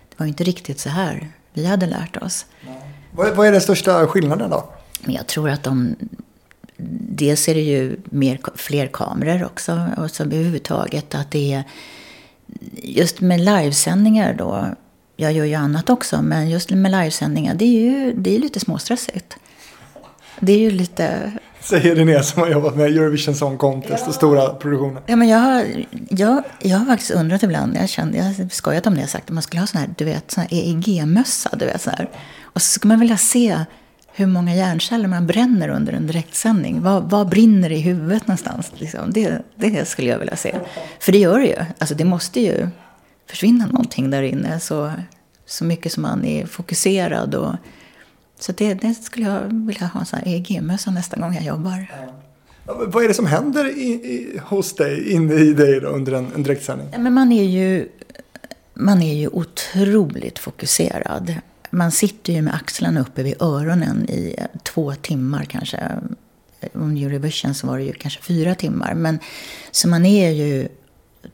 det 0.09 0.15
var 0.17 0.27
inte 0.27 0.45
riktigt 0.45 0.81
så 0.81 0.89
här 0.89 1.29
vi 1.53 1.67
hade 1.67 1.87
lärt 1.87 2.17
oss. 2.17 2.47
Vad, 3.11 3.37
vad 3.37 3.47
är 3.47 3.53
den 3.53 3.61
största 3.61 4.07
skillnaden 4.07 4.51
då? 4.51 4.71
Men 5.05 5.15
jag 5.15 5.27
tror 5.27 5.51
att 5.51 5.63
de... 5.63 5.97
Dels 7.11 7.49
är 7.49 7.55
det 7.55 7.61
ju 7.61 7.97
mer, 8.05 8.41
fler 8.55 8.87
kameror 8.87 9.45
också. 9.45 9.87
Och 9.97 10.11
så 10.11 10.23
överhuvudtaget 10.23 11.15
att 11.15 11.31
det 11.31 11.53
är... 11.53 11.65
Just 12.83 13.21
med 13.21 13.41
livesändningar 13.41 14.35
då. 14.35 14.67
Jag 15.17 15.33
gör 15.33 15.45
ju 15.45 15.55
annat 15.55 15.91
också, 15.91 16.23
men 16.23 16.51
just 16.51 16.71
med 16.71 16.91
livesändningar, 16.93 17.55
det 17.55 17.65
är 17.65 17.81
ju 17.81 18.13
det 18.13 18.35
är 18.37 18.39
lite 18.39 18.61
småstressigt. 18.61 19.37
Det 20.41 20.53
är 20.53 20.59
ju 20.59 20.71
lite... 20.71 21.33
Säger 21.69 21.95
René 21.95 22.23
som 22.23 22.43
har 22.43 22.51
jobbat 22.51 22.77
med 22.77 22.87
Eurovision 22.87 23.35
Song 23.35 23.59
Contest 23.59 24.09
och 24.09 24.15
stora 24.15 24.49
produktioner. 24.55 25.03
Ja, 25.07 25.17
men 25.17 25.29
jag, 25.29 25.39
har, 25.39 25.85
jag, 26.11 26.43
jag 26.63 26.79
har 26.79 26.87
faktiskt 26.87 27.11
undrat 27.11 27.43
ibland, 27.43 27.77
jag, 27.77 27.89
kände, 27.89 28.19
jag 28.19 28.25
har 28.25 28.49
skojat 28.49 28.87
om 28.87 28.95
det, 28.95 29.01
jag 29.01 29.09
sagt 29.09 29.25
att 29.25 29.31
man 29.31 29.43
skulle 29.43 29.61
ha 29.61 29.67
sån 29.67 29.81
här, 29.81 29.91
du 29.97 30.05
vet, 30.05 30.31
sån 30.31 30.43
här 30.43 30.55
EEG-mössa, 30.59 31.51
du 31.57 31.67
vet, 31.67 31.83
så 31.83 31.91
här. 31.91 32.11
Och 32.43 32.63
så 32.63 32.69
skulle 32.69 32.89
man 32.89 33.01
vilja 33.01 33.17
se 33.17 33.65
hur 34.13 34.27
många 34.27 34.55
hjärnceller 34.55 35.09
man 35.09 35.27
bränner 35.27 35.69
under 35.69 35.93
en 35.93 36.07
direktsändning. 36.07 36.83
Vad, 36.83 37.11
vad 37.11 37.29
brinner 37.29 37.73
i 37.73 37.81
huvudet 37.81 38.27
någonstans? 38.27 38.73
Liksom? 38.75 39.13
Det, 39.13 39.43
det 39.57 39.89
skulle 39.89 40.09
jag 40.09 40.19
vilja 40.19 40.37
se. 40.37 40.55
För 41.01 41.13
det 41.13 41.19
gör 41.19 41.39
det 41.39 41.47
ju. 41.47 41.57
Alltså 41.79 41.95
det 41.95 42.05
måste 42.05 42.41
ju 42.41 42.69
försvinna 43.31 43.67
någonting 43.67 44.11
där 44.11 44.23
inne. 44.23 44.61
Så, 44.61 44.93
så 45.47 45.65
mycket 45.65 45.93
som 45.93 46.03
man 46.03 46.25
är 46.25 46.47
fokuserad. 46.47 47.35
Och, 47.35 47.55
så 48.39 48.53
det, 48.53 48.75
det 48.75 48.95
skulle 48.95 49.27
jag 49.27 49.67
vilja 49.67 49.87
ha 49.87 50.05
en 50.13 50.29
EEG-mössa 50.29 50.91
nästa 50.91 51.21
gång 51.21 51.35
jag 51.35 51.45
jobbar. 51.45 51.87
Ja, 52.67 52.83
vad 52.87 53.05
är 53.05 53.09
det 53.09 53.15
som 53.15 53.27
händer 53.27 53.79
i, 53.79 53.89
i, 53.91 54.41
hos 54.45 54.75
dig, 54.75 55.13
inne 55.13 55.35
i 55.35 55.53
dig 55.53 55.81
då, 55.81 55.89
under 55.89 56.13
en, 56.13 56.33
en 56.35 56.43
direktsändning? 56.43 56.89
Men 57.03 57.13
man 57.15 57.33
är 57.33 57.45
ju 57.45 57.89
man 58.75 59.03
är 59.03 59.15
ju 59.15 59.29
otroligt 59.29 60.39
fokuserad 60.39 61.35
man 61.71 61.93
sitter 61.93 62.33
ju 62.33 62.43
med 62.43 62.55
axlarna 62.55 63.01
uppe 63.01 63.23
vid 63.23 63.43
öronen 63.43 64.11
i 64.11 64.37
två 64.63 64.95
timmar 64.95 65.45
kanske. 65.45 65.93
Om 66.75 66.97
Eurovision 66.97 67.55
så 67.55 67.67
var 67.67 67.79
det 67.79 67.85
ju 67.85 67.93
kanske 67.93 68.23
fyra 68.23 68.55
timmar. 68.55 68.95
Men, 68.95 69.19
så 69.71 69.89
man 69.89 70.07
är 70.07 70.31
ju, 70.31 70.69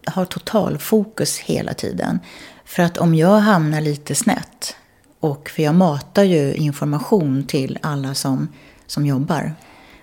har 0.05 0.25
totalfokus 0.25 1.39
hela 1.39 1.75
tiden. 1.75 2.19
För 2.65 2.83
att 2.83 2.99
om 2.99 3.15
jag 3.15 3.39
hamnar 3.39 3.81
lite 3.81 4.15
snett, 4.15 4.77
och 5.25 5.51
för 5.51 5.63
jag 5.63 5.75
matar 5.75 6.23
ju 6.23 6.55
information 6.55 7.45
till 7.45 7.79
alla 7.83 8.15
som, 8.15 8.49
som 8.87 9.07
jobbar 9.07 9.55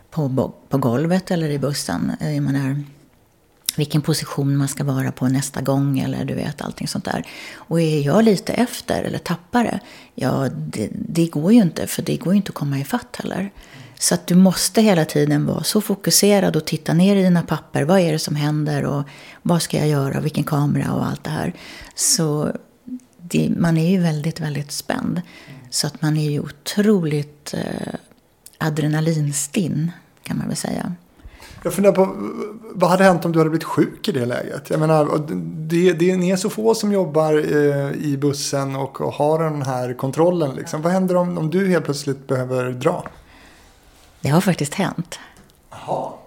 på, 0.10 0.53
på 0.69 0.77
golvet 0.77 1.31
eller 1.31 1.49
i 1.49 1.60
bussen. 1.60 2.12
Eh, 2.19 2.27
jag 2.27 2.36
eh, 2.36 2.41
menar, 2.41 2.84
vilken 3.77 4.01
position 4.01 4.57
man 4.57 4.67
ska 4.67 4.84
vara 4.84 5.12
på 5.12 5.27
nästa 5.27 5.62
gång 5.62 5.99
eller 5.99 6.25
du 6.25 6.34
vet 6.34 6.62
allting 6.62 6.88
sånt 6.88 7.05
där. 7.05 7.27
Och 7.55 7.81
är 7.81 8.01
jag 8.01 8.23
lite 8.23 8.53
efter 8.53 9.03
eller 9.03 9.17
tappar 9.17 9.63
det, 9.63 9.79
ja 10.15 10.49
det, 10.57 10.89
det 10.91 11.25
går 11.25 11.53
ju 11.53 11.62
inte 11.62 11.88
för 11.88 12.01
det 12.01 12.17
går 12.17 12.34
ju 12.34 12.38
inte 12.38 12.49
att 12.49 12.55
komma 12.55 12.79
ifatt 12.79 13.15
heller. 13.15 13.51
Så 13.99 14.13
att 14.13 14.27
du 14.27 14.36
måste 14.36 14.81
hela 14.81 15.05
tiden 15.05 15.45
vara 15.45 15.63
så 15.63 15.81
fokuserad 15.81 16.55
och 16.55 16.65
titta 16.65 16.93
ner 16.93 17.15
i 17.15 17.23
dina 17.23 17.41
papper. 17.41 17.84
Vad 17.84 17.99
är 17.99 18.12
det 18.12 18.19
som 18.19 18.36
händer 18.36 18.86
och 18.86 19.03
vad 19.41 19.62
ska 19.62 19.77
jag 19.77 19.88
göra, 19.88 20.19
vilken 20.19 20.43
kamera 20.43 20.93
och 20.93 21.05
allt 21.05 21.23
det 21.23 21.29
här. 21.29 21.53
Så 21.95 22.51
det, 23.31 23.49
man 23.57 23.77
är 23.77 23.89
ju 23.89 23.99
väldigt, 23.99 24.39
väldigt 24.39 24.71
spänd. 24.71 25.21
Så 25.69 25.87
att 25.87 26.01
man 26.01 26.17
är 26.17 26.31
ju 26.31 26.39
otroligt 26.39 27.53
eh, 27.53 27.93
adrenalinstinn 28.57 29.91
kan 30.23 30.37
man 30.37 30.47
väl 30.47 30.57
säga. 30.57 30.95
Jag 31.63 31.73
funderar 31.73 31.93
på 31.93 32.15
vad 32.73 32.89
hade 32.89 33.03
hänt 33.03 33.25
om 33.25 33.31
du 33.31 33.39
hade 33.39 33.49
blivit 33.49 33.63
sjuk 33.63 34.07
i 34.07 34.11
det 34.11 34.25
läget? 34.25 34.69
Jag 34.69 34.79
menar, 34.79 35.21
det, 35.67 35.93
det, 35.93 36.17
ni 36.17 36.29
är 36.29 36.35
så 36.35 36.49
få 36.49 36.75
som 36.75 36.91
jobbar 36.91 37.33
eh, 37.33 37.91
i 37.91 38.17
bussen 38.17 38.75
och, 38.75 39.01
och 39.01 39.13
har 39.13 39.43
den 39.43 39.61
här 39.61 39.93
kontrollen. 39.93 40.55
Liksom. 40.55 40.81
Vad 40.81 40.91
händer 40.91 41.15
om, 41.15 41.37
om 41.37 41.49
du 41.49 41.67
helt 41.67 41.85
plötsligt 41.85 42.27
behöver 42.27 42.71
dra? 42.71 43.07
Det 44.21 44.29
har 44.29 44.41
faktiskt 44.41 44.73
hänt. 44.73 45.19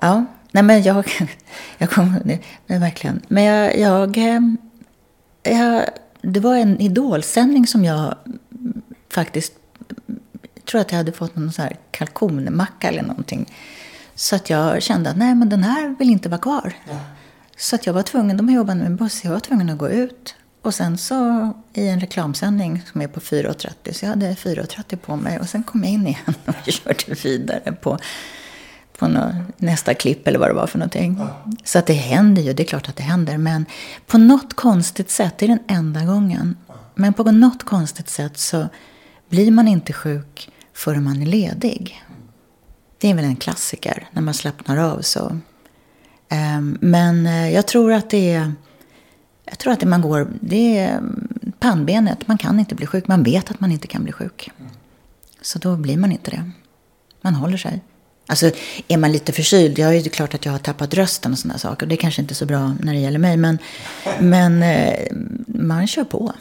Ja, 0.00 0.24
nej 0.50 0.62
men 0.62 0.82
jag... 0.82 1.04
jag 1.78 1.90
kom, 1.90 2.16
det, 2.24 2.38
det, 2.66 2.78
verkligen. 2.78 3.22
Men 3.28 3.44
jag, 3.44 3.78
jag, 3.78 4.18
eh, 4.18 4.40
jag... 5.42 5.84
Det 6.24 6.40
var 6.40 6.56
en 6.56 6.80
idolsändning 6.80 7.66
som 7.66 7.84
jag 7.84 8.14
faktiskt... 9.08 9.52
Jag 10.54 10.64
tror 10.64 10.80
att 10.80 10.92
jag 10.92 10.96
hade 10.98 11.12
fått 11.12 11.36
någon 11.36 11.52
sån 11.52 11.62
här 11.62 11.76
kalkonmacka 11.90 12.88
eller 12.88 13.02
någonting. 13.02 13.52
Så 14.14 14.36
att 14.36 14.50
jag 14.50 14.82
kände 14.82 15.10
att 15.10 15.16
nej, 15.16 15.34
men 15.34 15.48
den 15.48 15.62
här 15.62 15.96
vill 15.98 16.10
inte 16.10 16.28
vara 16.28 16.40
kvar. 16.40 16.72
Ja. 16.88 17.00
Så 17.56 17.76
att 17.76 17.86
jag 17.86 17.92
var 17.92 18.02
tvungen, 18.02 18.36
de 18.36 18.50
jobbade 18.50 18.80
med 18.80 18.96
buss, 18.96 19.24
jag 19.24 19.30
var 19.30 19.40
tvungen 19.40 19.70
att 19.70 19.78
gå 19.78 19.88
ut. 19.88 20.34
Och 20.62 20.74
sen 20.74 20.98
så 20.98 21.50
i 21.72 21.88
en 21.88 22.00
reklamsändning 22.00 22.82
som 22.92 23.02
är 23.02 23.08
på 23.08 23.20
4.30, 23.20 23.92
så 23.92 24.04
jag 24.04 24.10
hade 24.10 24.34
4.30 24.34 24.96
på 24.96 25.16
mig. 25.16 25.38
Och 25.40 25.48
sen 25.48 25.62
kom 25.62 25.84
jag 25.84 25.92
in 25.92 26.06
igen 26.06 26.34
och 26.46 26.54
körde 26.72 27.14
vidare 27.22 27.72
på, 27.72 27.98
på 28.98 29.08
något, 29.08 29.34
nästa 29.56 29.94
klipp 29.94 30.28
eller 30.28 30.38
vad 30.38 30.50
det 30.50 30.54
var 30.54 30.66
för 30.66 30.78
någonting. 30.78 31.20
Så 31.64 31.78
att 31.78 31.86
det 31.86 31.92
händer 31.92 32.42
ju, 32.42 32.52
det 32.52 32.62
är 32.62 32.66
klart 32.66 32.88
att 32.88 32.96
det 32.96 33.02
händer. 33.02 33.38
Men 33.38 33.66
på 34.06 34.18
något 34.18 34.54
konstigt 34.54 35.10
sätt, 35.10 35.38
det 35.38 35.46
är 35.46 35.48
den 35.48 35.64
enda 35.66 36.04
gången. 36.04 36.56
Men 36.94 37.12
på 37.12 37.32
något 37.32 37.62
konstigt 37.62 38.08
sätt 38.08 38.38
så 38.38 38.68
blir 39.28 39.50
man 39.50 39.68
inte 39.68 39.92
sjuk 39.92 40.50
förrän 40.72 41.04
man 41.04 41.22
är 41.22 41.26
ledig. 41.26 42.04
Det 42.98 43.10
är 43.10 43.14
väl 43.14 43.24
en 43.24 43.36
klassiker. 43.36 44.08
När 44.12 44.22
man 44.22 44.34
slappnar 44.34 44.76
av 44.76 45.00
så. 45.00 45.38
Ehm, 46.28 46.78
men 46.80 47.26
eh, 47.26 47.50
jag 47.50 47.66
tror 47.66 47.92
att 47.92 48.10
det 48.10 48.32
är... 48.32 48.52
Jag 49.44 49.58
tror 49.58 49.72
att 49.72 49.80
det 49.80 49.86
man 49.86 50.00
går... 50.00 50.28
Det 50.40 50.78
är 50.78 51.00
pannbenet. 51.58 52.28
Man 52.28 52.38
kan 52.38 52.58
inte 52.58 52.74
bli 52.74 52.86
sjuk. 52.86 53.08
Man 53.08 53.22
vet 53.22 53.50
att 53.50 53.60
man 53.60 53.72
inte 53.72 53.86
kan 53.86 54.04
bli 54.04 54.12
sjuk. 54.12 54.50
Så 55.40 55.58
då 55.58 55.76
blir 55.76 55.96
man 55.96 56.12
inte 56.12 56.30
det. 56.30 56.50
Man 57.20 57.34
håller 57.34 57.56
sig. 57.56 57.82
Alltså, 58.26 58.50
är 58.88 58.96
man 58.96 59.12
lite 59.12 59.32
förkyld, 59.32 59.78
jag 59.78 59.96
är 59.96 60.02
det 60.02 60.08
klart 60.08 60.34
att 60.34 60.44
jag 60.44 60.52
har 60.52 60.58
tappat 60.58 60.94
rösten 60.94 61.32
och 61.32 61.38
sådana 61.38 61.58
saker. 61.58 61.86
Det 61.86 61.94
är 61.94 61.96
kanske 61.96 62.22
inte 62.22 62.34
så 62.34 62.46
bra 62.46 62.76
när 62.80 62.92
det 62.92 62.98
gäller 62.98 63.18
mig, 63.18 63.36
men, 63.36 63.58
men 64.20 64.62
eh, 64.62 65.06
man 65.46 65.86
kör 65.86 66.04
på. 66.04 66.32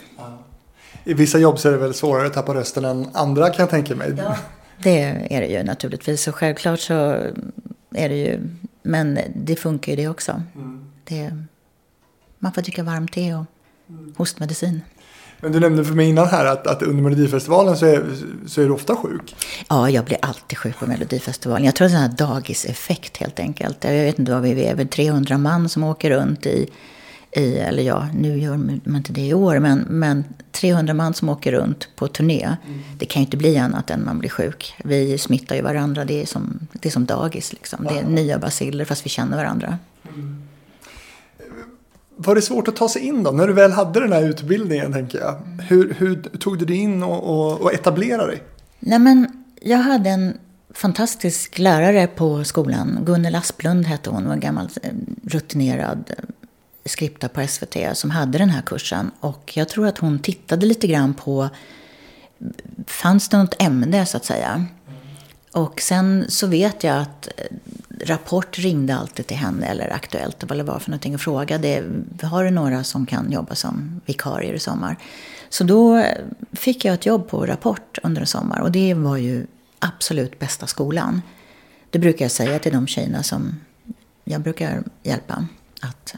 I 1.04 1.14
vissa 1.14 1.40
jobb 1.40 1.60
så 1.60 1.68
är 1.68 1.72
det 1.72 1.78
väl 1.78 1.94
svårare 1.94 2.28
att 2.28 2.34
tappa 2.34 2.54
rösten 2.54 2.86
än 2.86 3.08
andra 3.14 3.50
kan 3.50 3.64
jag 3.64 3.70
tänka 3.70 3.96
mig. 3.96 4.14
Ja. 4.18 4.38
Det 4.84 5.28
är 5.30 5.42
det 5.42 5.48
ju 5.48 5.64
naturligtvis. 5.64 6.28
Och 6.28 6.36
självklart 6.36 6.80
så 6.80 6.94
är 7.92 8.10
det 8.10 8.16
ju... 8.16 8.40
Men 8.84 9.20
det 9.36 9.56
funkar 9.56 9.92
ju 9.92 9.96
det 9.96 10.08
också. 10.08 10.42
Mm. 10.56 10.92
Det, 11.04 11.32
man 12.40 12.54
får 12.54 12.62
dricka 12.62 12.84
varmt 12.84 13.14
te 13.14 13.34
och 13.34 13.46
mm. 13.90 14.14
hostmedicin. 14.18 14.82
Men 15.44 15.52
du 15.52 15.60
nämnde 15.60 15.86
för 15.86 15.94
mig 15.94 16.10
innan 16.10 16.28
här 16.28 16.46
att, 16.46 16.68
att 16.68 16.82
under 16.82 17.04
Melodifestivalen 17.04 17.78
så 17.78 17.86
är, 17.86 18.04
så 18.48 18.62
är 18.62 18.66
du 18.66 18.72
ofta 18.72 18.96
sjuk. 18.96 19.36
Ja, 19.70 19.90
jag 19.90 20.06
blir 20.06 20.18
alltid 20.22 20.58
sjuk 20.58 20.80
på 20.80 20.86
Melodifestivalen. 20.86 21.66
Jag 21.66 21.76
tror 21.76 21.88
det 21.88 21.94
är 21.94 21.98
en 21.98 22.10
sån 22.12 22.28
här 22.28 22.34
dagiseffekt 22.34 23.18
helt 23.18 23.40
enkelt. 23.40 23.84
Jag 23.84 23.92
vet 23.92 24.20
inte 24.20 24.32
vad 24.32 24.42
vi 24.42 24.66
är, 24.66 24.72
över 24.72 24.86
300 24.86 25.38
man 25.38 25.70
som 25.70 25.84
åker 25.84 26.10
runt 26.10 26.46
i 26.46 26.70
i, 27.36 27.58
eller 27.58 27.84
ja, 27.84 28.08
nu 28.14 28.38
gör 28.38 28.58
man 28.58 28.96
inte 28.96 29.14
det 29.14 29.28
i 29.28 29.34
år, 29.34 29.60
men, 29.60 29.80
men 29.90 30.24
300 30.52 30.94
man 30.94 31.14
som 31.14 31.30
åker 31.30 31.52
runt 31.52 31.88
på 31.96 32.08
turné. 32.08 32.58
Mm. 32.66 32.82
Det 32.98 33.06
kan 33.06 33.22
ju 33.22 33.26
inte 33.26 33.38
bli 33.38 33.58
annat 33.58 33.90
än 33.90 34.06
man 34.06 34.20
blir 34.20 34.30
sjuk. 34.30 34.76
Vi 34.84 35.18
smittar 35.18 35.56
ju 35.56 35.62
varandra, 35.62 36.06
det 36.06 36.22
är 36.22 36.26
som, 36.26 36.68
det 36.72 36.90
är 36.90 36.92
som 36.92 37.06
dagis 37.06 37.54
liksom. 37.54 37.88
Det 37.90 38.00
är 38.00 38.04
nya 38.04 38.40
basiller 38.40 38.86
fast 38.86 39.06
vi 39.06 39.10
känner 39.10 39.38
varandra. 39.38 39.78
Mm. 40.14 40.43
Var 42.16 42.36
det 42.36 42.42
svårt 42.42 42.68
att 42.68 42.76
ta 42.76 42.90
sig 42.90 43.02
in 43.02 43.24
då? 43.24 43.32
När 43.32 43.48
du 43.48 43.54
väl 43.54 43.72
hade 43.72 44.00
den 44.00 44.14
här 44.14 44.24
utbildningen, 44.24 44.94
tänker 44.94 45.20
jag. 45.20 45.36
Hur, 45.70 45.94
hur 45.98 46.16
tog 46.16 46.60
du 46.60 46.66
dig 46.66 46.76
in 46.76 47.04
och, 47.04 47.24
och, 47.24 47.62
och 47.62 47.74
etablerade 47.74 48.28
dig? 48.28 48.44
Nej, 48.80 49.00
men 49.00 49.28
jag 49.62 49.78
hade 49.78 50.10
en 50.10 50.38
fantastisk 50.74 51.60
lärare 51.60 52.08
på 52.08 52.44
skolan. 52.44 53.00
Gunnel 53.06 53.36
Asplund 53.36 53.86
hette 53.86 54.10
hon, 54.10 54.26
var 54.26 54.34
en 54.34 54.40
gammal 54.40 54.70
eh, 54.82 54.92
rutinerad 55.24 56.14
skripta 56.86 57.30
på 57.30 57.48
SVT 57.48 57.78
som 57.94 58.10
hade 58.10 58.38
den 58.38 58.50
här 58.50 58.62
kursen. 58.62 59.12
Och 59.20 59.52
jag 59.56 59.70
tror 59.70 59.88
att 59.88 59.98
hon 59.98 60.20
tittade 60.20 60.66
lite 60.66 60.88
grann 60.88 61.14
på, 61.14 61.50
fanns 62.88 63.30
det 63.30 63.38
något 63.38 63.62
ämne 63.62 64.06
så 64.06 64.18
att 64.18 64.26
säga? 64.26 64.66
Och 65.54 65.82
sen 65.82 66.26
så 66.30 66.48
vet 66.48 66.84
jag 66.84 66.98
att 66.98 67.28
eh, 67.38 67.46
Rapport 68.06 68.58
ringde 68.58 68.96
alltid 68.96 69.28
till 69.28 69.38
henne, 69.38 69.66
eller 69.66 69.94
Aktuellt, 69.94 70.44
vad 70.44 70.58
det 70.58 70.64
var 70.64 70.80
för 70.80 70.90
någonting, 70.90 71.16
och 71.16 71.22
frågade, 71.22 71.84
har 72.22 72.44
du 72.44 72.52
några 72.52 72.84
som 72.84 73.06
kan 73.06 73.32
jobba 73.32 73.56
som 73.56 74.02
vikarier 74.06 74.54
i 74.54 74.60
sommar? 74.60 74.98
Så 75.50 75.64
då 75.64 75.98
eh, 75.98 76.18
fick 76.52 76.86
jag 76.86 76.94
ett 76.94 77.06
jobb 77.06 77.30
på 77.30 77.46
Rapport 77.46 78.00
under 78.04 78.22
en 78.22 78.28
sommar, 78.28 78.60
och 78.60 78.72
det 78.72 78.94
var 78.94 79.18
ju 79.18 79.48
absolut 79.80 80.40
bästa 80.40 80.68
skolan. 80.68 81.22
Det 81.90 82.00
brukar 82.00 82.26
jag 82.26 82.32
säga 82.32 82.60
till 82.60 82.74
de 82.74 82.88
tjejerna 82.88 83.24
som 83.24 83.60
jag 84.24 84.42
brukar 84.42 84.84
hjälpa, 85.04 85.48
att 85.82 86.16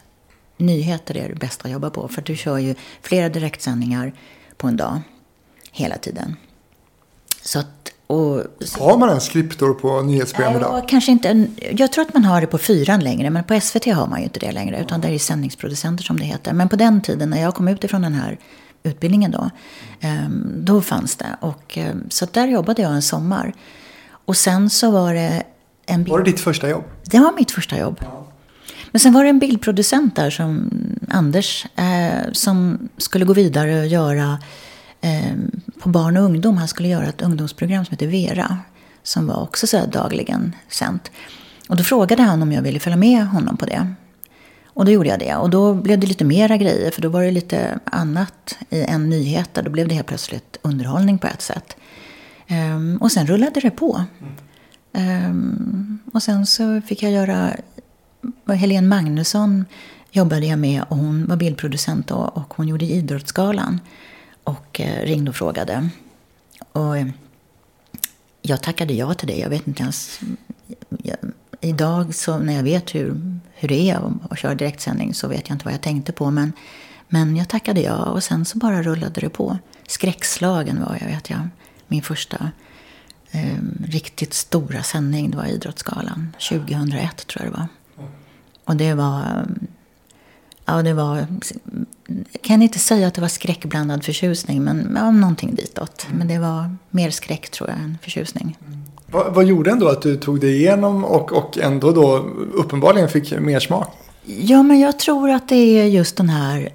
nyheter 0.58 1.17
är 1.17 1.30
det 1.30 1.36
bästa 1.36 1.65
att 1.65 1.71
jobba 1.71 1.89
på. 1.89 2.08
För 2.08 2.21
du 2.21 2.36
kör 2.36 2.58
ju 2.58 2.76
flera 3.02 3.30
direktsändningar 3.30 4.13
på 4.58 4.67
en 4.67 4.78
dag. 4.78 5.02
Hela 5.71 5.98
tiden. 5.98 6.36
Så 7.41 7.60
och, 8.08 8.44
har 8.80 8.98
man 8.98 9.10
en 9.10 9.22
skriptor 9.22 9.74
på 9.74 10.02
nyhetsprogram 10.02 10.56
idag? 10.56 10.78
Ja, 10.78 10.86
kanske 10.88 11.12
inte. 11.12 11.48
Jag 11.72 11.91
tror 11.91 12.06
att 12.06 12.13
man 12.13 12.26
har 12.26 12.41
det 12.41 12.48
på 12.48 12.58
fyran 12.58 13.00
längre. 13.00 13.30
Men 13.30 13.44
på 13.44 13.60
SVT 13.60 13.86
har 13.86 14.08
man 14.08 14.20
ju 14.20 14.24
inte 14.24 14.39
det 14.39 14.52
längre. 14.52 14.82
Utan 14.82 15.02
det 15.02 15.08
är 15.08 15.20
sändningsproducenter 15.20 16.04
som 16.04 16.20
det 16.20 16.26
heter. 16.26 16.54
Men 16.54 16.70
på 16.70 16.76
den 16.76 17.02
tiden 17.02 17.30
när 17.30 17.41
jag 17.41 17.56
kom 17.56 17.68
ut 17.68 17.84
ifrån 17.84 18.02
den 18.02 18.13
här 18.13 18.39
utbildningen 18.84 19.32
då. 19.32 19.50
Ehm, 20.00 20.54
då 20.58 20.82
fanns 20.82 21.15
det. 21.15 21.38
Och, 21.39 21.78
ehm, 21.78 22.10
så 22.10 22.28
där 22.32 22.48
jobbade 22.48 22.82
jag 22.82 22.91
en 22.91 23.02
sommar. 23.02 23.54
Och 24.08 24.38
sen 24.38 24.70
så 24.70 24.91
var 24.91 25.13
det 25.13 25.44
en... 25.86 26.04
Var 26.04 26.20
det 26.20 26.32
ditt 26.32 26.39
första 26.39 26.70
jobb? 26.70 26.84
Det 27.04 27.20
var 27.20 27.34
mitt 27.38 27.52
första 27.52 27.78
jobb. 27.78 27.98
Ja. 28.02 28.28
Men 28.91 29.00
sen 29.00 29.13
var 29.13 29.24
det 29.24 29.30
en 29.30 29.39
bildproducent 29.39 30.15
där, 30.15 30.30
som 30.30 30.70
Anders, 31.10 31.65
eh, 31.76 32.32
som 32.32 32.89
skulle 32.98 33.26
gå 33.26 33.34
vidare 33.34 33.80
och 33.80 33.88
göra 33.88 34.39
Ehm, 35.06 35.52
på 35.80 35.89
barn 35.89 36.18
och 36.18 36.24
ungdom. 36.24 36.58
Han 36.58 36.68
skulle 36.68 36.88
göra 36.88 37.06
ett 37.06 37.22
ungdomsprogram 37.22 37.86
som 37.86 37.94
heter 37.94 38.08
Vera. 38.08 38.58
Som 39.04 39.28
var 39.28 39.41
också 39.41 39.68
så 39.68 39.86
dagligen 39.86 40.56
sänt. 40.70 41.12
Och 41.70 41.76
då 41.76 41.84
frågade 41.84 42.24
han 42.24 42.41
om 42.41 42.52
jag 42.52 42.62
ville 42.62 42.80
följa 42.80 42.98
med 42.98 43.28
honom 43.28 43.58
på 43.58 43.65
det. 43.65 43.94
Och 44.68 44.86
då 44.86 44.91
gjorde 44.91 45.10
jag 45.10 45.20
det. 45.20 45.36
Och 45.36 45.50
då 45.50 45.74
blev 45.74 46.00
det 46.00 46.08
lite 46.08 46.26
mera 46.26 46.58
grejer. 46.58 46.91
För 46.91 47.02
då 47.02 47.10
var 47.10 47.24
det 47.24 47.32
lite 47.32 47.80
annat 47.86 48.58
i 48.70 48.82
en 48.82 49.10
nyhet. 49.10 49.50
Då 49.54 49.70
blev 49.70 49.88
det 49.88 49.96
helt 49.96 50.08
plötsligt 50.08 50.58
underhållning 50.62 51.18
på 51.18 51.28
ett 51.28 51.41
sätt. 51.41 51.76
Um, 52.50 52.98
och 52.98 53.12
sen 53.12 53.28
rullade 53.28 53.60
det 53.60 53.72
på. 53.72 54.04
Um, 54.94 56.00
och 56.13 56.24
sen 56.24 56.46
så 56.46 56.82
fick 56.82 57.04
jag 57.04 57.12
göra 57.12 57.52
Helene 58.48 58.88
Magnusson 58.88 59.65
jobbade 60.12 60.46
jag 60.46 60.60
med 60.60 60.84
och 60.89 60.98
hon 60.98 61.28
var 61.28 61.36
bildproducent 61.36 62.08
då, 62.08 62.15
och 62.15 62.54
hon 62.54 62.68
gjorde 62.68 62.86
Idrottsgalan. 62.86 63.80
Och 64.45 64.81
eh, 64.81 65.05
ringde 65.05 65.29
och 65.29 65.36
frågade. 65.36 65.89
Och 66.71 66.97
eh, 66.97 67.08
jag 68.41 68.63
tackade 68.63 68.93
ja 68.93 69.13
till 69.13 69.27
det. 69.27 69.38
Jag 69.38 69.49
vet 69.49 69.67
inte 69.67 69.84
ens... 69.84 70.19
Jag, 70.89 71.17
idag 71.62 72.15
så 72.15 72.38
när 72.38 72.53
jag 72.53 72.63
vet 72.63 72.95
hur, 72.95 73.39
hur 73.53 73.67
det 73.67 73.89
är 73.89 73.95
att, 73.95 74.31
att 74.31 74.39
köra 74.39 74.55
direktsändning 74.55 75.13
så 75.13 75.27
vet 75.27 75.49
jag 75.49 75.55
inte 75.55 75.65
vad 75.65 75.73
jag 75.73 75.81
tänkte 75.81 76.12
på. 76.12 76.31
Men, 76.31 76.53
men 77.08 77.36
jag 77.36 77.49
tackade 77.49 77.81
ja 77.81 78.05
och 78.05 78.23
sen 78.23 78.45
så 78.45 78.58
bara 78.58 78.84
rullade 78.84 79.21
det 79.21 79.29
på. 79.29 79.58
Skräckslagen 79.88 80.81
var 80.81 80.97
jag, 81.01 81.08
vet 81.08 81.29
jag. 81.29 81.47
Min 81.88 82.01
första 82.01 82.51
eh, 83.31 83.58
riktigt 83.84 84.34
stora 84.34 84.84
sändning, 84.84 85.31
det 85.31 85.38
var 85.38 85.45
Idrottsgalan. 85.45 86.36
2001 86.49 87.27
tror 87.27 87.45
jag 87.45 87.53
det 87.53 87.58
var. 87.58 87.67
Och 88.65 88.75
det 88.75 88.93
var... 88.93 89.19
Eh, 89.19 89.67
Ja, 90.65 90.82
det 90.82 90.93
var... 90.93 91.28
Jag 92.32 92.41
kan 92.41 92.62
inte 92.62 92.80
säga 92.80 93.08
att 93.08 93.13
det 93.13 93.21
var 93.21 93.28
skräckblandad 93.28 94.04
förtjusning, 94.04 94.63
men 94.63 94.91
ja, 94.95 95.12
någonting 95.12 95.56
ditåt. 95.56 96.08
Men 96.17 96.28
det 96.28 96.39
var 96.39 96.75
mer 96.89 97.10
skräck 97.10 97.49
tror 97.49 97.69
jag 97.69 97.80
än 97.80 97.97
förtjusning. 98.01 98.58
Mm. 98.67 98.84
Vad, 99.08 99.34
vad, 99.34 99.45
gjorde 99.45 99.71
ändå 99.71 99.88
att 99.88 100.01
du 100.01 100.17
tog 100.17 100.39
dig 100.39 100.56
igenom 100.56 101.04
och, 101.04 101.32
och 101.32 101.58
ändå 101.58 101.91
då 101.91 102.17
uppenbarligen 102.54 103.10
fick 103.10 103.39
mer 103.39 103.60
smak? 103.60 103.88
Ja, 104.25 104.63
men 104.63 104.80
jag 104.80 104.99
tror 104.99 105.30
att 105.30 105.49
det 105.49 105.80
är 105.80 105.86
just 105.86 106.17
den 106.17 106.30
här... 106.30 106.69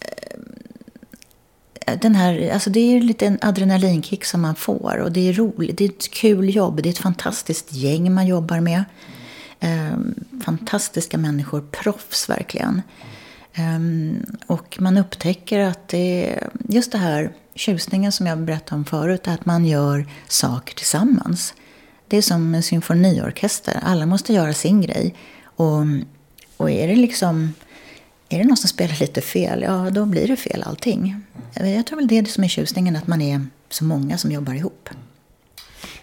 Eh, 0.00 1.98
den 2.02 2.14
här, 2.14 2.50
alltså 2.52 2.70
det 2.70 2.80
är 2.80 3.00
lite 3.00 3.26
en 3.26 3.38
adrenalinkick 3.40 4.24
som 4.24 4.40
man 4.40 4.54
får 4.54 4.98
och 5.04 5.12
det 5.12 5.28
är 5.28 5.32
roligt. 5.32 5.78
Det 5.78 5.84
är 5.84 5.88
ett 5.88 6.10
kul 6.10 6.56
jobb. 6.56 6.82
Det 6.82 6.88
är 6.88 6.90
ett 6.90 6.98
fantastiskt 6.98 7.72
gäng 7.72 8.14
man 8.14 8.26
jobbar 8.26 8.60
med. 8.60 8.84
Eh, 9.60 9.98
fantastiska 10.44 11.18
människor, 11.18 11.60
proffs 11.60 12.28
verkligen. 12.28 12.82
Eh, 13.52 13.80
och 14.46 14.76
man 14.80 14.98
upptäcker 14.98 15.58
att 15.58 15.88
det 15.88 16.26
är 16.26 16.48
just 16.68 16.92
det 16.92 16.98
här 16.98 17.32
tjusningen 17.54 18.12
som 18.12 18.26
jag 18.26 18.38
berättade 18.38 18.78
om 18.78 18.84
förut, 18.84 19.28
att 19.28 19.46
man 19.46 19.64
gör 19.64 20.06
saker 20.28 20.74
tillsammans. 20.74 21.54
Det 22.08 22.16
är 22.16 22.22
som 22.22 22.54
en 22.54 22.62
symfoniorkester, 22.62 23.80
alla 23.82 24.06
måste 24.06 24.32
göra 24.32 24.52
sin 24.52 24.80
grej. 24.80 25.14
Och, 25.44 25.84
och 26.56 26.70
är 26.70 26.88
det 26.88 26.96
liksom 26.96 27.54
är 28.28 28.38
det 28.38 28.44
någon 28.44 28.56
som 28.56 28.68
spelar 28.68 28.96
lite 29.00 29.20
fel, 29.20 29.62
ja 29.62 29.90
då 29.90 30.06
blir 30.06 30.28
det 30.28 30.36
fel 30.36 30.62
allting. 30.62 31.22
Jag 31.54 31.86
tror 31.86 31.96
väl 31.96 32.08
det 32.08 32.18
är 32.18 32.22
det 32.22 32.30
som 32.30 32.44
är 32.44 32.48
tjusningen, 32.48 32.96
att 32.96 33.06
man 33.06 33.22
är 33.22 33.46
så 33.68 33.84
många 33.84 34.18
som 34.18 34.32
jobbar 34.32 34.54
ihop. 34.54 34.88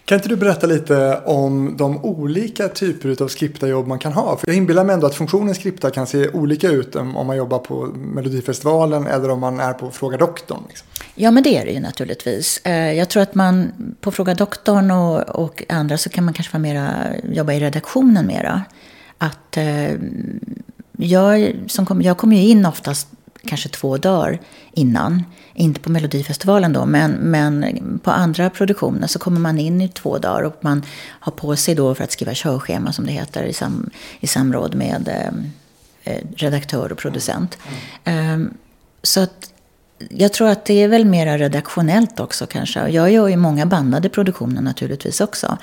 Kan 0.08 0.16
inte 0.16 0.30
du 0.30 0.36
berätta 0.36 0.68
lite 0.68 1.22
om 1.26 1.78
de 1.78 2.06
olika 2.06 2.68
typer 2.68 3.24
av 3.24 3.28
skriptarjobb 3.28 3.88
man 3.88 4.00
kan 4.00 4.14
ha? 4.14 4.38
För 4.38 4.48
jag 4.48 4.56
inbillar 4.58 4.84
mig 4.84 4.94
ändå 4.94 5.08
att 5.08 5.16
funktionen 5.16 5.56
skripta 5.56 5.92
kan 5.92 6.08
se 6.08 6.30
olika 6.30 6.70
ut 6.70 6.96
om 6.96 7.28
man 7.28 7.38
jobbar 7.38 7.60
på 7.60 7.86
Melodifestivalen 7.86 9.08
eller 9.08 9.30
om 9.30 9.40
man 9.40 9.60
är 9.60 9.74
på 9.74 9.92
Fråga 9.92 10.18
Doktorn. 10.18 10.64
Liksom. 10.68 10.88
Ja, 11.16 11.32
men 11.32 11.44
det 11.44 11.58
är 11.58 11.66
det 11.66 11.72
ju 11.72 11.80
naturligtvis. 11.80 12.62
Eh, 12.64 12.94
jag 12.94 13.10
tror 13.10 13.24
att 13.24 13.36
man 13.36 13.72
på 14.02 14.12
Fråga 14.12 14.34
Doktorn 14.34 14.92
och, 14.92 15.22
och 15.22 15.64
andra 15.70 15.98
så 15.98 16.10
kan 16.10 16.26
man 16.26 16.34
kanske 16.34 16.54
vara 16.54 16.62
mera, 16.62 16.94
jobba 17.32 17.54
i 17.54 17.60
redaktionen 17.60 18.28
mera. 18.28 18.62
Att 19.18 19.58
eh, 19.58 19.92
jag, 20.98 21.56
som 21.68 21.86
kom, 21.86 22.02
jag 22.02 22.18
kommer 22.18 22.36
ju 22.36 22.42
in 22.42 22.66
oftast 22.66 23.08
kanske 23.46 23.70
två 23.70 23.98
dagar 23.98 24.40
innan. 24.72 25.24
Inte 25.54 25.80
på 25.80 25.90
Melodifestivalen 25.90 26.74
då, 26.74 26.86
men, 26.86 27.12
men 27.12 27.66
på 28.04 28.12
andra 28.12 28.50
produktioner 28.50 29.08
så 29.08 29.20
kommer 29.20 29.40
man 29.40 29.60
in 29.60 29.82
i 29.82 29.90
två 29.90 30.18
dagar 30.18 30.44
och 30.44 30.56
man 30.62 30.86
har 31.20 31.32
på 31.32 31.56
sig 31.56 31.76
då 31.76 31.96
för 31.96 32.04
att 32.04 32.12
skriva 32.12 32.32
körschema 32.36 32.92
som 32.92 33.06
det 33.06 33.12
heter 33.12 33.44
i, 33.44 33.54
sam, 33.54 33.90
i 34.20 34.28
samråd 34.28 34.76
med 34.76 35.08
eh, 35.08 36.14
eh 36.14 36.24
redaktör 36.36 36.92
och 36.92 36.98
producent. 36.98 37.58
Mm. 38.04 38.34
Um, 38.34 38.54
så 39.04 39.20
att 39.20 39.52
jag 40.10 40.34
tror 40.34 40.48
att 40.48 40.66
det 40.66 40.84
är 40.84 40.88
väl 40.88 41.06
mer 41.06 41.38
redaktionellt 41.38 42.20
också 42.20 42.48
kanske. 42.48 42.90
Jag 42.90 43.12
gör 43.12 43.28
ju 43.28 43.36
många 43.36 43.66
bandade 43.66 44.10
produktioner 44.10 44.62
naturligtvis 44.62 45.22
också. 45.22 45.58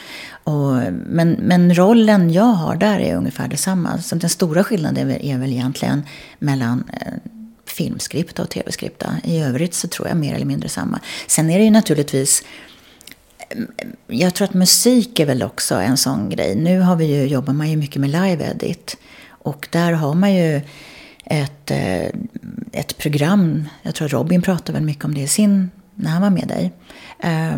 Och, 0.44 0.72
men, 1.06 1.30
men 1.30 1.74
rollen 1.74 2.32
jag 2.32 2.44
har 2.44 2.76
där 2.76 2.98
är 2.98 3.16
ungefär 3.16 3.48
detsamma. 3.48 3.98
Så 3.98 4.14
den 4.14 4.30
stora 4.30 4.64
skillnaden 4.64 5.10
är, 5.10 5.22
är 5.22 5.38
väl 5.38 5.52
egentligen 5.52 6.02
mellan 6.38 6.84
eh, 7.00 7.12
filmskripta 7.74 8.42
och 8.42 8.50
tv-skripta. 8.50 9.16
I 9.24 9.42
övrigt 9.42 9.74
så 9.74 9.88
tror 9.88 10.08
jag 10.08 10.16
mer 10.16 10.34
eller 10.34 10.46
mindre 10.46 10.68
samma. 10.68 11.00
Sen 11.26 11.50
är 11.50 11.58
det 11.58 11.64
ju 11.64 11.70
naturligtvis 11.70 12.42
jag 14.06 14.34
tror 14.34 14.48
att 14.48 14.54
musik 14.54 15.20
är 15.20 15.26
väl 15.26 15.42
också 15.42 15.74
en 15.74 15.96
sån 15.96 16.30
grej. 16.30 16.56
Nu 16.56 16.80
har 16.80 16.96
vi 16.96 17.04
ju, 17.04 17.26
jobbar 17.26 17.52
man 17.52 17.70
ju 17.70 17.76
mycket 17.76 18.00
med 18.00 18.10
live-edit. 18.10 18.96
Och 19.28 19.68
där 19.70 19.92
har 19.92 20.14
man 20.14 20.34
ju 20.34 20.60
ett, 21.24 21.70
eh, 21.70 22.06
ett 22.72 22.98
program. 22.98 23.68
Jag 23.82 23.94
tror 23.94 24.08
Robin 24.08 24.42
pratade 24.42 24.72
väl 24.72 24.82
mycket 24.82 25.04
om 25.04 25.14
det 25.14 25.20
i 25.20 25.28
sin, 25.28 25.70
när 25.94 26.10
han 26.10 26.22
var 26.22 26.30
med 26.30 26.48
dig. 26.48 26.72
Eh, 27.18 27.54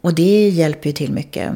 och 0.00 0.14
det 0.14 0.48
hjälper 0.48 0.86
ju 0.86 0.92
till 0.92 1.12
mycket. 1.12 1.52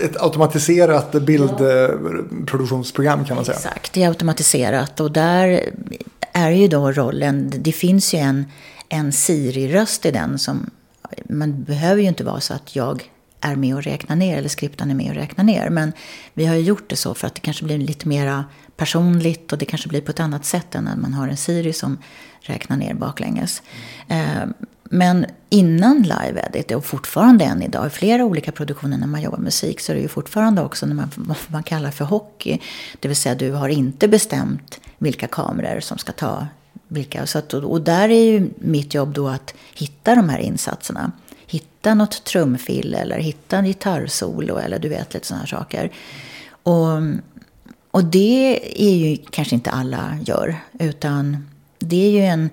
Ett 0.00 0.22
automatiserat 0.22 1.12
bildproduktionsprogram 1.12 3.24
kan 3.24 3.36
man 3.36 3.44
säga. 3.44 3.56
Exakt, 3.56 3.92
det 3.92 4.02
är 4.02 4.08
automatiserat. 4.08 5.00
Och 5.00 5.12
där 5.12 5.60
är 6.32 6.50
ju 6.50 6.68
då 6.68 6.92
rollen, 6.92 7.52
det 7.58 7.72
finns 7.72 8.14
ju 8.14 8.18
en, 8.18 8.46
en 8.88 9.12
Siri-röst 9.12 10.06
i 10.06 10.10
den 10.10 10.38
som, 10.38 10.70
man 11.24 11.64
behöver 11.64 12.02
ju 12.02 12.08
inte 12.08 12.24
vara 12.24 12.40
så 12.40 12.54
att 12.54 12.76
jag 12.76 13.10
är 13.40 13.56
med 13.56 13.74
och 13.74 13.82
räknar 13.82 14.16
ner 14.16 14.38
eller 14.38 14.48
skriptan 14.48 14.90
är 14.90 14.94
med 14.94 15.10
och 15.10 15.14
räknar 15.14 15.44
ner. 15.44 15.70
Men 15.70 15.92
vi 16.34 16.46
har 16.46 16.54
ju 16.54 16.62
gjort 16.62 16.90
det 16.90 16.96
så 16.96 17.14
för 17.14 17.26
att 17.26 17.34
det 17.34 17.40
kanske 17.40 17.64
blir 17.64 17.78
lite 17.78 18.08
mera 18.08 18.44
personligt 18.76 19.52
och 19.52 19.58
det 19.58 19.64
kanske 19.64 19.88
blir 19.88 20.00
på 20.00 20.10
ett 20.10 20.20
annat 20.20 20.44
sätt 20.44 20.74
än 20.74 20.84
när 20.84 20.96
man 20.96 21.14
har 21.14 21.28
en 21.28 21.36
Siri 21.36 21.72
som 21.72 21.98
räknar 22.40 22.76
ner 22.76 22.94
baklänges. 22.94 23.62
Mm. 24.08 24.54
Men 24.94 25.26
innan 25.50 26.02
live 26.02 26.48
edit 26.52 26.70
och 26.70 26.84
fortfarande 26.84 27.44
än 27.44 27.62
idag 27.62 27.86
i 27.86 27.90
flera 27.90 28.24
olika 28.24 28.52
produktioner 28.52 28.98
när 28.98 29.06
man 29.06 29.22
jobbar 29.22 29.38
med 29.38 29.44
musik 29.44 29.80
så 29.80 29.92
är 29.92 29.96
det 29.96 30.02
ju 30.02 30.08
fortfarande 30.08 30.62
också 30.62 30.86
när 30.86 30.94
man, 30.94 31.10
vad 31.16 31.36
man 31.46 31.62
kallar 31.62 31.90
för 31.90 32.04
hockey. 32.04 32.58
Det 33.00 33.08
vill 33.08 33.16
säga 33.16 33.34
du 33.34 33.50
har 33.50 33.68
inte 33.68 34.08
bestämt 34.08 34.80
vilka 34.98 35.26
kameror 35.26 35.80
som 35.80 35.98
ska 35.98 36.12
ta 36.12 36.46
vilka. 36.88 37.26
Så 37.26 37.38
att, 37.38 37.54
och 37.54 37.80
där 37.80 38.08
är 38.08 38.24
ju 38.24 38.50
mitt 38.58 38.94
jobb 38.94 39.14
då 39.14 39.28
att 39.28 39.54
hitta 39.74 40.14
de 40.14 40.28
här 40.28 40.38
insatserna. 40.38 41.12
Hitta 41.46 41.94
något 41.94 42.24
trumfill 42.24 42.94
eller 42.94 43.18
hitta 43.18 43.58
en 43.58 43.64
gitarrsolo 43.64 44.56
eller 44.56 44.78
du 44.78 44.88
vet 44.88 45.14
lite 45.14 45.26
sådana 45.26 45.40
här 45.40 45.48
saker. 45.48 45.92
Och, 46.62 46.88
och 47.90 48.04
det 48.04 48.60
är 48.82 48.94
ju 48.94 49.16
kanske 49.30 49.54
inte 49.54 49.70
alla 49.70 50.18
gör. 50.24 50.56
Utan 50.78 51.48
det 51.78 52.06
är 52.06 52.10
ju 52.10 52.24
en... 52.24 52.50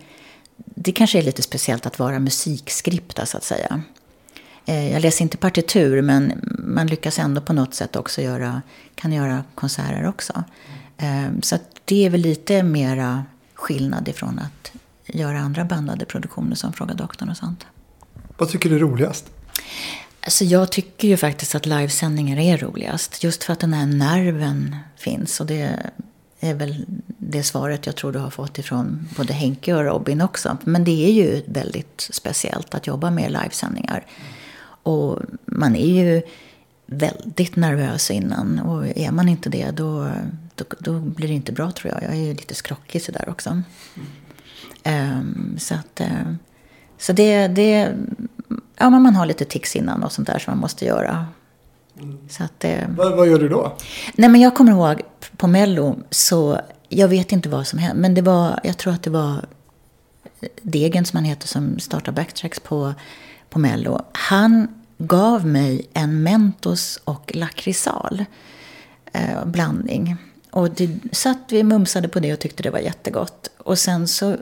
Det 0.82 0.92
kanske 0.92 1.18
är 1.18 1.24
lite 1.24 1.42
speciellt 1.42 1.86
att 1.86 2.00
vara 2.00 2.20
musikskripta 2.20 3.26
så 3.26 3.38
att 3.38 3.44
säga. 3.44 3.82
Eh, 4.66 4.92
jag 4.92 5.02
läser 5.02 5.24
inte 5.24 5.38
partitur 5.38 6.02
men 6.02 6.42
man 6.60 6.88
lyckas 6.88 7.20
ändå 7.20 7.42
på 7.42 7.54
något 7.54 7.74
sätt 7.74 7.96
också 7.96 8.22
göra, 8.22 8.62
kan 8.96 9.14
göra 9.14 9.44
konserter 9.56 10.08
också. 10.08 10.44
Ehm, 10.98 11.42
så 11.42 11.58
det 11.86 12.06
är 12.06 12.10
väl 12.10 12.22
lite 12.22 12.64
mera 12.64 13.26
skillnad 13.54 14.08
ifrån 14.08 14.40
att 14.40 14.72
göra 15.06 15.40
andra 15.40 15.66
bandade 15.66 16.06
produktioner 16.06 16.56
som 16.56 16.74
Fråga 16.74 16.94
doktorn 16.94 17.30
och 17.30 17.38
sånt. 17.38 17.66
Vad 18.38 18.50
tycker 18.50 18.70
du 18.70 18.76
är 18.76 18.80
roligast? 18.80 19.26
Alltså 20.22 20.46
jag 20.46 20.72
tycker 20.72 21.08
ju 21.08 21.18
faktiskt 21.18 21.56
att 21.56 21.66
livesändningar 21.66 22.38
är 22.38 22.58
roligast. 22.58 23.24
Just 23.24 23.44
för 23.44 23.54
att 23.54 23.60
den 23.60 23.74
här 23.74 23.86
nerven 23.86 24.76
finns. 24.98 25.40
Och 25.40 25.46
det 25.46 25.92
är 26.40 26.54
väl 26.54 26.86
det 27.08 27.44
svaret 27.44 27.86
jag 27.86 27.96
tror 27.96 28.12
du 28.12 28.20
har 28.20 28.30
fått 28.30 28.58
ifrån 28.58 29.08
både 29.18 29.34
Henke 29.34 29.74
och 29.74 29.84
Robin 29.84 30.22
också. 30.22 30.58
Men 30.64 30.84
det 30.84 31.06
är 31.08 31.12
ju 31.12 31.44
väldigt 31.48 32.08
speciellt 32.12 32.76
att 32.76 32.88
jobba 32.88 33.12
med 33.12 33.32
livesändningar. 33.32 34.06
Och 34.84 35.20
man 35.46 35.76
är 35.76 35.88
ju 35.88 36.22
väldigt 36.86 37.56
nervös 37.56 38.12
innan. 38.12 38.60
Och 38.60 38.98
är 38.98 39.12
man 39.12 39.30
inte 39.30 39.50
det 39.50 39.72
då 39.72 40.12
då, 40.60 40.66
då 40.80 41.00
blir 41.00 41.28
det 41.28 41.34
inte 41.34 41.52
bra 41.52 41.72
tror 41.72 41.94
jag. 41.94 42.04
Jag 42.04 42.12
är 42.12 42.26
ju 42.26 42.34
lite 42.34 42.56
skrockig 42.56 43.02
sådär 43.02 43.30
också. 43.30 43.62
Um, 44.86 45.56
så 45.60 45.76
att, 45.76 46.02
uh, 46.02 46.34
så 46.98 47.14
det, 47.14 47.48
det, 47.48 47.96
ja 48.76 48.90
man 48.90 49.16
har 49.16 49.26
lite 49.26 49.46
tics 49.46 49.76
innan 49.76 50.04
och 50.04 50.12
sånt 50.12 50.28
där 50.28 50.40
som 50.40 50.52
man 50.52 50.62
måste 50.62 50.86
göra. 50.86 51.28
Så 52.30 52.44
att, 52.44 52.66
uh, 52.66 52.96
vad, 52.98 53.18
vad 53.18 53.28
gör 53.28 53.40
du 53.40 53.50
då? 53.50 53.78
Nej 54.16 54.30
men 54.30 54.42
jag 54.42 54.56
kommer 54.56 54.72
ihåg 54.72 55.02
på 55.38 55.48
Mello 55.48 55.96
så, 56.10 56.62
jag 56.90 57.08
vet 57.08 57.32
inte 57.32 57.50
vad 57.50 57.68
som 57.68 57.80
hände, 57.80 58.02
men 58.02 58.14
det 58.14 58.22
var, 58.22 58.60
jag 58.64 58.78
tror 58.78 58.94
att 58.94 59.04
det 59.04 59.10
var 59.10 59.46
Degen 60.62 61.06
som 61.06 61.18
han 61.18 61.26
heter 61.26 61.48
som 61.48 61.80
startar 61.80 62.12
Backtracks 62.12 62.60
på, 62.60 62.94
på 63.50 63.60
Mello. 63.60 64.02
Han 64.12 64.68
gav 64.98 65.46
mig 65.46 65.90
en 65.94 66.24
Mentos 66.24 67.00
och 67.04 67.32
lakritsal 67.36 68.26
eh, 69.14 69.46
blandning. 69.46 70.18
Och 70.52 70.72
det 70.72 70.90
satt 71.12 71.38
vi 71.50 71.64
mumsade 71.64 72.08
på 72.08 72.20
det 72.20 72.34
och 72.34 72.40
tyckte 72.40 72.64
det 72.64 72.70
var 72.70 72.80
jättegott. 72.80 73.50
Och 73.58 73.80
sen 73.80 74.08
så, 74.08 74.38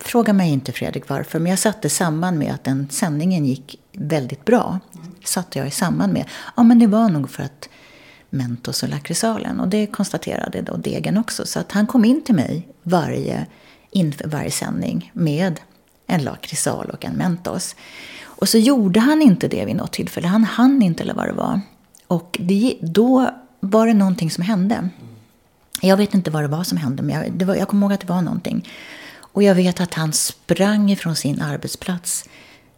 fråga 0.00 0.32
mig 0.32 0.50
inte 0.50 0.72
Fredrik 0.72 1.08
varför, 1.08 1.38
men 1.38 1.50
jag 1.50 1.58
satte 1.58 1.88
samman 1.88 2.38
med 2.38 2.54
att 2.54 2.64
den 2.64 2.88
sändningen 2.90 3.46
gick 3.46 3.80
väldigt 3.98 4.44
bra. 4.44 4.78
Satte 5.24 5.58
jag 5.58 5.68
i 5.68 5.70
samband 5.70 6.12
med. 6.12 6.24
Ja, 6.56 6.62
men 6.62 6.78
det 6.78 6.86
var 6.86 7.08
nog 7.08 7.30
för 7.30 7.42
att 7.42 7.68
Mentos 8.30 8.82
och 8.82 8.88
lakritsalen. 8.88 9.60
Och 9.60 9.68
det 9.68 9.86
konstaterade 9.86 10.62
då 10.62 10.76
Degen 10.76 11.18
också. 11.18 11.46
Så 11.46 11.60
att 11.60 11.72
han 11.72 11.86
kom 11.86 12.04
in 12.04 12.24
till 12.24 12.34
mig 12.34 12.68
varje, 12.82 13.46
inför 13.90 14.28
varje 14.28 14.50
sändning 14.50 15.10
med 15.14 15.60
en 16.06 16.24
lakritsal 16.24 16.90
och 16.90 17.04
en 17.04 17.14
Mentos. 17.14 17.76
Och 18.22 18.48
så 18.48 18.58
gjorde 18.58 19.00
han 19.00 19.22
inte 19.22 19.48
det 19.48 19.64
vid 19.64 19.76
något 19.76 19.92
tillfälle. 19.92 20.28
Han 20.28 20.44
hann 20.44 20.82
inte 20.82 21.02
eller 21.02 21.14
vad 21.14 21.28
det 21.28 21.32
var. 21.32 21.60
Och 22.06 22.36
det, 22.40 22.78
då 22.80 23.30
var 23.60 23.86
det 23.86 23.94
någonting 23.94 24.30
som 24.30 24.44
hände. 24.44 24.88
Jag 25.80 25.96
vet 25.96 26.14
inte 26.14 26.30
vad 26.30 26.44
det 26.44 26.48
var 26.48 26.64
som 26.64 26.78
hände, 26.78 27.02
men 27.02 27.16
jag, 27.16 27.32
det 27.32 27.44
var, 27.44 27.54
jag 27.54 27.68
kommer 27.68 27.86
ihåg 27.86 27.92
att 27.92 28.00
det 28.00 28.06
var 28.06 28.22
någonting. 28.22 28.68
Och 29.18 29.42
jag 29.42 29.54
vet 29.54 29.80
att 29.80 29.94
han 29.94 30.12
sprang 30.12 30.90
ifrån 30.90 31.16
sin 31.16 31.40
arbetsplats 31.40 32.24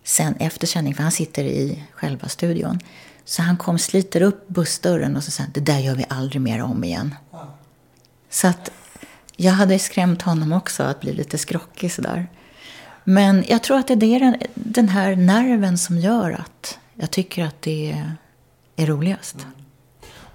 sen 0.04 0.34
efter 0.36 0.66
sändning, 0.66 0.94
för 0.94 1.02
han 1.02 1.12
sitter 1.12 1.44
i 1.44 1.84
själva 1.92 2.28
studion. 2.28 2.78
Så 3.24 3.42
han 3.42 3.56
kom, 3.56 3.78
sliter 3.78 4.22
upp 4.22 4.48
bussdörren 4.48 5.16
och 5.16 5.24
så 5.24 5.30
sa 5.30 5.42
det 5.54 5.60
där 5.60 5.78
gör 5.78 5.94
vi 5.94 6.04
aldrig 6.08 6.42
mer 6.42 6.62
om 6.62 6.84
igen. 6.84 7.14
Så 8.30 8.46
att 8.46 8.70
jag 9.36 9.52
hade 9.52 9.78
skrämt 9.78 10.22
honom 10.22 10.52
också 10.52 10.82
att 10.82 11.00
bli 11.00 11.12
lite 11.12 11.38
skrockig 11.38 11.92
sådär. 11.92 12.28
Men 13.04 13.44
jag 13.48 13.62
tror 13.62 13.78
att 13.78 13.86
det 13.86 14.14
är 14.14 14.36
den 14.54 14.88
här 14.88 15.16
nerven 15.16 15.78
som 15.78 15.98
gör 15.98 16.32
att 16.32 16.78
jag 16.94 17.10
tycker 17.10 17.44
att 17.44 17.62
det 17.62 18.04
är 18.76 18.86
roligast. 18.86 19.36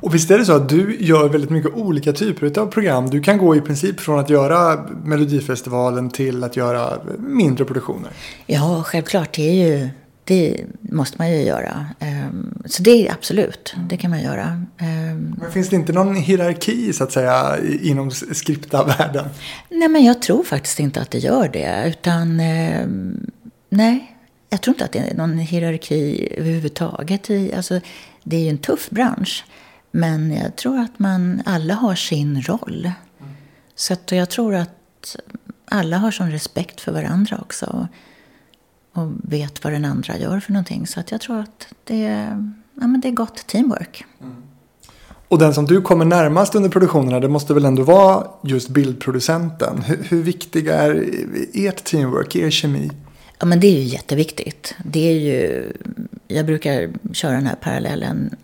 Och 0.06 0.16
visst 0.16 0.32
är 0.32 0.38
det 0.38 0.46
så 0.46 0.54
att 0.54 0.70
du 0.70 0.98
gör 1.00 1.30
väldigt 1.30 1.50
mycket 1.50 1.74
olika 1.74 2.14
typer 2.14 2.60
av 2.60 2.66
program. 2.66 3.10
Du 3.10 3.22
kan 3.22 3.38
gå 3.38 3.56
i 3.56 3.62
princip 3.62 4.00
från 4.00 4.20
att 4.20 4.30
göra 4.30 4.86
Melodifestivalen 5.04 6.10
till 6.10 6.44
att 6.44 6.56
göra 6.56 7.00
mindre 7.18 7.66
produktioner. 7.66 8.12
Ja, 8.46 8.84
självklart. 8.86 9.34
Det, 9.36 9.50
är 9.50 9.54
ju, 9.54 9.90
det 10.24 10.66
måste 10.80 11.18
man 11.18 11.32
ju 11.32 11.42
göra. 11.42 11.86
Ehm, 12.00 12.64
så 12.66 12.84
det 12.84 13.08
är 13.08 13.14
absolut, 13.14 13.76
det 13.90 13.98
kan 13.98 14.10
man 14.12 14.22
göra. 14.22 14.66
Ehm, 14.78 15.36
men 15.42 15.52
finns 15.52 15.70
det 15.70 15.76
inte 15.76 15.94
någon 15.94 16.16
hierarki 16.16 16.94
så 16.94 17.04
att 17.04 17.12
säga 17.12 17.58
inom 17.82 18.12
skripta-världen? 18.12 19.26
Nej, 19.70 19.88
men 19.88 20.04
jag 20.04 20.22
tror 20.22 20.44
faktiskt 20.44 20.80
inte 20.80 21.02
att 21.02 21.12
det 21.12 21.20
gör 21.20 21.50
det. 21.50 21.84
Utan, 21.88 22.40
ehm, 22.40 23.32
nej, 23.70 24.16
jag 24.50 24.62
tror 24.62 24.74
inte 24.74 24.86
att 24.86 24.92
det 24.92 25.00
är 25.00 25.16
någon 25.16 25.38
hierarki 25.38 26.30
överhuvudtaget. 26.38 27.30
Alltså, 27.56 27.80
det 28.24 28.36
är 28.36 28.42
ju 28.42 28.50
en 28.50 28.58
tuff 28.58 28.90
bransch. 28.90 29.44
Men 29.96 30.32
jag 30.32 30.56
tror 30.56 30.80
att 30.80 31.00
man, 31.00 31.42
alla 31.46 31.74
har 31.74 31.96
sin 31.96 32.42
roll. 32.42 32.92
Så 33.76 33.94
att, 33.94 34.12
jag 34.12 34.30
tror 34.30 34.56
att 34.56 35.16
alla 35.66 35.98
har 35.98 36.12
sån 36.12 36.32
respekt 36.32 36.82
för 36.82 36.92
varandra 36.92 37.38
också. 37.42 37.88
och 38.94 39.12
vet 39.24 39.64
vad 39.64 39.74
den 39.74 39.86
andra 39.86 40.18
gör 40.18 40.40
för 40.40 40.52
någonting. 40.52 40.88
Så 40.88 41.00
att 41.00 41.12
jag 41.12 41.22
tror 41.22 41.40
att 41.40 41.68
det 41.84 42.06
är, 42.06 42.52
ja, 42.74 42.88
men 42.88 43.02
det 43.02 43.08
är 43.08 43.12
gott 43.12 43.48
teamwork. 43.48 44.06
Och 45.28 45.40
den 45.40 45.54
som 45.54 45.66
du 45.66 45.82
kommer 45.82 46.06
närmast 46.06 46.56
under 46.56 46.70
produktionerna, 46.70 47.20
det 47.20 47.28
måste 47.28 47.54
väl 47.54 47.66
ändå 47.66 47.84
vara 47.84 48.28
just 48.44 48.70
bildproducenten. 48.70 49.82
Hur, 49.82 50.04
hur 50.04 50.24
viktig 50.24 50.68
är 50.68 51.10
ert 51.54 51.84
teamwork, 51.84 52.36
er 52.36 52.50
kemi? 52.50 52.92
Ja, 53.40 53.46
men 53.46 53.60
det 53.60 53.68
är 53.68 53.80
ju 53.80 53.84
jätteviktigt. 53.84 54.76
Det 54.86 55.10
är 55.10 55.20
ju, 55.20 55.72
jag 56.28 56.46
brukar 56.46 56.90
köra 57.14 57.32
den 57.32 57.48
här 57.48 57.56
parallellen 57.56 58.36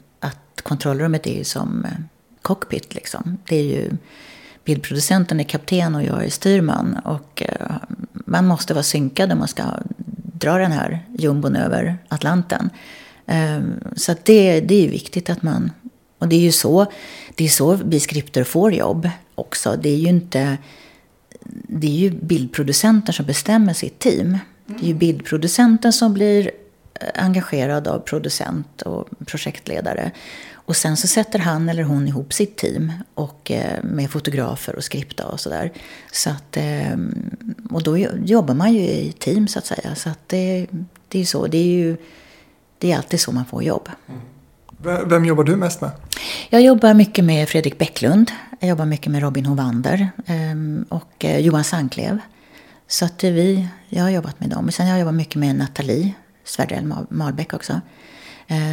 att 0.62 0.67
kontrollrummet 0.67 1.28
är 1.28 1.38
ju 1.38 1.43
som 1.43 1.86
eh, 1.86 1.91
cockpit. 2.41 2.95
Liksom. 2.95 3.38
Det 3.45 3.56
är 3.56 3.63
ju, 3.63 3.89
bildproducenten 4.65 5.39
är 5.39 5.43
kapten 5.43 5.95
och 5.95 6.04
jag 6.04 6.26
är 6.26 6.30
styrman. 6.30 6.97
Och 7.04 7.43
eh, 7.45 7.71
man 8.13 8.47
måste 8.47 8.74
vara 8.74 8.84
synkad 8.84 9.32
om 9.32 9.39
man 9.39 9.47
ska 9.47 9.63
dra 10.34 10.58
den 10.58 10.71
här 10.71 11.06
jumbon 11.17 11.56
över 11.56 11.97
Atlanten. 12.08 12.69
Ehm, 13.26 13.74
så 13.95 14.12
att 14.12 14.26
det, 14.26 14.62
det 14.62 14.76
är 14.76 14.82
ju 14.82 14.89
viktigt 14.89 15.30
att 15.30 15.43
man... 15.43 15.71
Och 16.17 16.28
det 16.28 16.36
är 16.36 16.39
ju 16.39 16.52
så, 16.52 16.86
det 17.36 17.43
är 17.43 17.50
så 17.50 17.80
vi 17.86 18.00
skripter 18.00 18.43
får 18.43 18.74
jobb 18.74 19.10
också. 19.36 19.78
Det 19.82 19.89
är 19.89 19.97
ju 19.97 20.08
inte... 20.08 20.58
Det 21.67 21.88
är 21.88 21.97
ju 21.97 22.10
bildproducenten 22.10 23.13
som 23.13 23.26
bestämmer 23.26 23.74
sitt 23.74 24.00
team. 24.00 24.38
Det 24.65 24.86
är 24.86 24.88
ju 24.88 24.93
bildproducenten 24.93 25.93
som 25.93 26.13
blir 26.13 26.52
eh, 26.93 27.24
engagerad 27.26 27.88
av 27.88 28.00
producent 28.00 28.82
och 28.82 29.08
projektledare. 29.26 30.12
Och 30.65 30.76
sen 30.76 30.97
så 30.97 31.08
sätter 31.08 31.39
han 31.39 31.69
eller 31.69 31.84
hon 31.84 32.08
ihop 32.08 32.34
sitt 32.34 32.58
team 32.58 32.91
och, 33.13 33.52
eh, 33.52 33.84
med 33.84 34.12
fotografer 34.12 34.76
och 34.76 34.84
skripta 34.84 35.26
och 35.26 35.39
sådär. 35.39 35.71
Så 36.12 36.30
att, 36.30 36.58
eh, 36.58 36.97
och 37.69 37.84
då 37.84 37.97
jobbar 38.26 38.54
man 38.54 38.74
ju 38.74 38.82
i 38.82 39.12
team 39.12 39.47
så 39.47 39.60
att 39.60 39.65
säga. 39.65 39.95
Så 39.95 40.10
att 40.10 40.19
det, 40.30 40.67
det 41.08 41.17
är 41.17 41.19
ju 41.19 41.26
så. 41.26 41.47
Det 41.47 41.58
är 41.58 41.65
ju 41.65 41.97
det 42.78 42.91
är 42.91 42.97
alltid 42.97 43.19
så 43.19 43.32
man 43.32 43.45
får 43.45 43.63
jobb. 43.63 43.89
Vem 45.06 45.26
jobbar 45.26 45.43
du 45.43 45.56
mest 45.56 45.82
med? 45.82 45.91
Jag 46.50 46.62
jobbar 46.62 46.93
mycket 46.93 47.26
med 47.26 47.50
Fredrik 47.50 47.78
Bäcklund. 47.78 48.32
Jag 48.60 48.69
jobbar 48.69 48.86
mycket 48.86 49.12
med 49.12 49.21
Robin 49.21 49.45
Hovander 49.45 50.10
ehm, 50.26 50.86
och 50.89 51.26
eh, 51.26 51.39
Johan 51.39 51.63
Sanklev. 51.63 52.17
Så 52.88 53.06
att 53.06 53.24
vi, 53.24 53.67
jag 53.89 54.04
har 54.04 54.10
jobbat 54.10 54.39
med 54.39 54.50
dem. 54.50 54.71
Sen 54.71 54.86
har 54.86 54.93
jag 54.93 55.00
jobbat 55.00 55.15
mycket 55.15 55.36
med 55.36 55.56
Nathalie 55.56 56.13
Sverdell 56.43 56.93
Malbäck 57.10 57.54
också. 57.54 57.82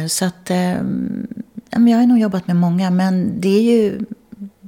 Så 0.07 0.25
att 0.25 0.49
ehm, 0.49 1.27
jag 1.71 1.97
har 1.97 2.05
nog 2.05 2.19
jobbat 2.19 2.47
med 2.47 2.55
många, 2.55 2.89
men 2.89 3.41
det 3.41 3.49
är 3.49 3.61
ju, 3.61 4.05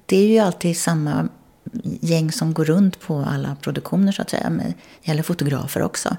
det 0.05 0.17
är 0.17 0.27
ju 0.27 0.39
alltid 0.39 0.77
samma 0.77 1.27
gäng 2.01 2.31
som 2.31 2.53
går 2.53 2.65
runt 2.65 2.99
på 2.99 3.17
alla 3.19 3.55
produktioner 3.61 4.11
så 4.11 4.21
att 4.21 4.29
säga. 4.29 4.49
Det 4.49 4.73
gäller 5.01 5.23
fotografer 5.23 5.81
också. 5.81 6.17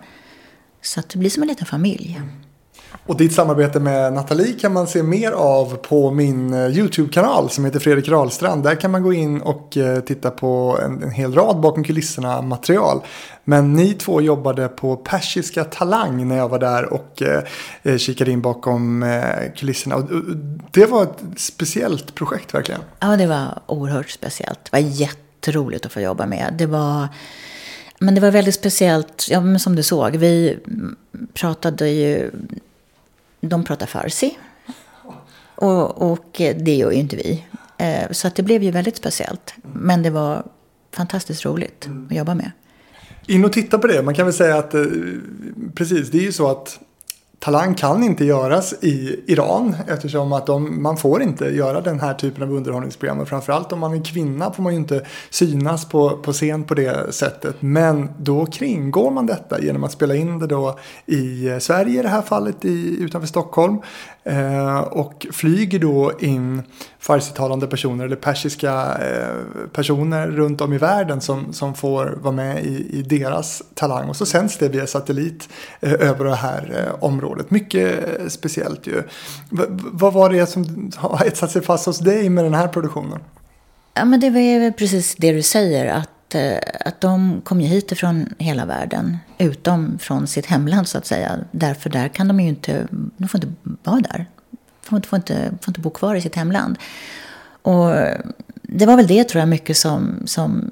Så 0.82 1.00
att 1.00 1.08
det 1.08 1.18
blir 1.18 1.30
som 1.30 1.42
en 1.42 1.48
liten 1.48 1.66
familj. 1.66 2.20
Och 3.06 3.16
ditt 3.16 3.32
samarbete 3.32 3.80
med 3.80 4.12
Nathalie 4.12 4.52
kan 4.52 4.72
man 4.72 4.86
se 4.86 5.02
mer 5.02 5.32
av 5.32 5.76
på 5.76 6.10
min 6.10 6.54
eh, 6.54 6.78
YouTube-kanal 6.78 7.50
som 7.50 7.64
heter 7.64 7.80
Fredrik 7.80 8.08
Rahlstrand. 8.08 8.62
Där 8.62 8.74
kan 8.74 8.90
man 8.90 9.02
gå 9.02 9.12
in 9.12 9.40
och 9.40 9.76
eh, 9.76 10.00
titta 10.00 10.30
på 10.30 10.78
en, 10.82 11.02
en 11.02 11.10
hel 11.10 11.34
rad 11.34 11.60
bakom 11.60 11.84
kulisserna 11.84 12.42
material. 12.42 13.00
Men 13.44 13.72
ni 13.72 13.94
två 13.94 14.20
jobbade 14.20 14.68
på 14.68 14.96
Persiska 14.96 15.64
Talang 15.64 16.28
när 16.28 16.36
jag 16.36 16.48
var 16.48 16.58
där 16.58 16.92
och 16.92 17.22
eh, 17.22 17.42
eh 17.82 17.96
kikade 17.96 18.30
in 18.30 18.42
bakom 18.42 19.02
eh, 19.02 19.52
kulisserna. 19.56 19.96
Och, 19.96 20.04
det 20.70 20.86
var 20.86 21.02
ett 21.02 21.22
speciellt 21.36 22.14
projekt 22.14 22.54
verkligen. 22.54 22.80
Ja, 23.00 23.16
det 23.16 23.26
var 23.26 23.60
oerhört 23.66 24.10
speciellt. 24.10 24.64
Det 24.64 24.72
var 24.72 24.88
jätteroligt 24.88 25.86
att 25.86 25.92
få 25.92 26.00
jobba 26.00 26.26
med. 26.26 26.54
Det 26.58 26.66
var... 26.66 27.08
Men 27.98 28.14
det 28.14 28.20
var 28.20 28.30
väldigt 28.30 28.54
speciellt, 28.54 29.26
ja, 29.30 29.40
men 29.40 29.60
som 29.60 29.76
du 29.76 29.82
såg, 29.82 30.16
vi 30.16 30.58
pratade 31.34 31.88
ju 31.88 32.30
de 33.48 33.64
pratar 33.64 33.86
farsi. 33.86 34.38
Och, 35.54 36.12
och 36.12 36.30
det 36.36 36.74
gör 36.74 36.90
ju 36.90 36.98
inte 36.98 37.16
vi. 37.16 37.44
Eh, 37.78 38.10
så 38.10 38.28
att 38.28 38.34
det 38.34 38.42
blev 38.42 38.62
ju 38.62 38.70
väldigt 38.70 38.96
speciellt. 38.96 39.54
Men 39.62 40.02
det 40.02 40.10
var 40.10 40.46
fantastiskt 40.92 41.44
roligt 41.44 41.88
att 42.10 42.16
jobba 42.16 42.34
med. 42.34 42.50
In 43.26 43.44
och 43.44 43.52
titta 43.52 43.78
på 43.78 43.86
det. 43.86 44.02
Man 44.02 44.14
kan 44.14 44.26
väl 44.26 44.34
säga 44.34 44.56
att 44.56 44.74
eh, 44.74 44.84
precis, 45.74 46.10
det 46.10 46.18
är 46.18 46.22
ju 46.22 46.32
så 46.32 46.50
att 46.50 46.80
Talang 47.42 47.74
kan 47.74 48.02
inte 48.02 48.24
göras 48.24 48.74
i 48.80 49.20
Iran 49.26 49.76
eftersom 49.88 50.32
att 50.32 50.46
de, 50.46 50.82
man 50.82 50.96
får 50.96 51.22
inte 51.22 51.44
göra 51.44 51.80
den 51.80 52.00
här 52.00 52.14
typen 52.14 52.42
av 52.42 52.52
underhållningsprogram. 52.52 53.20
Och 53.20 53.28
framförallt 53.28 53.72
om 53.72 53.78
man 53.78 53.94
är 53.94 54.04
kvinna 54.04 54.52
får 54.52 54.62
man 54.62 54.72
ju 54.72 54.78
inte 54.78 55.06
synas 55.30 55.84
på, 55.84 56.10
på 56.10 56.32
scen 56.32 56.64
på 56.64 56.74
det 56.74 57.14
sättet. 57.14 57.56
Men 57.60 58.08
då 58.18 58.46
kringgår 58.46 59.10
man 59.10 59.26
detta 59.26 59.60
genom 59.60 59.84
att 59.84 59.92
spela 59.92 60.14
in 60.14 60.38
det 60.38 60.46
då 60.46 60.78
i 61.06 61.56
Sverige 61.60 62.00
i 62.00 62.02
det 62.02 62.08
här 62.08 62.22
fallet 62.22 62.64
i, 62.64 62.96
utanför 63.00 63.28
Stockholm. 63.28 63.78
Eh, 64.24 64.80
och 64.80 65.26
flyger 65.32 65.78
då 65.78 66.12
in 66.20 66.62
farsitalande 66.98 67.66
personer 67.66 68.04
eller 68.04 68.16
persiska 68.16 68.98
eh, 69.00 69.66
personer 69.72 70.28
runt 70.28 70.60
om 70.60 70.72
i 70.72 70.78
världen 70.78 71.20
som, 71.20 71.52
som 71.52 71.74
får 71.74 72.18
vara 72.22 72.34
med 72.34 72.64
i, 72.64 72.98
i 72.98 73.02
deras 73.02 73.62
talang. 73.74 74.08
Och 74.08 74.16
så 74.16 74.26
sänds 74.26 74.58
det 74.58 74.68
via 74.68 74.86
satellit 74.86 75.48
eh, 75.80 75.92
över 75.92 76.24
det 76.24 76.34
här 76.34 76.84
eh, 76.86 77.04
området. 77.04 77.50
Mycket 77.50 78.20
eh, 78.20 78.26
speciellt 78.28 78.86
ju. 78.86 79.02
V 79.50 79.62
vad 79.92 80.12
var 80.12 80.30
det 80.30 80.46
som 80.46 80.90
har 80.96 81.26
etsat 81.26 81.50
sig 81.50 81.62
fast 81.62 81.86
hos 81.86 81.98
dig 81.98 82.28
med 82.28 82.44
den 82.44 82.54
här 82.54 82.68
produktionen? 82.68 83.18
Ja, 83.94 84.04
men 84.04 84.20
det 84.20 84.30
var 84.30 84.70
precis 84.70 85.14
det 85.18 85.32
du 85.32 85.42
säger. 85.42 85.94
Att, 85.94 86.10
eh, 86.34 86.58
att 86.80 87.00
de 87.00 87.40
kom 87.44 87.60
ju 87.60 87.66
hit 87.66 87.92
ifrån 87.92 88.34
hela 88.38 88.64
världen. 88.64 89.18
Utom 89.38 89.98
från 89.98 90.26
sitt 90.26 90.46
hemland 90.46 90.88
så 90.88 90.98
att 90.98 91.06
säga. 91.06 91.38
Därför 91.50 91.90
där 91.90 92.08
kan 92.08 92.28
de 92.28 92.40
ju 92.40 92.48
inte, 92.48 92.86
de 92.90 93.28
får 93.28 93.44
inte 93.44 93.54
vara 93.62 94.00
där 94.00 94.26
De 94.80 94.88
får, 94.88 94.96
inte, 94.96 95.08
får, 95.08 95.16
inte, 95.16 95.50
får 95.60 95.70
inte 95.70 95.80
bo 95.80 95.90
kvar 95.90 96.14
i 96.14 96.20
sitt 96.20 96.36
hemland. 96.36 96.78
Och 97.62 97.94
det 98.62 98.86
var 98.86 98.96
väl 98.96 99.06
det 99.06 99.24
tror 99.24 99.40
jag 99.40 99.48
mycket 99.48 99.76
som, 99.76 100.22
som 100.24 100.70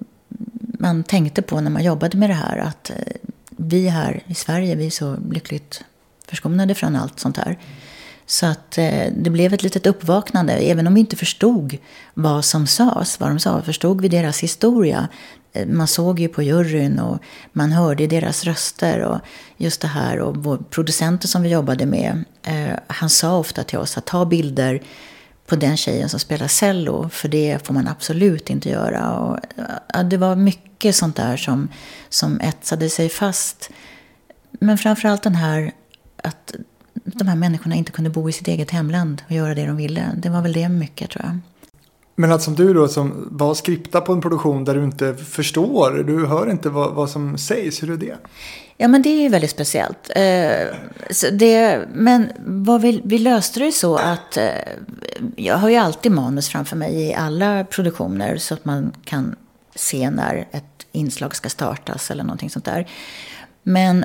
man 0.58 1.04
tänkte 1.04 1.42
på 1.42 1.60
när 1.60 1.70
man 1.70 1.84
jobbade 1.84 2.16
med 2.16 2.30
det 2.30 2.34
här. 2.34 2.58
Att 2.58 2.90
eh, 2.90 2.96
vi 3.48 3.88
här 3.88 4.22
i 4.26 4.34
Sverige, 4.34 4.74
vi 4.74 4.86
är 4.86 4.90
så 4.90 5.16
lyckligt 5.30 5.84
förskonade 6.28 6.74
från 6.74 6.96
allt 6.96 7.20
sånt 7.20 7.36
här. 7.36 7.58
Så 8.30 8.46
att 8.46 8.78
eh, 8.78 9.12
det 9.16 9.30
blev 9.30 9.54
ett 9.54 9.62
litet 9.62 9.86
uppvaknande. 9.86 10.52
Även 10.52 10.86
om 10.86 10.94
vi 10.94 11.00
inte 11.00 11.16
förstod 11.16 11.78
vad 12.14 12.44
som 12.44 12.66
sades, 12.66 13.20
vad 13.20 13.30
de 13.30 13.38
sa, 13.38 13.62
förstod 13.62 14.00
vi 14.00 14.08
deras 14.08 14.40
historia. 14.40 15.08
Eh, 15.52 15.66
man 15.66 15.86
såg 15.86 16.20
ju 16.20 16.28
på 16.28 16.42
juryn 16.42 16.98
och 16.98 17.18
man 17.52 17.72
hörde 17.72 18.06
deras 18.06 18.44
röster 18.44 19.00
och 19.00 19.18
just 19.56 19.80
det 19.80 19.88
här. 19.88 20.18
Och 20.18 20.36
vår 20.36 20.56
Producenten 20.56 21.28
som 21.28 21.42
vi 21.42 21.48
jobbade 21.48 21.86
med, 21.86 22.24
eh, 22.42 22.78
han 22.86 23.10
sa 23.10 23.38
ofta 23.38 23.64
till 23.64 23.78
oss 23.78 23.98
att 23.98 24.06
ta 24.06 24.24
bilder 24.24 24.82
på 25.46 25.56
den 25.56 25.76
tjejen 25.76 26.08
som 26.08 26.20
spelar 26.20 26.48
cello, 26.48 27.08
för 27.08 27.28
det 27.28 27.66
får 27.66 27.74
man 27.74 27.88
absolut 27.88 28.50
inte 28.50 28.68
göra. 28.68 29.18
Och, 29.18 29.36
eh, 29.36 29.64
ja, 29.94 30.02
det 30.02 30.16
var 30.16 30.36
mycket 30.36 30.96
sånt 30.96 31.16
där 31.16 31.36
som, 31.36 31.68
som 32.08 32.40
etsade 32.40 32.90
sig 32.90 33.08
fast. 33.08 33.70
Men 34.50 34.78
framförallt 34.78 35.22
den 35.22 35.34
här 35.34 35.72
att 36.22 36.54
de 37.04 37.28
här 37.28 37.36
människorna 37.36 37.74
inte 37.74 37.92
kunde 37.92 38.10
bo 38.10 38.28
i 38.28 38.32
sitt 38.32 38.48
eget 38.48 38.70
hemland 38.70 39.22
och 39.26 39.32
göra 39.32 39.54
det 39.54 39.66
de 39.66 39.76
ville. 39.76 40.12
Det 40.16 40.28
var 40.28 40.42
väl 40.42 40.52
det 40.52 40.68
mycket 40.68 41.10
tror 41.10 41.24
jag. 41.24 41.38
Men 42.16 42.32
att 42.32 42.42
som 42.42 42.54
du 42.54 42.74
då 42.74 42.88
som 42.88 43.28
var 43.30 43.54
skripta 43.54 44.00
på 44.00 44.12
en 44.12 44.20
produktion 44.20 44.64
där 44.64 44.74
du 44.74 44.84
inte 44.84 45.14
förstår, 45.14 46.04
du 46.06 46.26
hör 46.26 46.50
inte 46.50 46.68
vad, 46.68 46.94
vad 46.94 47.10
som 47.10 47.38
sägs, 47.38 47.82
hur 47.82 47.90
är 47.90 47.96
det? 47.96 48.16
Ja 48.76 48.88
men 48.88 49.02
det 49.02 49.08
är 49.08 49.22
ju 49.22 49.28
väldigt 49.28 49.50
speciellt. 49.50 50.10
Eh, 50.16 50.66
det, 51.32 51.80
men 51.94 52.28
vad 52.46 52.80
vi, 52.80 53.00
vi 53.04 53.18
löste 53.18 53.60
det 53.60 53.72
så 53.72 53.96
att 53.96 54.36
eh, 54.36 54.44
jag 55.36 55.56
har 55.56 55.68
ju 55.68 55.76
alltid 55.76 56.12
manus 56.12 56.48
framför 56.48 56.76
mig 56.76 56.94
i 56.94 57.14
alla 57.14 57.64
produktioner 57.64 58.36
så 58.36 58.54
att 58.54 58.64
man 58.64 58.92
kan 59.04 59.36
se 59.74 60.10
när 60.10 60.48
ett 60.50 60.86
inslag 60.92 61.36
ska 61.36 61.48
startas 61.48 62.10
eller 62.10 62.24
någonting 62.24 62.50
sånt 62.50 62.64
där. 62.64 62.88
Men 63.62 64.04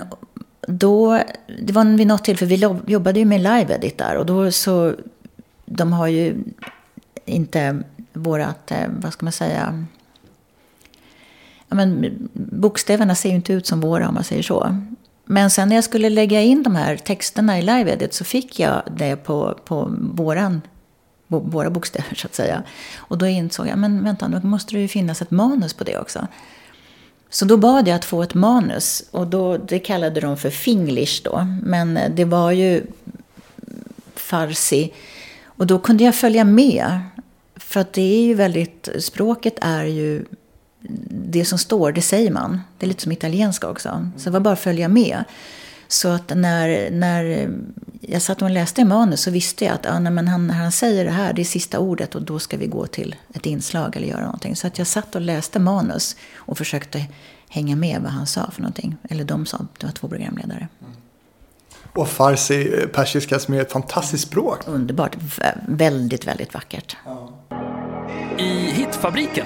då, 0.67 1.23
det 1.61 1.73
var 1.73 1.97
vid 1.97 2.07
något 2.07 2.23
tillfälle, 2.23 2.49
vi 2.85 2.91
jobbade 2.91 3.19
ju 3.19 3.25
med 3.25 3.41
live-edit 3.41 3.97
där 3.97 4.15
och 4.15 4.25
då 4.25 4.51
så, 4.51 4.93
de 5.65 5.93
har 5.93 6.07
ju 6.07 6.35
inte 7.25 7.83
vårat, 8.13 8.71
eh, 8.71 8.87
vad 9.01 9.13
ska 9.13 9.25
man 9.25 9.33
säga, 9.33 9.85
ja, 11.67 11.75
men 11.75 12.15
bokstäverna 12.33 13.15
ser 13.15 13.29
ju 13.29 13.35
inte 13.35 13.53
ut 13.53 13.67
som 13.67 13.81
våra 13.81 14.07
om 14.07 14.13
man 14.13 14.23
säger 14.23 14.43
så. 14.43 14.77
Men 15.25 15.49
sen 15.49 15.69
när 15.69 15.75
jag 15.75 15.83
skulle 15.83 16.09
lägga 16.09 16.41
in 16.41 16.63
de 16.63 16.75
här 16.75 16.97
texterna 16.97 17.59
i 17.59 17.61
live-edit 17.61 18.13
så 18.13 18.23
fick 18.23 18.59
jag 18.59 18.81
det 18.97 19.15
på, 19.15 19.59
på 19.65 19.91
våran, 19.99 20.61
våra 21.27 21.69
bokstäver 21.69 22.15
så 22.15 22.27
att 22.27 22.35
säga. 22.35 22.63
Och 22.95 23.17
då 23.17 23.27
insåg 23.27 23.67
jag, 23.67 23.77
men 23.77 24.03
vänta, 24.03 24.27
nu 24.27 24.39
måste 24.43 24.75
det 24.75 24.81
ju 24.81 24.87
finnas 24.87 25.21
ett 25.21 25.31
manus 25.31 25.73
på 25.73 25.83
det 25.83 25.97
också. 25.97 26.27
Så 27.35 27.45
då 27.45 27.57
bad 27.57 27.87
jag 27.87 27.95
att 27.95 28.05
få 28.05 28.23
ett 28.23 28.33
manus 28.33 29.03
och 29.11 29.27
då, 29.27 29.57
det 29.57 29.79
kallade 29.79 30.21
de 30.21 30.37
för 30.37 30.49
finglish 30.49 31.21
då. 31.23 31.47
Men 31.63 31.97
eh, 31.97 32.11
det 32.11 32.25
var 32.25 32.51
ju 32.51 32.83
farsi. 34.15 34.93
Och 35.45 35.67
då 35.67 35.79
kunde 35.79 36.03
jag 36.03 36.15
följa 36.15 36.43
med. 36.43 36.99
För 37.55 37.79
att 37.79 37.93
det 37.93 38.01
är 38.01 38.25
ju 38.25 38.33
väldigt, 38.33 38.89
språket 38.99 39.53
är 39.61 39.83
ju, 39.83 40.25
det 41.09 41.45
som 41.45 41.57
står, 41.57 41.91
det 41.91 42.01
säger 42.01 42.31
man. 42.31 42.61
Det 42.77 42.85
är 42.85 42.87
lite 42.87 43.03
som 43.03 43.11
italienska 43.11 43.69
också. 43.69 44.09
Så 44.17 44.23
det 44.23 44.33
var 44.33 44.39
bara 44.39 44.53
att 44.53 44.59
följa 44.59 44.87
med. 44.87 45.23
Så 45.87 46.09
att 46.09 46.29
när, 46.35 46.91
när 46.91 47.49
jag 48.01 48.21
satt 48.21 48.41
och 48.41 48.49
läste 48.49 48.81
i 48.81 48.85
manus 48.85 49.21
så 49.21 49.31
visste 49.31 49.65
jag 49.65 49.73
att 49.73 49.85
ja, 49.85 49.99
nej, 49.99 50.11
men 50.11 50.27
han, 50.27 50.47
när 50.47 50.55
han 50.55 50.71
säger 50.71 51.05
det 51.05 51.11
här, 51.11 51.33
det 51.33 51.41
är 51.41 51.45
sista 51.45 51.79
ordet 51.79 52.15
och 52.15 52.21
då 52.21 52.39
ska 52.39 52.57
vi 52.57 52.67
gå 52.67 52.87
till 52.87 53.15
ett 53.33 53.45
inslag 53.45 53.95
eller 53.95 54.07
göra 54.07 54.23
någonting. 54.23 54.55
Så 54.55 54.67
att 54.67 54.77
jag 54.77 54.87
satt 54.87 55.15
och 55.15 55.21
läste 55.21 55.59
manus 55.59 56.15
och 56.35 56.57
försökte 56.57 57.05
hänga 57.49 57.75
med 57.75 58.01
vad 58.01 58.11
han 58.11 58.27
sa 58.27 58.51
för 58.51 58.61
någonting. 58.61 58.97
Eller 59.09 59.23
de 59.23 59.45
sa, 59.45 59.57
det 59.79 59.85
var 59.85 59.93
två 59.93 60.07
programledare. 60.07 60.67
Och 61.93 62.07
farsi, 62.07 62.81
eh, 62.81 62.87
persiska, 62.87 63.39
som 63.39 63.53
är 63.53 63.61
ett 63.61 63.71
fantastiskt 63.71 64.27
språk. 64.27 64.59
Underbart, 64.65 65.17
väldigt, 65.67 66.27
väldigt 66.27 66.53
vackert. 66.53 66.97
I 68.37 68.49
Hitfabriken. 68.71 69.45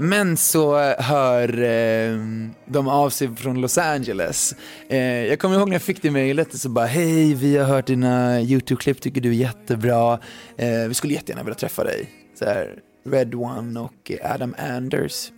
Men 0.00 0.36
så 0.36 0.76
hör 0.98 1.62
eh, 1.62 2.18
de 2.66 2.88
av 2.88 3.10
sig 3.10 3.36
från 3.36 3.60
Los 3.60 3.78
Angeles. 3.78 4.54
Eh, 4.88 4.98
jag 4.98 5.38
kommer 5.38 5.56
ihåg 5.56 5.68
när 5.68 5.74
jag 5.74 5.82
fick 5.82 6.02
det 6.02 6.10
mejlet 6.10 6.54
och 6.54 6.60
så 6.60 6.68
bara 6.68 6.86
hej, 6.86 7.34
vi 7.34 7.56
har 7.56 7.64
hört 7.64 7.86
dina 7.86 8.40
YouTube-klipp, 8.40 9.00
tycker 9.00 9.20
du 9.20 9.28
är 9.28 9.34
jättebra. 9.34 10.18
Eh, 10.56 10.88
vi 10.88 10.94
skulle 10.94 11.14
jättegärna 11.14 11.42
vilja 11.42 11.58
träffa 11.58 11.84
dig. 11.84 12.10
Så 12.38 12.44
här, 12.44 12.74
Red 13.06 13.34
One 13.34 13.80
och 13.80 14.12
Adam 14.24 14.54
Anders. 14.58 15.30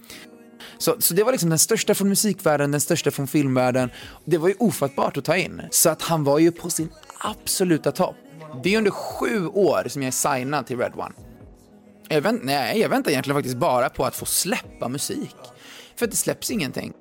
Så, 0.79 0.97
så 0.99 1.15
det 1.15 1.25
var 1.25 1.33
liksom 1.33 1.49
den 1.51 1.59
största 1.59 1.95
från 1.95 2.09
musikvärlden, 2.09 2.71
den 2.71 2.81
största 2.81 3.11
från 3.11 3.27
filmvärlden. 3.27 3.91
Det 4.25 4.39
var 4.39 4.49
ju 4.49 4.55
ofattbart 4.59 5.17
att 5.17 5.25
ta 5.25 5.37
in. 5.37 5.63
Så 5.71 5.91
att 5.91 6.03
han 6.03 6.25
var 6.25 6.39
ju 6.39 6.53
på 6.53 6.71
sin 6.71 6.89
absoluta 7.19 7.93
topp. 7.93 8.17
Det 8.63 8.75
är 8.75 8.79
under 8.79 8.91
sju 8.91 9.47
år 9.47 9.89
som 9.89 10.03
jag 10.03 10.07
är 10.07 10.39
signad 10.39 10.67
till 10.67 10.79
Red 10.79 10.93
One. 10.95 11.30
Jag, 12.13 12.21
vänt, 12.21 12.41
nej, 12.45 12.81
jag 12.81 12.89
väntar 12.89 13.11
egentligen 13.11 13.37
faktiskt 13.37 13.57
bara 13.57 13.89
på 13.89 14.05
att 14.05 14.17
få 14.17 14.27
släppa 14.27 14.89
musik. 14.89 15.37
För 15.97 16.05
att 16.05 16.11
det 16.11 16.17
släpps 16.17 16.51
ingenting. 16.51 16.93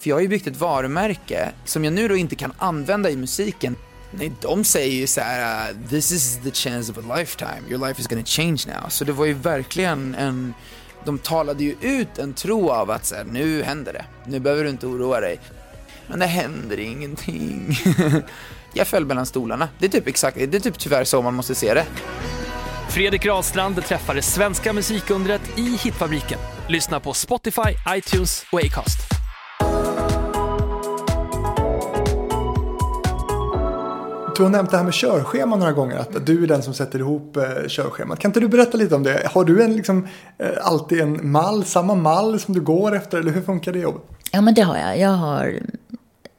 För 0.00 0.08
jag 0.08 0.16
har 0.16 0.20
ju 0.20 0.28
byggt 0.28 0.46
ett 0.46 0.56
varumärke 0.56 1.52
som 1.64 1.84
jag 1.84 1.92
nu 1.92 2.08
då 2.08 2.16
inte 2.16 2.34
kan 2.34 2.52
använda 2.58 3.10
i 3.10 3.16
musiken. 3.16 3.76
Nej, 4.10 4.32
de 4.40 4.64
säger 4.64 4.92
ju 4.92 5.06
så 5.06 5.20
här, 5.20 5.70
uh, 5.70 5.88
this 5.88 6.12
is 6.12 6.38
the 6.44 6.50
chance 6.50 6.92
of 6.92 6.98
a 6.98 7.16
lifetime, 7.16 7.62
your 7.68 7.86
life 7.86 8.00
is 8.00 8.06
gonna 8.06 8.24
change 8.24 8.64
now. 8.66 8.88
Så 8.88 9.04
det 9.04 9.12
var 9.12 9.24
ju 9.24 9.32
verkligen 9.32 10.14
en, 10.14 10.54
de 11.04 11.18
talade 11.18 11.64
ju 11.64 11.74
ut 11.80 12.18
en 12.18 12.34
tro 12.34 12.70
av 12.70 12.90
att 12.90 13.06
så 13.06 13.14
här, 13.14 13.24
nu 13.24 13.62
händer 13.62 13.92
det, 13.92 14.04
nu 14.26 14.40
behöver 14.40 14.64
du 14.64 14.70
inte 14.70 14.86
oroa 14.86 15.20
dig. 15.20 15.40
Men 16.06 16.18
det 16.18 16.26
händer 16.26 16.80
ingenting. 16.80 17.78
jag 18.72 18.86
föll 18.86 19.06
mellan 19.06 19.26
stolarna. 19.26 19.68
Det 19.78 19.86
är 19.86 19.90
typ 19.90 20.06
exakt, 20.06 20.36
det 20.36 20.54
är 20.54 20.60
typ 20.60 20.78
tyvärr 20.78 21.04
så 21.04 21.22
man 21.22 21.34
måste 21.34 21.54
se 21.54 21.74
det. 21.74 21.86
Fredrik 22.88 23.26
Rahlstrand 23.26 23.84
träffar 23.84 24.14
det 24.14 24.22
svenska 24.22 24.72
musikundret 24.72 25.58
i 25.58 25.78
Hitfabriken. 25.84 26.38
Lyssna 26.68 27.00
på 27.00 27.12
Spotify, 27.12 27.70
iTunes 27.88 28.44
och 28.52 28.58
Acast. 28.58 28.98
Du 34.36 34.42
har 34.42 34.50
nämnt 34.50 34.70
det 34.70 34.76
här 34.76 34.84
med 34.84 34.94
körschema 34.94 35.56
några 35.56 35.72
gånger, 35.72 35.96
att 35.96 36.26
du 36.26 36.42
är 36.42 36.46
den 36.46 36.62
som 36.62 36.74
sätter 36.74 36.98
ihop 36.98 37.36
eh, 37.36 37.42
körschemat. 37.68 38.18
Kan 38.18 38.28
inte 38.28 38.40
du 38.40 38.48
berätta 38.48 38.78
lite 38.78 38.94
om 38.94 39.02
det? 39.02 39.28
Har 39.34 39.44
du 39.44 39.62
en, 39.62 39.76
liksom, 39.76 40.08
eh, 40.38 40.48
alltid 40.62 41.00
en 41.00 41.30
mall, 41.30 41.64
samma 41.64 41.94
mall 41.94 42.40
som 42.40 42.54
du 42.54 42.60
går 42.60 42.96
efter, 42.96 43.18
eller 43.18 43.32
hur 43.32 43.42
funkar 43.42 43.72
det 43.72 43.78
jobbet? 43.78 44.02
Ja, 44.32 44.40
men 44.40 44.54
det 44.54 44.62
har 44.62 44.76
jag. 44.78 44.98
Jag 44.98 45.08
har 45.10 45.60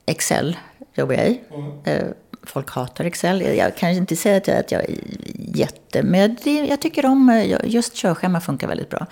Excel, 0.05 0.57
jobbar 0.95 1.13
jag 1.13 1.27
i. 1.27 1.41
Eh, 1.83 2.03
Folk 2.43 2.69
hatar 2.71 3.05
Excel. 3.05 3.41
Jag- 3.41 3.77
kan 3.77 3.89
inte 3.89 4.15
säga 4.15 4.37
att 4.37 4.47
jag, 4.47 4.57
att 4.57 4.71
jag 4.71 4.81
är 4.83 4.95
jätte... 5.35 6.03
Men 6.03 6.37
det, 6.43 6.65
jag 6.65 6.81
tycker 6.81 7.05
om... 7.05 7.29
Eh, 7.29 7.59
just 7.63 7.95
körschema 7.95 8.41
funkar 8.41 8.67
väldigt 8.67 8.89
bra. 8.89 9.05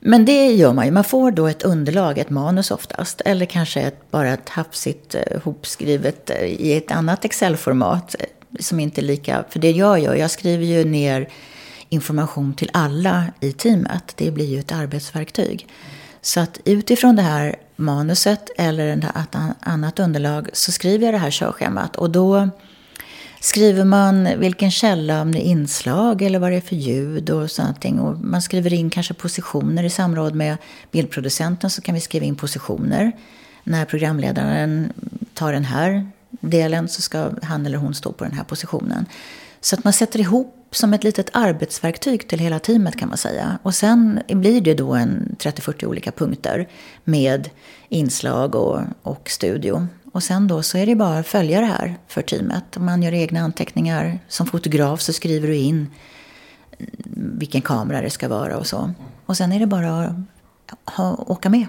Men 0.00 0.24
det 0.24 0.52
gör 0.52 0.72
man 0.72 0.84
ju. 0.84 0.90
Man 0.90 1.04
får 1.04 1.30
då 1.30 1.46
ett 1.46 1.62
underlag, 1.62 2.18
ett 2.18 2.30
manus 2.30 2.70
oftast. 2.70 3.20
Eller 3.24 3.46
kanske 3.46 3.80
ett, 3.80 4.10
bara 4.10 4.32
ett 4.32 4.48
hafsigt 4.48 5.14
eh, 5.14 5.40
hopskrivet 5.44 6.30
eh, 6.30 6.44
i 6.44 6.76
ett 6.76 6.90
annat 6.90 7.24
Excel-format. 7.24 8.16
Som 8.60 8.80
inte 8.80 9.00
är 9.00 9.02
lika... 9.02 9.44
För 9.50 9.58
det 9.58 9.70
jag 9.70 9.98
gör, 10.00 10.14
jag 10.14 10.30
skriver 10.30 10.64
ju 10.64 10.84
ner 10.84 11.28
information 11.88 12.54
till 12.54 12.70
alla 12.72 13.26
i 13.40 13.52
teamet. 13.52 14.12
Det 14.16 14.30
blir 14.30 14.46
ju 14.46 14.60
ett 14.60 14.72
arbetsverktyg. 14.72 15.68
Så 16.20 16.40
att 16.40 16.60
utifrån 16.64 17.16
det 17.16 17.22
här 17.22 17.56
manuset 17.82 18.50
eller 18.58 18.96
ett 18.96 19.36
annat 19.60 19.98
underlag 19.98 20.48
så 20.52 20.72
skriver 20.72 21.04
jag 21.04 21.14
det 21.14 21.18
här 21.18 21.30
körschemat. 21.30 21.96
Och 21.96 22.10
då 22.10 22.48
skriver 23.40 23.84
man 23.84 24.28
vilken 24.38 24.70
källa, 24.70 25.22
om 25.22 25.32
det 25.32 25.38
är 25.38 25.50
inslag 25.50 26.22
eller 26.22 26.38
vad 26.38 26.50
det 26.52 26.56
är 26.56 26.60
för 26.60 26.76
ljud 26.76 27.30
och 27.30 27.50
sånt. 27.50 27.84
Och 27.84 28.20
man 28.20 28.42
skriver 28.42 28.72
in 28.72 28.90
kanske 28.90 29.14
positioner 29.14 29.84
i 29.84 29.90
samråd 29.90 30.34
med 30.34 30.56
bildproducenten 30.90 31.70
så 31.70 31.82
kan 31.82 31.94
vi 31.94 32.00
skriva 32.00 32.26
in 32.26 32.36
positioner. 32.36 33.12
När 33.64 33.84
programledaren 33.84 34.92
tar 35.34 35.52
den 35.52 35.64
här 35.64 36.10
delen 36.30 36.88
så 36.88 37.02
ska 37.02 37.30
han 37.42 37.66
eller 37.66 37.78
hon 37.78 37.94
stå 37.94 38.12
på 38.12 38.24
den 38.24 38.32
här 38.32 38.44
positionen. 38.44 39.06
Så 39.60 39.76
att 39.76 39.84
man 39.84 39.92
sätter 39.92 40.20
ihop 40.20 40.61
som 40.74 40.94
ett 40.94 41.04
litet 41.04 41.30
arbetsverktyg 41.32 42.28
till 42.28 42.38
hela 42.38 42.58
teamet 42.58 42.96
kan 42.96 43.08
man 43.08 43.18
säga. 43.18 43.58
Och 43.62 43.74
sen 43.74 44.20
blir 44.28 44.60
det 44.60 44.74
då 44.74 44.94
en 44.94 45.36
30-40 45.38 45.84
olika 45.84 46.12
punkter 46.12 46.68
med 47.04 47.50
inslag 47.88 48.54
och, 48.54 48.80
och 49.02 49.30
studio. 49.30 49.86
Och 50.12 50.22
sen 50.22 50.48
då 50.48 50.62
så 50.62 50.78
är 50.78 50.86
det 50.86 50.94
bara 50.94 51.18
att 51.18 51.26
följa 51.26 51.60
det 51.60 51.66
här 51.66 51.96
för 52.08 52.22
teamet. 52.22 52.64
Man 52.76 53.02
gör 53.02 53.12
egna 53.12 53.40
anteckningar. 53.40 54.18
Som 54.28 54.46
fotograf 54.46 55.00
så 55.00 55.12
skriver 55.12 55.48
du 55.48 55.56
in 55.56 55.90
vilken 57.14 57.62
kamera 57.62 58.00
det 58.00 58.10
ska 58.10 58.28
vara 58.28 58.58
och 58.58 58.66
så. 58.66 58.94
Och 59.26 59.36
sen 59.36 59.52
är 59.52 59.60
det 59.60 59.66
bara 59.66 60.04
att 60.04 60.14
ha, 60.94 61.24
åka 61.26 61.50
med. 61.50 61.66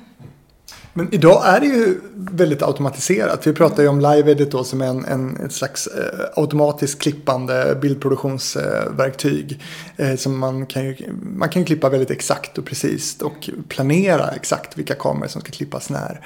Men 0.93 1.13
idag 1.13 1.41
är 1.45 1.59
det 1.59 1.65
ju 1.65 1.99
väldigt 2.13 2.61
automatiserat. 2.61 3.47
Vi 3.47 3.53
pratar 3.53 3.83
ju 3.83 3.89
om 3.89 3.99
Live 3.99 4.31
Edit 4.31 4.51
då 4.51 4.63
som 4.63 4.81
är 4.81 4.87
en, 4.87 5.05
en, 5.05 5.45
ett 5.45 5.51
slags 5.51 5.87
eh, 5.87 6.25
automatiskt 6.35 7.01
klippande 7.01 7.77
bildproduktionsverktyg. 7.81 9.59
Eh, 9.97 10.15
som 10.15 10.39
man 10.39 10.65
kan, 10.65 10.85
ju, 10.85 10.95
man 11.35 11.49
kan 11.49 11.61
ju 11.61 11.65
klippa 11.65 11.89
väldigt 11.89 12.11
exakt 12.11 12.57
och 12.57 12.65
precis 12.65 13.21
och 13.21 13.49
planera 13.67 14.31
exakt 14.31 14.77
vilka 14.77 14.95
kameror 14.95 15.27
som 15.27 15.41
ska 15.41 15.51
klippas 15.51 15.89
när. 15.89 16.21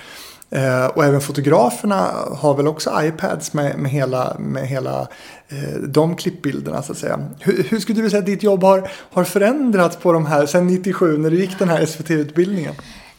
Eh, 0.50 0.86
och 0.86 1.06
även 1.06 1.22
fotograferna 1.22 2.12
har 2.38 2.54
väl 2.54 2.68
också 2.68 2.92
iPads 3.02 3.54
med, 3.54 3.80
med 3.80 3.92
hela, 3.92 4.36
med 4.40 4.68
hela 4.68 5.08
eh, 5.48 5.80
de 5.88 6.16
klippbilderna 6.16 6.84
så 6.84 6.92
att 6.92 6.98
säga. 6.98 7.20
Hur, 7.40 7.64
hur 7.64 7.80
skulle 7.80 8.02
du 8.02 8.10
säga 8.10 8.20
att 8.20 8.26
ditt 8.26 8.44
jobb 8.44 8.64
har, 8.64 8.90
har 9.12 9.24
förändrats 9.24 9.98
på 9.98 10.14
de 10.14 10.26
här 10.26 10.46
sen 10.46 10.68
97 10.68 11.18
när 11.18 11.30
du 11.30 11.40
gick 11.40 11.60
den 11.60 11.70
här 11.70 11.86
SVT-utbildningen? 11.86 12.74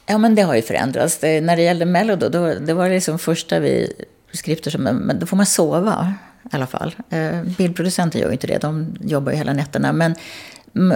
Ja, 0.09 0.19
men 0.19 0.35
det 0.35 0.43
har 0.43 0.55
ju 0.55 0.63
förändrats. 0.63 1.19
Det, 1.19 1.41
när 1.41 1.57
det 1.57 1.63
gällde 1.63 1.85
Mello 1.85 2.17
då, 2.17 2.29
då, 2.29 2.55
det 2.55 2.75
var 2.75 2.89
liksom 2.89 3.19
första 3.19 3.61
vi 3.61 3.93
skrifter 4.33 4.71
som, 4.71 4.83
men 4.83 5.19
då 5.19 5.27
får 5.27 5.37
man 5.37 5.47
sova 5.47 6.15
i 6.53 6.57
alla 6.57 6.67
fall. 6.67 6.95
Eh, 7.11 7.43
bildproducenter 7.43 8.19
gör 8.19 8.27
ju 8.27 8.33
inte 8.33 8.47
det, 8.47 8.59
de 8.59 8.97
jobbar 9.01 9.33
ju 9.33 9.39
hela 9.39 9.53
nätterna. 9.53 9.93
Men 9.93 10.15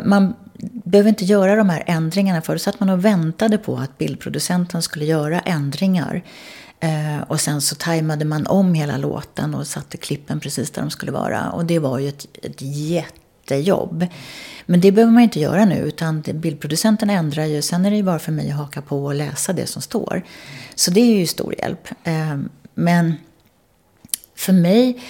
man 0.05 0.35
behöver 0.63 1.09
inte 1.09 1.25
göra 1.25 1.57
de 1.57 1.71
här 1.71 1.83
ändringarna 1.87 2.43
för. 2.43 2.57
Så 2.57 2.73
man 2.79 2.89
och 2.89 3.05
väntade 3.05 3.59
på 3.59 3.77
att 3.77 3.99
bildproducenten 3.99 4.83
skulle 4.83 5.05
göra 5.05 5.41
ändringar. 5.41 6.23
Eh, 6.81 7.23
och 7.29 7.41
sen 7.41 7.61
så 7.61 7.75
tajmade 7.75 8.25
man 8.25 8.47
om 8.47 8.75
hela 8.75 8.97
låten 8.97 9.55
och 9.55 9.67
satte 9.67 9.97
klippen 9.97 10.41
precis 10.41 10.71
där 10.71 10.83
de 10.83 10.91
skulle 10.91 11.13
vara. 11.13 11.51
Och 11.51 11.65
det 11.65 11.79
var 11.79 11.99
ju 11.99 12.09
ett, 12.09 12.27
ett 12.43 12.63
jätte 12.63 13.22
jättejobb. 13.57 14.07
Men 14.67 14.81
det 14.81 14.93
behöver 14.93 15.13
man 15.13 15.23
inte 15.23 15.41
göra 15.41 15.65
nu, 15.65 15.77
utan 15.77 16.21
bildproducenten 16.21 17.11
ändrar 17.11 17.45
ju. 17.45 17.63
Sen 17.63 17.87
är 17.87 17.91
det 17.91 17.97
ju 17.97 18.03
bara 18.03 18.19
för 18.19 18.33
mig 18.33 18.51
att 18.51 18.57
haka 18.57 18.83
på 18.83 19.05
och 19.05 19.15
läsa 19.15 19.53
det 19.53 19.67
som 19.67 19.83
står. 19.83 20.23
Så 20.75 20.91
det 20.91 21.01
är 21.01 21.19
ju 21.19 21.27
stor 21.27 21.55
hjälp. 21.59 21.89
Ehm, 22.05 22.49
men 22.75 23.15
för 24.35 24.53
mig 24.53 25.03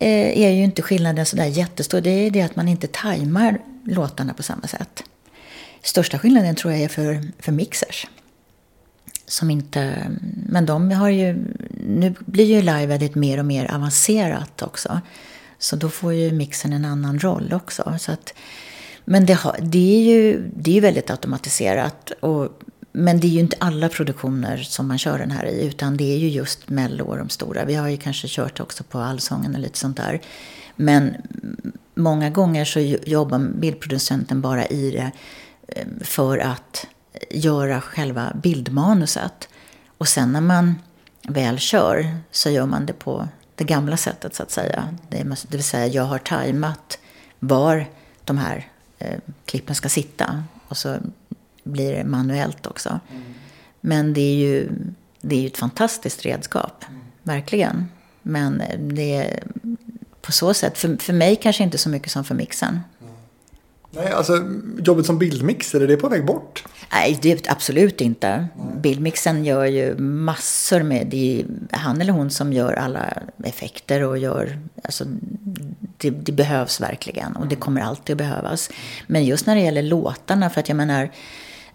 eh, 0.00 0.38
är 0.38 0.50
ju 0.50 0.64
inte 0.64 0.82
skillnaden 0.82 1.26
sådär 1.26 1.46
jättestor. 1.46 2.00
Det 2.00 2.10
är 2.10 2.30
det 2.30 2.42
att 2.42 2.56
man 2.56 2.68
inte 2.68 2.86
tajmar 2.86 3.58
låtarna 3.84 4.34
på 4.34 4.42
samma 4.42 4.66
sätt. 4.66 5.04
Största 5.82 6.18
skillnaden 6.18 6.54
tror 6.54 6.72
jag 6.72 6.82
är 6.82 6.88
för, 6.88 7.22
för 7.38 7.52
mixers. 7.52 8.06
Som 9.26 9.50
inte, 9.50 10.10
men 10.48 10.66
de 10.66 10.90
har 10.90 11.08
ju, 11.08 11.44
nu 11.86 12.14
blir 12.18 12.44
ju 12.44 12.60
live 12.60 12.94
edit 12.94 13.14
mer 13.14 13.38
och 13.38 13.44
mer 13.44 13.74
avancerat 13.74 14.62
också. 14.62 15.00
Så 15.64 15.76
då 15.76 15.88
får 15.88 16.14
ju 16.14 16.32
mixen 16.32 16.72
en 16.72 16.84
annan 16.84 17.18
roll 17.18 17.52
också. 17.52 17.96
Så 17.98 18.12
att, 18.12 18.34
men 19.04 19.26
det, 19.26 19.32
har, 19.32 19.56
det 19.62 19.96
är 19.96 20.02
ju 20.02 20.50
det 20.56 20.70
är 20.70 20.74
ju 20.74 20.80
väldigt 20.80 21.10
automatiserat. 21.10 22.10
Och, 22.20 22.48
men 22.92 23.20
det 23.20 23.26
är 23.26 23.30
ju 23.30 23.40
inte 23.40 23.56
alla 23.60 23.88
produktioner 23.88 24.56
som 24.56 24.88
man 24.88 24.98
kör 24.98 25.18
den 25.18 25.30
här 25.30 25.46
i. 25.46 25.66
Utan 25.66 25.96
det 25.96 26.14
är 26.14 26.18
ju 26.18 26.28
just 26.28 26.68
Mello 26.68 27.04
och 27.04 27.18
de 27.18 27.28
stora. 27.28 27.64
Vi 27.64 27.74
har 27.74 27.88
ju 27.88 27.96
kanske 27.96 28.28
kört 28.28 28.60
också 28.60 28.84
på 28.84 28.98
Allsången 28.98 29.54
och 29.54 29.60
lite 29.60 29.78
sånt 29.78 29.96
där. 29.96 30.20
Men 30.76 31.16
många 31.94 32.30
gånger 32.30 32.64
så 32.64 32.80
jobbar 32.80 33.38
bildproducenten 33.38 34.40
bara 34.40 34.66
i 34.66 34.90
det 34.90 35.10
eh, 35.68 35.86
för 36.00 36.38
att 36.38 36.86
göra 37.30 37.80
själva 37.80 38.32
bildmanuset. 38.42 39.48
Och 39.98 40.08
sen 40.08 40.32
när 40.32 40.40
man 40.40 40.74
väl 41.28 41.58
kör 41.58 42.16
så 42.30 42.50
gör 42.50 42.66
man 42.66 42.86
det 42.86 42.92
på 42.92 43.28
det 43.54 43.64
gamla 43.64 43.96
sättet 43.96 44.34
så 44.34 44.42
att 44.42 44.50
säga. 44.50 44.94
Det, 45.08 45.46
vill 45.48 45.64
säga 45.64 45.86
jag 45.86 46.04
har 46.04 46.18
tajmat 46.18 46.98
var 47.38 47.86
de 48.24 48.38
här 48.38 48.68
eh, 48.98 49.18
klippen 49.44 49.74
ska 49.74 49.88
sitta. 49.88 50.44
Och 50.68 50.76
så 50.76 50.96
blir 51.64 51.92
det 51.92 52.04
manuellt 52.04 52.66
också. 52.66 53.00
Men 53.80 54.12
det 54.12 54.20
är 54.20 54.34
ju, 54.34 54.68
det 55.20 55.36
är 55.36 55.40
ju 55.40 55.46
ett 55.46 55.58
fantastiskt 55.58 56.24
redskap. 56.24 56.84
Verkligen. 57.22 57.88
Men 58.22 58.62
det 58.78 59.16
är 59.16 59.42
på 60.20 60.32
så 60.32 60.54
sätt, 60.54 60.78
för, 60.78 60.96
för 60.96 61.12
mig 61.12 61.36
kanske 61.36 61.64
inte 61.64 61.78
så 61.78 61.88
mycket 61.88 62.12
som 62.12 62.24
för 62.24 62.34
mixen. 62.34 62.80
Nej, 63.96 64.12
alltså 64.12 64.44
jobbet 64.78 65.06
som 65.06 65.18
bildmixer, 65.18 65.80
är 65.80 65.86
det 65.86 65.96
på 65.96 66.08
väg 66.08 66.26
bort? 66.26 66.64
Nej, 66.92 67.18
det 67.22 67.48
absolut 67.48 68.00
inte. 68.00 68.46
Bildmixen 68.82 69.44
gör 69.44 69.64
ju 69.64 69.96
massor 69.98 70.82
med... 70.82 71.06
Det 71.06 71.44
är 71.70 71.76
han 71.76 72.00
eller 72.00 72.12
hon 72.12 72.30
som 72.30 72.52
gör 72.52 72.72
alla 72.72 73.12
effekter 73.44 74.02
och 74.02 74.18
gör... 74.18 74.58
Alltså, 74.84 75.04
det, 75.96 76.10
det 76.10 76.32
behövs 76.32 76.80
verkligen 76.80 77.36
och 77.36 77.46
det 77.46 77.56
kommer 77.56 77.80
alltid 77.80 78.14
att 78.14 78.18
behövas. 78.18 78.70
Men 79.06 79.24
just 79.24 79.46
när 79.46 79.54
det 79.54 79.60
gäller 79.60 79.82
låtarna, 79.82 80.50
för 80.50 80.60
att 80.60 80.68
jag 80.68 80.76
menar... 80.76 81.10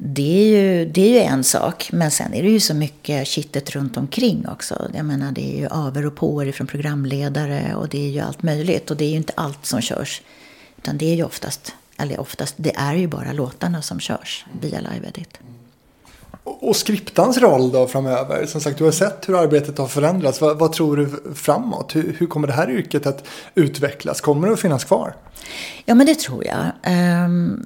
Det 0.01 0.21
är, 0.21 0.45
ju, 0.45 0.85
det 0.85 1.01
är 1.01 1.09
ju 1.09 1.19
en 1.19 1.43
sak, 1.43 1.89
men 1.93 2.11
sen 2.11 2.33
är 2.33 2.43
det 2.43 2.49
ju 2.49 2.59
så 2.59 2.73
mycket 2.73 3.27
kittet 3.27 3.69
runt 3.75 3.97
omkring 3.97 4.47
också. 4.47 4.89
Jag 4.93 5.05
menar, 5.05 5.31
det 5.31 5.55
är 5.55 5.59
ju 5.59 5.67
aver 5.67 6.05
och 6.05 6.15
påer 6.15 6.51
från 6.51 6.67
programledare 6.67 7.75
och 7.75 7.89
det 7.89 8.05
är 8.05 8.09
ju 8.09 8.19
allt 8.19 8.43
möjligt. 8.43 8.91
Och 8.91 8.97
det 8.97 9.05
är 9.05 9.09
ju 9.09 9.15
inte 9.15 9.33
allt 9.35 9.65
som 9.65 9.81
körs, 9.81 10.21
utan 10.77 10.97
det 10.97 11.05
är 11.05 11.15
ju 11.15 11.23
oftast 11.23 11.73
eller 11.99 12.19
oftast, 12.19 12.53
det 12.57 12.75
är 12.75 12.95
ju 12.95 13.07
bara 13.07 13.33
låtarna 13.33 13.81
som 13.81 13.99
körs 13.99 14.45
via 14.61 14.79
live-edit. 14.79 15.39
Och 16.43 16.75
skriptans 16.75 17.37
roll 17.37 17.71
då 17.71 17.87
framöver? 17.87 18.45
Som 18.45 18.61
sagt, 18.61 18.77
du 18.77 18.83
har 18.83 18.91
sett 18.91 19.29
hur 19.29 19.39
arbetet 19.39 19.77
har 19.77 19.87
förändrats. 19.87 20.41
Vad, 20.41 20.59
vad 20.59 20.71
tror 20.71 20.97
du 20.97 21.33
framåt? 21.35 21.95
Hur, 21.95 22.15
hur, 22.19 22.27
kommer 22.27 22.47
det 22.47 22.53
här 22.53 22.69
yrket 22.69 23.05
att 23.05 23.23
utvecklas? 23.55 24.21
Kommer 24.21 24.47
det 24.47 24.53
att 24.53 24.59
finnas 24.59 24.83
kvar? 24.83 25.15
Ja, 25.85 25.95
men 25.95 26.07
det 26.07 26.19
tror 26.19 26.45
jag. 26.45 26.65
Um, 27.25 27.65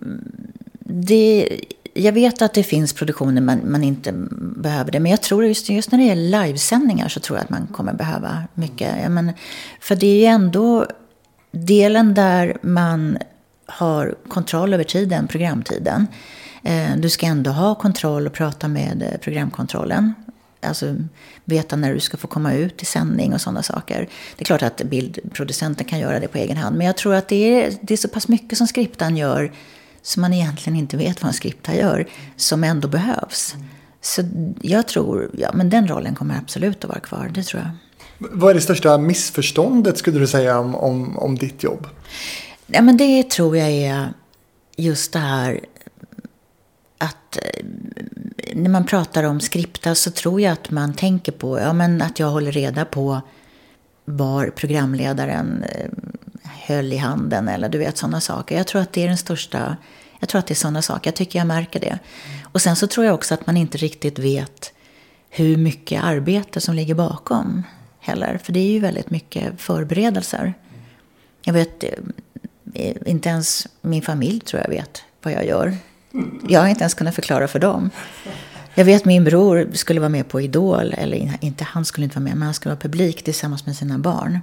det, 0.79 1.49
jag 1.93 2.13
vet 2.13 2.41
att 2.41 2.53
det 2.53 2.63
finns 2.63 2.93
produktioner 2.93 3.41
man, 3.41 3.71
man 3.71 3.83
inte 3.83 4.11
behöver 4.39 4.91
det. 4.91 4.99
Men 4.99 5.11
jag 5.11 5.21
tror 5.21 5.45
just, 5.45 5.69
just 5.69 5.91
när 5.91 5.99
det 5.99 6.05
gäller 6.05 6.45
livesändningar 6.45 7.07
så 7.07 7.19
tror 7.19 7.37
jag 7.37 7.43
att 7.43 7.49
man 7.49 7.67
kommer 7.67 7.93
behöva 7.93 8.43
mycket. 8.53 8.95
Ja, 9.03 9.09
men, 9.09 9.31
för 9.79 9.95
det 9.95 10.07
är 10.07 10.19
ju 10.19 10.25
ändå 10.25 10.85
delen 11.51 12.13
där 12.13 12.57
man 12.61 13.17
har 13.65 14.15
kontroll 14.27 14.73
över 14.73 14.83
tiden, 14.83 15.27
programtiden. 15.27 16.07
Eh, 16.63 16.95
du 16.97 17.09
ska 17.09 17.25
ändå 17.25 17.51
ha 17.51 17.75
kontroll 17.75 18.27
och 18.27 18.33
prata 18.33 18.67
med 18.67 19.03
eh, 19.03 19.19
programkontrollen. 19.19 20.13
Alltså 20.61 20.95
veta 21.45 21.75
när 21.75 21.93
du 21.93 21.99
ska 21.99 22.17
få 22.17 22.27
komma 22.27 22.53
ut 22.53 22.81
i 22.81 22.85
sändning 22.85 23.33
och 23.33 23.41
sådana 23.41 23.63
saker. 23.63 24.07
Det 24.37 24.43
är 24.43 24.45
klart 24.45 24.63
att 24.63 24.81
bildproducenten 24.83 25.85
kan 25.85 25.99
göra 25.99 26.19
det 26.19 26.27
på 26.27 26.37
egen 26.37 26.57
hand. 26.57 26.77
Men 26.77 26.87
jag 26.87 26.97
tror 26.97 27.13
att 27.13 27.27
det 27.27 27.35
är, 27.35 27.73
det 27.81 27.93
är 27.93 27.97
så 27.97 28.07
pass 28.07 28.27
mycket 28.27 28.57
som 28.57 28.67
skriptan 28.67 29.17
gör 29.17 29.51
som 30.03 30.21
man 30.21 30.33
egentligen 30.33 30.79
inte 30.79 30.97
vet 30.97 31.21
vad 31.21 31.27
en 31.27 31.33
skripta 31.33 31.75
gör, 31.75 32.07
som 32.35 32.63
ändå 32.63 32.87
behövs. 32.87 33.55
Så 34.01 34.21
jag 34.61 34.87
tror, 34.87 35.29
ja 35.37 35.51
men 35.53 35.69
den 35.69 35.87
rollen 35.87 36.15
kommer 36.15 36.37
absolut 36.37 36.83
att 36.83 36.89
vara 36.89 36.99
kvar, 36.99 37.31
det 37.33 37.43
tror 37.43 37.61
jag. 37.61 37.71
Vad 38.31 38.49
är 38.49 38.53
det 38.53 38.61
största 38.61 38.97
missförståndet 38.97 39.97
skulle 39.97 40.19
du 40.19 40.27
säga 40.27 40.59
om, 40.59 40.75
om, 40.75 41.17
om 41.17 41.37
ditt 41.37 41.63
jobb? 41.63 41.87
Ja, 42.67 42.81
men 42.81 42.97
det 42.97 43.29
tror 43.29 43.57
jag 43.57 43.69
är 43.69 44.13
just 44.75 45.13
det 45.13 45.19
här 45.19 45.59
att 46.97 47.37
eh, 47.37 47.65
när 48.53 48.69
man 48.69 48.85
pratar 48.85 49.23
om 49.23 49.39
skripta 49.39 49.95
så 49.95 50.11
tror 50.11 50.41
jag 50.41 50.53
att 50.53 50.71
man 50.71 50.93
tänker 50.93 51.31
på 51.31 51.59
ja, 51.59 51.73
men 51.73 52.01
att 52.01 52.19
jag 52.19 52.27
håller 52.27 52.51
reda 52.51 52.85
på 52.85 53.21
var 54.05 54.47
programledaren 54.47 55.63
eh, 55.63 55.89
höll 56.43 56.93
i 56.93 56.97
handen 56.97 57.47
eller 57.47 57.69
du 57.69 57.77
vet 57.77 57.97
sådana 57.97 58.21
saker. 58.21 58.57
Jag 58.57 58.67
tror 58.67 58.81
att 58.81 58.93
det 58.93 59.03
är 59.03 59.07
den 59.07 59.17
största, 59.17 59.77
jag 60.19 60.29
tror 60.29 60.39
att 60.39 60.47
det 60.47 60.53
är 60.53 60.55
sådana 60.55 60.81
saker. 60.81 61.07
Jag 61.07 61.15
tycker 61.15 61.39
jag 61.39 61.47
märker 61.47 61.79
det. 61.79 61.99
Och 62.43 62.61
sen 62.61 62.75
så 62.75 62.87
tror 62.87 63.05
jag 63.05 63.15
också 63.15 63.33
att 63.33 63.47
man 63.47 63.57
inte 63.57 63.77
riktigt 63.77 64.19
vet 64.19 64.73
hur 65.29 65.57
mycket 65.57 66.03
arbete 66.03 66.61
som 66.61 66.75
ligger 66.75 66.95
bakom 66.95 67.63
heller. 67.99 68.37
För 68.43 68.53
det 68.53 68.59
är 68.59 68.71
ju 68.71 68.79
väldigt 68.79 69.09
mycket 69.09 69.61
förberedelser. 69.61 70.53
Jag 71.43 71.53
vet, 71.53 71.83
eh, 71.83 71.89
Eh, 72.73 72.95
inte 73.05 73.29
ens 73.29 73.67
min 73.81 74.01
familj 74.01 74.39
tror 74.39 74.61
jag 74.61 74.69
vet 74.69 75.03
vad 75.21 75.33
jag 75.33 75.45
gör. 75.45 75.77
Jag 76.49 76.61
har 76.61 76.67
inte 76.67 76.81
ens 76.81 76.93
kunnat 76.93 77.15
förklara 77.15 77.47
för 77.47 77.59
dem. 77.59 77.89
Jag 78.75 78.85
vet 78.85 79.05
min 79.05 79.23
bror 79.23 79.69
skulle 79.73 79.99
vara 79.99 80.09
med 80.09 80.27
på 80.27 80.41
Idol, 80.41 80.93
eller 80.97 81.37
inte 81.41 81.63
han 81.63 81.85
skulle 81.85 82.03
inte 82.03 82.15
vara 82.15 82.23
med, 82.23 82.33
men 82.33 82.41
han 82.43 82.53
skulle 82.53 82.75
vara 82.75 82.81
publik 82.81 83.23
tillsammans 83.23 83.65
med 83.65 83.75
sina 83.75 83.97
barn. 83.97 84.39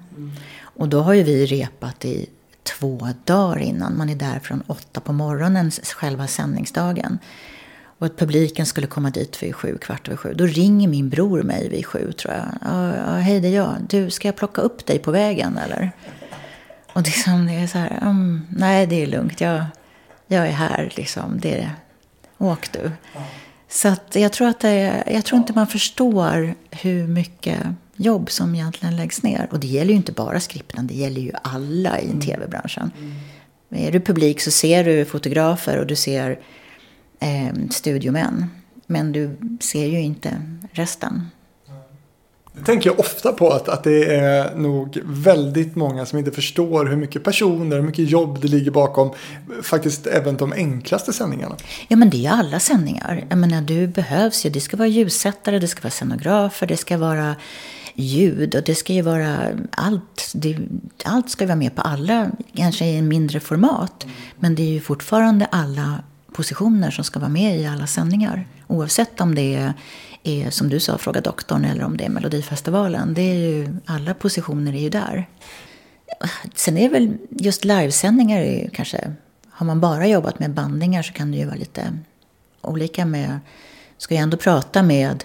Och 0.62 0.88
då 0.88 1.00
har 1.00 1.14
ju 1.14 1.22
vi 1.22 1.46
repat 1.46 2.04
i 2.04 2.26
två 2.62 3.08
dagar 3.24 3.58
innan. 3.58 3.96
Man 3.96 4.08
är 4.10 4.14
där 4.14 4.38
från 4.38 4.62
åtta 4.66 5.00
på 5.00 5.12
morgonen, 5.12 5.70
själva 5.70 6.26
sändningsdagen. 6.26 7.18
Och 7.98 8.06
att 8.06 8.16
publiken 8.16 8.66
skulle 8.66 8.86
komma 8.86 9.10
dit 9.10 9.42
vid 9.42 9.54
sju, 9.54 9.78
kvart 9.78 10.08
över 10.08 10.16
sju. 10.16 10.34
Då 10.34 10.46
ringer 10.46 10.88
min 10.88 11.08
bror 11.08 11.42
mig 11.42 11.68
vid 11.68 11.86
sju 11.86 12.12
tror 12.12 12.34
jag. 12.34 12.44
Ja, 12.60 12.96
ja, 12.96 13.12
hej 13.12 13.40
det 13.40 13.48
är 13.48 13.56
jag. 13.56 13.76
Du, 13.88 14.10
ska 14.10 14.28
jag 14.28 14.36
plocka 14.36 14.60
upp 14.60 14.86
dig 14.86 14.98
på 14.98 15.10
vägen 15.10 15.58
eller? 15.58 15.92
Och 16.92 17.02
liksom 17.02 17.46
det 17.46 17.52
är 17.52 17.66
så 17.66 17.78
här, 17.78 17.98
um, 18.02 18.46
nej 18.50 18.86
det 18.86 19.02
är 19.02 19.06
lugnt, 19.06 19.40
jag, 19.40 19.64
jag 20.26 20.48
är 20.48 20.52
här 20.52 20.92
liksom. 20.96 21.40
Det 21.40 21.58
är, 21.58 21.70
åk 22.38 22.72
du. 22.72 22.90
Så 23.68 23.88
att 23.88 24.14
jag 24.14 24.32
tror 24.32 24.48
att 24.48 24.60
det, 24.60 25.04
jag 25.06 25.24
tror 25.24 25.38
inte 25.38 25.52
man 25.52 25.66
förstår 25.66 26.54
hur 26.70 27.06
mycket 27.06 27.58
jobb 27.96 28.30
som 28.30 28.54
egentligen 28.54 28.96
läggs 28.96 29.22
ner. 29.22 29.48
Och 29.50 29.60
det 29.60 29.66
gäller 29.66 29.90
ju 29.90 29.96
inte 29.96 30.12
bara 30.12 30.40
skripten, 30.40 30.86
det 30.86 30.94
gäller 30.94 31.20
ju 31.20 31.32
alla 31.42 32.00
i 32.00 32.06
mm. 32.06 32.20
tv-branschen. 32.20 32.90
Mm. 32.98 33.86
Är 33.86 33.92
du 33.92 34.00
publik 34.00 34.40
så 34.40 34.50
ser 34.50 34.84
du 34.84 35.04
fotografer 35.04 35.78
och 35.78 35.86
du 35.86 35.96
ser 35.96 36.38
eh, 37.20 37.54
studiomän. 37.70 38.50
Men 38.86 39.12
du 39.12 39.36
ser 39.60 39.86
ju 39.86 40.00
inte 40.00 40.42
resten. 40.72 41.30
Det 42.52 42.64
tänker 42.64 42.90
jag 42.90 43.00
ofta 43.00 43.32
på 43.32 43.50
att, 43.50 43.68
att 43.68 43.84
det 43.84 44.14
är 44.14 44.54
nog 44.54 44.98
väldigt 45.04 45.76
många 45.76 46.06
som 46.06 46.18
inte 46.18 46.30
förstår 46.30 46.86
hur 46.86 46.96
mycket 46.96 47.24
personer, 47.24 47.76
hur 47.76 47.82
mycket 47.82 48.10
jobb 48.10 48.38
det 48.40 48.48
ligger 48.48 48.70
bakom 48.70 49.10
faktiskt 49.62 50.06
även 50.06 50.36
de 50.36 50.52
enklaste 50.52 51.12
sändningarna. 51.12 51.56
Ja 51.88 51.96
men 51.96 52.10
det 52.10 52.16
är 52.16 52.20
ju 52.20 52.26
alla 52.26 52.60
sändningar. 52.60 53.24
Jag 53.28 53.38
menar 53.38 53.62
du 53.62 53.86
behövs 53.86 54.46
ju, 54.46 54.50
det 54.50 54.60
ska 54.60 54.76
vara 54.76 54.88
ljussättare, 54.88 55.58
det 55.58 55.68
ska 55.68 55.82
vara 55.82 55.90
scenografer, 55.90 56.66
det 56.66 56.76
ska 56.76 56.98
vara 56.98 57.36
ljud 57.94 58.54
och 58.54 58.62
det 58.62 58.74
ska 58.74 58.92
ju 58.92 59.02
vara 59.02 59.36
allt. 59.70 60.32
Det, 60.34 60.58
allt 61.04 61.30
ska 61.30 61.44
ju 61.44 61.48
vara 61.48 61.56
med 61.56 61.74
på 61.76 61.82
alla, 61.82 62.30
kanske 62.54 62.84
i 62.84 62.96
en 62.96 63.08
mindre 63.08 63.40
format. 63.40 64.06
Men 64.38 64.54
det 64.54 64.62
är 64.62 64.72
ju 64.72 64.80
fortfarande 64.80 65.46
alla 65.46 66.02
positioner 66.32 66.90
som 66.90 67.04
ska 67.04 67.18
vara 67.18 67.30
med 67.30 67.60
i 67.60 67.66
alla 67.66 67.86
sändningar. 67.86 68.48
Oavsett 68.66 69.20
om 69.20 69.34
det 69.34 69.54
är 69.54 69.74
är, 70.24 70.50
som 70.50 70.68
du 70.68 70.80
sa, 70.80 70.98
Fråga 70.98 71.20
doktorn 71.20 71.64
eller 71.64 71.84
om 71.84 71.96
det 71.96 72.04
är 72.04 72.08
Melodifestivalen. 72.08 73.14
Det 73.14 73.22
är 73.22 73.34
ju, 73.34 73.76
alla 73.86 74.14
positioner 74.14 74.74
är 74.74 74.80
ju 74.80 74.90
där. 74.90 75.28
Sen 76.54 76.78
är 76.78 76.88
väl 76.88 77.16
just 77.30 77.64
livesändningar 77.64 78.40
är 78.40 78.62
ju 78.62 78.70
kanske, 78.70 79.12
har 79.50 79.66
man 79.66 79.80
bara 79.80 80.06
jobbat 80.06 80.38
med 80.38 80.50
bandningar 80.50 81.02
så 81.02 81.12
kan 81.12 81.30
det 81.30 81.38
ju 81.38 81.44
vara 81.44 81.56
lite 81.56 81.98
olika 82.60 83.04
med, 83.04 83.40
ska 83.98 84.14
jag 84.14 84.22
ändå 84.22 84.36
prata 84.36 84.82
med 84.82 85.24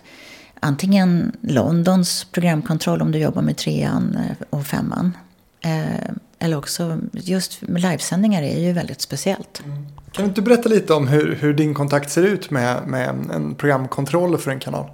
antingen 0.60 1.32
Londons 1.42 2.24
programkontroll 2.32 3.02
om 3.02 3.12
du 3.12 3.20
jobbar 3.20 3.42
med 3.42 3.58
trean 3.58 4.18
eh, 4.18 4.48
och 4.50 4.66
femman. 4.66 5.18
Eh, 5.62 6.10
eller 6.40 6.58
också, 6.58 6.98
just 7.12 7.62
livesändningar 7.62 8.44
är 8.44 8.60
ju 8.60 8.74
väldigt 8.74 9.02
speciellt. 9.02 9.62
Mm. 9.66 9.86
Kan 10.12 10.24
du 10.24 10.30
inte 10.30 10.42
berätta 10.42 10.70
lite 10.70 10.94
om 10.94 11.08
hur, 11.08 11.36
hur 11.42 11.54
din 11.54 11.74
kontakt 11.74 12.12
ser 12.12 12.24
ut 12.24 12.50
med, 12.52 12.88
med 12.88 13.10
en 13.10 13.56
programkontroll 13.56 14.38
för 14.38 14.52
en 14.52 14.60
kanal? 14.60 14.90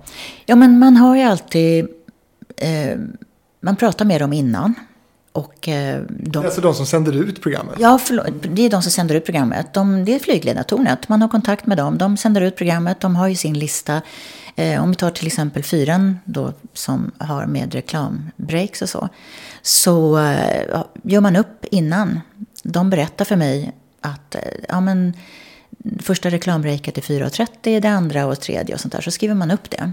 Ja, 0.45 0.55
men 0.55 0.79
man 0.79 0.97
har 0.97 1.15
ju 1.15 1.21
alltid... 1.21 1.87
Eh, 2.57 2.97
man 3.59 3.75
pratar 3.75 4.05
med 4.05 4.21
dem 4.21 4.33
innan. 4.33 4.73
Och, 5.34 5.67
eh, 5.67 6.01
de, 6.09 6.32
det 6.32 6.39
är 6.39 6.45
alltså 6.45 6.61
de 6.61 6.73
som 6.73 6.86
sänder 6.86 7.13
ut 7.13 7.41
programmet? 7.41 7.75
Ja, 7.79 7.97
förlåt, 7.97 8.27
det 8.41 8.65
är 8.65 8.69
de 8.69 8.82
som 8.82 8.91
sänder 8.91 9.15
ut 9.15 9.25
programmet. 9.25 9.73
De, 9.73 10.05
det 10.05 10.15
är 10.15 10.19
flygledartornet. 10.19 11.09
Man 11.09 11.21
har 11.21 11.29
kontakt 11.29 11.65
med 11.65 11.77
dem. 11.77 11.97
De 11.97 12.17
sänder 12.17 12.41
ut 12.41 12.55
programmet. 12.55 12.99
De 12.99 13.15
har 13.15 13.27
ju 13.27 13.36
sin 13.36 13.59
lista. 13.59 14.01
Eh, 14.55 14.84
om 14.84 14.89
vi 14.89 14.95
tar 14.95 15.11
till 15.11 15.27
exempel 15.27 15.63
fyran 15.63 16.19
då, 16.25 16.53
som 16.73 17.11
har 17.17 17.45
med 17.45 17.73
reklambreaks 17.73 18.82
och 18.82 18.89
så. 18.89 19.09
Så 19.61 20.17
eh, 20.19 20.84
gör 21.03 21.21
man 21.21 21.36
upp 21.36 21.65
innan. 21.71 22.21
De 22.63 22.89
berättar 22.89 23.25
för 23.25 23.36
mig 23.36 23.71
att 24.01 24.36
eh, 24.36 24.41
ja, 24.69 24.82
men, 24.82 25.13
första 25.99 26.29
reklambreaket 26.29 26.97
är 26.97 27.01
4.30, 27.01 27.79
det 27.79 27.89
andra 27.89 28.25
och 28.25 28.39
tredje 28.39 28.75
och 28.75 28.82
sånt 28.82 28.93
där. 28.93 29.01
Så 29.01 29.11
skriver 29.11 29.36
man 29.36 29.51
upp 29.51 29.69
det. 29.69 29.91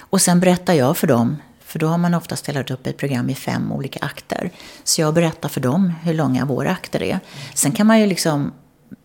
Och 0.00 0.20
sen 0.20 0.40
berättar 0.40 0.74
jag 0.74 0.96
för 0.96 1.06
dem, 1.06 1.36
för 1.76 1.80
då 1.80 1.86
har 1.86 1.98
man 1.98 2.14
oftast 2.14 2.46
delat 2.46 2.70
upp 2.70 2.86
ett 2.86 2.96
program 2.96 3.30
i 3.30 3.34
fem 3.34 3.72
olika 3.72 3.98
akter. 4.02 4.50
Så 4.84 5.00
jag 5.00 5.14
berättar 5.14 5.48
för 5.48 5.60
dem 5.60 5.92
hur 6.02 6.14
långa 6.14 6.44
våra 6.44 6.70
akter 6.70 7.02
är. 7.02 7.20
Sen 7.54 7.72
kan 7.72 7.86
man 7.86 8.00
ju 8.00 8.06
liksom 8.06 8.52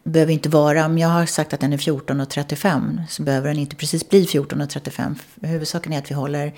behöver 0.03 0.33
inte 0.33 0.49
vara, 0.49 0.85
om 0.85 0.97
jag 0.97 1.07
har 1.07 1.25
sagt 1.25 1.53
att 1.53 1.59
den 1.59 1.73
är 1.73 1.77
14.35 1.77 3.07
så 3.09 3.23
behöver 3.23 3.47
den 3.47 3.57
inte 3.57 3.75
precis 3.75 4.09
bli 4.09 4.25
14.35. 4.25 5.15
Huvudsaken 5.41 5.93
är 5.93 5.97
att 5.97 6.11
vi 6.11 6.15
håller 6.15 6.53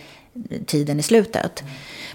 tiden 0.66 1.00
i 1.00 1.04
slutet. 1.04 1.64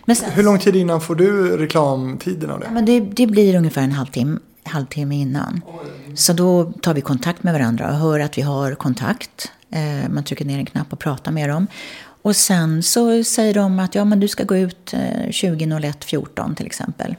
Men 0.04 0.16
sen, 0.16 0.30
Hur 0.30 0.42
lång 0.42 0.58
tid 0.58 0.76
innan 0.76 1.00
får 1.00 1.14
du 1.14 1.56
reklamtiden 1.56 2.50
av 2.50 2.60
det? 2.60 2.70
Men 2.70 2.84
det, 2.84 3.00
det 3.00 3.26
blir 3.26 3.56
ungefär 3.56 3.82
en 3.82 3.92
halvtimme, 3.92 4.38
halvtimme 4.64 5.14
innan. 5.14 5.60
Så 6.14 6.32
då 6.32 6.72
tar 6.72 6.94
vi 6.94 7.00
kontakt 7.00 7.42
med 7.42 7.52
varandra 7.52 7.90
och 7.90 7.96
hör 7.96 8.20
att 8.20 8.38
vi 8.38 8.42
har 8.42 8.74
kontakt. 8.74 9.52
Eh, 9.70 10.10
man 10.10 10.24
trycker 10.24 10.44
ner 10.44 10.58
en 10.58 10.66
knapp 10.66 10.92
och 10.92 10.98
pratar 10.98 11.32
med 11.32 11.48
dem. 11.48 11.66
Och 12.22 12.36
sen 12.36 12.82
så 12.82 13.24
säger 13.24 13.54
de 13.54 13.78
att 13.78 13.94
ja, 13.94 14.04
men 14.04 14.20
du 14.20 14.28
ska 14.28 14.44
gå 14.44 14.56
ut 14.56 14.94
eh, 14.94 15.28
20.01.14 15.28 16.54
till 16.54 16.66
exempel. 16.66 17.16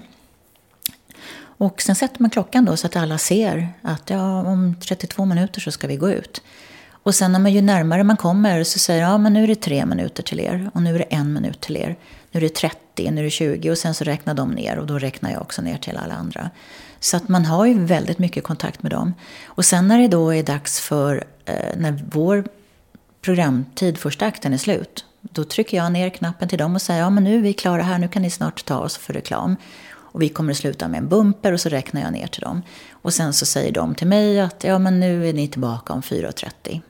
Och 1.60 1.82
sen 1.82 1.95
sätter 1.95 2.22
man 2.22 2.30
klockan 2.30 2.66
då 2.66 2.78
så 2.78 2.88
att 2.88 2.95
alla 2.95 3.18
ser 3.18 3.70
att 3.82 4.10
ja, 4.10 4.41
om 4.41 4.76
32 4.82 5.26
minuter 5.26 5.62
så 5.62 5.72
ska 5.72 5.88
vi 5.88 5.95
gå 5.95 6.12
ut. 6.12 6.41
Och 7.04 7.16
sen 7.16 7.32
när 7.32 7.39
man, 7.39 7.54
ju 7.54 7.62
närmare 7.62 8.04
man 8.04 8.18
kommer 8.18 8.64
så 8.64 8.80
säger 8.80 9.02
ja 9.02 9.18
men 9.18 9.34
nu 9.34 9.43
är 9.43 9.47
det 9.47 9.56
tre 9.56 9.86
minuter 9.86 10.24
till 10.24 10.39
er 10.39 10.72
och 10.74 10.82
nu 10.82 10.95
är 10.95 11.00
det 11.00 11.04
en 11.04 11.34
minut 11.34 11.62
till 11.62 11.78
er. 11.78 11.95
Nu 12.32 12.38
är 12.38 12.41
det 12.41 12.56
30, 12.56 13.12
nu 13.12 13.20
är 13.22 13.24
det 13.24 13.30
20 13.30 13.72
och 13.72 13.78
sen 13.78 13.93
så 13.93 14.04
räknar 14.04 14.34
de 14.34 14.52
ner 14.52 14.78
och 14.78 14.88
då 14.88 15.00
räknar 15.00 15.32
jag 15.32 15.41
också 15.41 15.62
ner 15.62 15.78
till 15.78 15.97
alla 15.97 16.14
andra. 16.14 16.50
Så 17.00 17.18
att 17.18 17.28
man 17.28 17.45
har 17.45 17.66
ju 17.66 17.86
väldigt 17.86 18.20
mycket 18.20 18.43
kontakt 18.43 18.84
med 18.84 18.91
dem. 18.91 19.14
Och 19.45 19.66
sen 19.66 19.88
när 19.88 20.00
det 20.00 20.08
då 20.08 20.34
är 20.34 20.43
dags 20.43 20.80
för, 20.80 21.24
eh, 21.45 21.78
när 21.78 22.04
vår 22.12 22.43
programtid, 23.22 23.97
första 23.97 24.26
akten, 24.26 24.53
är 24.53 24.57
slut. 24.57 25.05
Då 25.22 25.43
trycker 25.43 25.78
jag 25.78 25.91
ner 25.91 26.09
knappen 26.09 26.49
till 26.49 26.57
dem 26.57 26.76
och 26.76 26.82
säger 26.82 27.01
ja 27.01 27.09
men 27.09 27.24
nu 27.24 27.38
är 27.38 27.41
vi 27.41 27.53
klara 27.53 27.82
här, 27.82 27.97
nu 27.97 28.07
kan 28.07 28.22
ni 28.22 28.30
snart 28.30 28.65
ta 28.65 28.80
oss 28.80 28.97
för 28.97 29.13
reklam. 29.13 29.55
Och 30.11 30.22
vi 30.22 30.30
kommer 30.30 30.51
att 30.51 30.57
sluta 30.57 30.88
med 30.88 30.97
en 30.97 31.09
bumper 31.09 31.51
och 31.51 31.61
så 31.61 31.70
räknar 31.70 32.01
jag 32.01 32.13
ner 32.13 32.28
till 32.28 32.41
dem. 32.41 32.61
Och 32.91 33.13
sen 33.13 33.34
så 33.34 33.45
säger 33.45 33.72
de 33.72 33.95
till 33.95 34.07
mig 34.07 34.39
att 34.39 34.63
ja 34.63 34.80
men 34.80 34.99
nu 34.99 35.30
är 35.30 35.34
ni 35.34 35.47
tillbaka 35.47 35.93
om 35.93 36.01
4.30. 36.01 36.82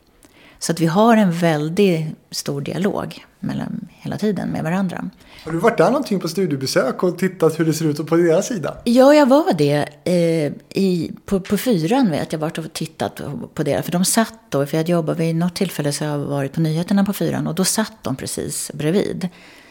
Så 0.59 0.71
att 0.71 0.79
vi 0.79 0.85
har 0.85 1.17
en 1.17 1.31
väldigt 1.31 2.05
stor 2.31 2.61
dialog 2.61 3.25
mellan, 3.39 3.87
hela 3.91 4.17
tiden 4.17 4.49
med 4.49 4.63
varandra. 4.63 5.09
Har 5.45 5.51
du 5.51 5.57
varit 5.57 5.77
där 5.77 5.85
någonting 5.85 6.19
på 6.19 6.27
studiebesök 6.27 7.03
och 7.03 7.17
tittat 7.17 7.59
hur 7.59 7.65
det 7.65 7.73
ser 7.73 7.85
ut 7.85 8.07
på 8.07 8.15
deras 8.15 8.47
sida? 8.47 8.77
Ja, 8.83 9.13
jag 9.13 9.25
var 9.25 9.53
det. 9.53 9.85
Eh, 10.03 10.53
i, 10.69 11.11
på, 11.25 11.39
på 11.39 11.57
fyran 11.57 12.11
vet 12.11 12.33
jag 12.33 12.39
varit 12.39 12.57
och 12.57 12.73
tittat 12.73 13.21
på 13.53 13.63
det. 13.63 13.81
För 13.81 13.91
de 13.91 14.05
satt 14.05 14.39
då, 14.49 14.65
för 14.65 14.77
jag 14.77 14.89
jobbade 14.89 15.19
vid 15.19 15.35
något 15.35 15.55
tillfälle 15.55 15.91
så 15.91 16.03
jag 16.03 16.11
har 16.11 16.17
varit 16.17 16.53
på 16.53 16.61
nyheterna 16.61 17.05
på 17.05 17.13
fyran 17.13 17.47
och 17.47 17.55
då 17.55 17.63
satt 17.63 17.93
de 18.01 18.15
precis 18.15 18.71
bredvid. 18.73 19.29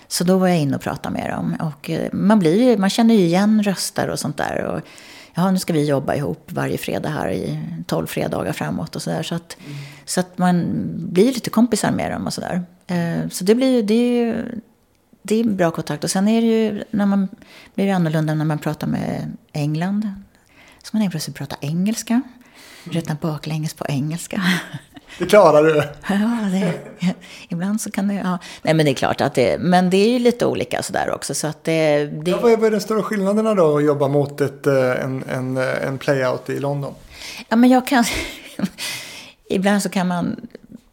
Så 0.09 0.25
då 0.25 0.39
var 0.39 0.49
jag 0.49 0.59
inne 0.59 0.77
och 0.77 0.83
pratade 0.83 1.13
med 1.13 1.31
dem. 1.31 1.57
Och 1.61 1.91
eh, 1.91 2.09
man, 2.13 2.39
blir, 2.39 2.79
man 2.79 2.91
känner 2.91 3.15
ju 3.15 3.21
igen 3.21 3.63
röster 3.63 4.09
och 4.09 4.19
sånt 4.19 4.37
där. 4.37 4.65
Och, 4.65 4.81
ja, 5.35 5.51
nu 5.51 5.59
ska 5.59 5.73
vi 5.73 5.89
jobba 5.89 6.15
ihop 6.15 6.53
varje 6.53 6.79
fredag 6.79 7.09
här 7.09 7.31
i 7.31 7.59
tolv 7.87 8.07
fredagar 8.07 8.53
framåt 8.53 8.97
och 8.97 9.03
sådär. 9.03 9.23
Så 9.23 9.35
att, 9.35 9.57
mm. 9.67 9.79
så 10.05 10.21
att 10.21 10.39
man 10.39 10.65
blir 10.97 11.33
lite 11.33 11.51
kompisar 11.51 11.91
med 11.91 12.13
dem 12.13 12.27
och 12.27 12.33
sådär. 12.33 12.63
Eh, 12.89 13.29
så 13.29 13.45
det 13.45 13.55
blir 13.55 13.83
det 13.83 13.95
är, 13.95 14.55
det 15.23 15.41
är 15.41 15.45
bra 15.45 15.71
kontakt. 15.71 16.05
Och 16.05 16.11
sen 16.11 16.29
är 16.29 16.41
det 16.41 16.47
ju, 16.47 16.85
när 16.91 17.07
man 17.07 17.29
blir 17.75 17.87
det 17.87 17.93
annorlunda 17.93 18.35
när 18.35 18.45
man 18.45 18.59
pratar 18.59 18.87
med 18.87 19.37
England. 19.53 20.13
Så 20.83 20.91
man 20.93 21.03
helt 21.03 21.13
plötsligt 21.13 21.37
prata 21.37 21.57
engelska. 21.61 22.23
Räkna 22.85 23.17
baklänges 23.21 23.75
på 23.75 23.87
engelska. 23.89 24.43
Det 25.19 25.27
klarar 25.27 25.65
du. 25.65 25.83
Ja, 26.09 26.49
det, 26.53 27.15
ibland 27.49 27.81
så 27.81 27.91
kan 27.91 28.09
det... 28.09 28.15
Ja. 28.15 28.39
Nej, 28.63 28.75
men 28.75 28.87
det 28.87 28.93
är 28.93 28.95
klart 28.95 29.21
att 29.21 29.35
det... 29.35 29.59
Men 29.61 29.91
det 29.91 29.97
är 29.97 30.11
ju 30.11 30.19
lite 30.19 30.47
olika 30.47 30.83
sådär 30.83 31.11
också. 31.15 31.35
Så 31.35 31.47
att 31.47 31.65
det, 31.65 32.07
det... 32.07 32.31
Ja, 32.31 32.39
vad, 32.43 32.53
är, 32.53 32.57
vad 32.57 32.67
är 32.67 32.71
de 32.71 32.81
stora 32.81 33.03
skillnaderna 33.03 33.55
då 33.55 33.77
att 33.77 33.85
jobba 33.85 34.09
mot 34.09 34.41
ett, 34.41 34.67
eh, 34.67 35.05
en, 35.05 35.25
en, 35.29 35.57
en 35.57 35.99
playout 35.99 36.51
i 36.51 36.59
London? 36.59 36.95
Ja, 37.49 37.57
men 37.57 37.71
jag 37.71 37.87
kan... 37.87 38.05
ibland 39.49 39.83
så 39.83 39.89
kan 39.89 40.09
man 40.09 40.37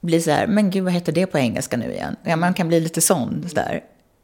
bli 0.05 0.21
så 0.21 0.31
här, 0.31 0.47
men 0.47 0.69
gud 0.69 0.83
vad 0.83 0.93
heter 0.93 1.11
det 1.11 1.25
på 1.25 1.37
engelska 1.37 1.77
nu 1.77 1.91
igen? 1.91 2.15
Ja, 2.23 2.35
man 2.35 2.53
kan 2.53 2.67
bli 2.67 2.79
lite 2.79 3.01
sån. 3.01 3.45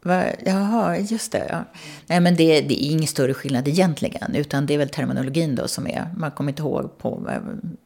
Va? 0.04 0.24
Jaha, 0.46 0.98
just 0.98 1.32
det. 1.32 1.48
Ja. 1.50 1.64
Nej, 2.08 2.20
men 2.20 2.36
det, 2.36 2.62
det, 2.62 2.86
är 2.86 2.92
ingen 2.92 3.08
större 3.08 3.34
skillnad 3.34 3.68
egentligen, 3.68 4.36
utan 4.36 4.66
det 4.66 4.74
är 4.74 4.78
väl 4.78 4.90
terminologin 4.90 5.56
då 5.56 5.68
som 5.68 5.88
är, 5.88 6.06
man 6.18 6.32
kommer 6.32 6.52
inte 6.52 6.62
ihåg 6.62 6.98
på, 6.98 7.32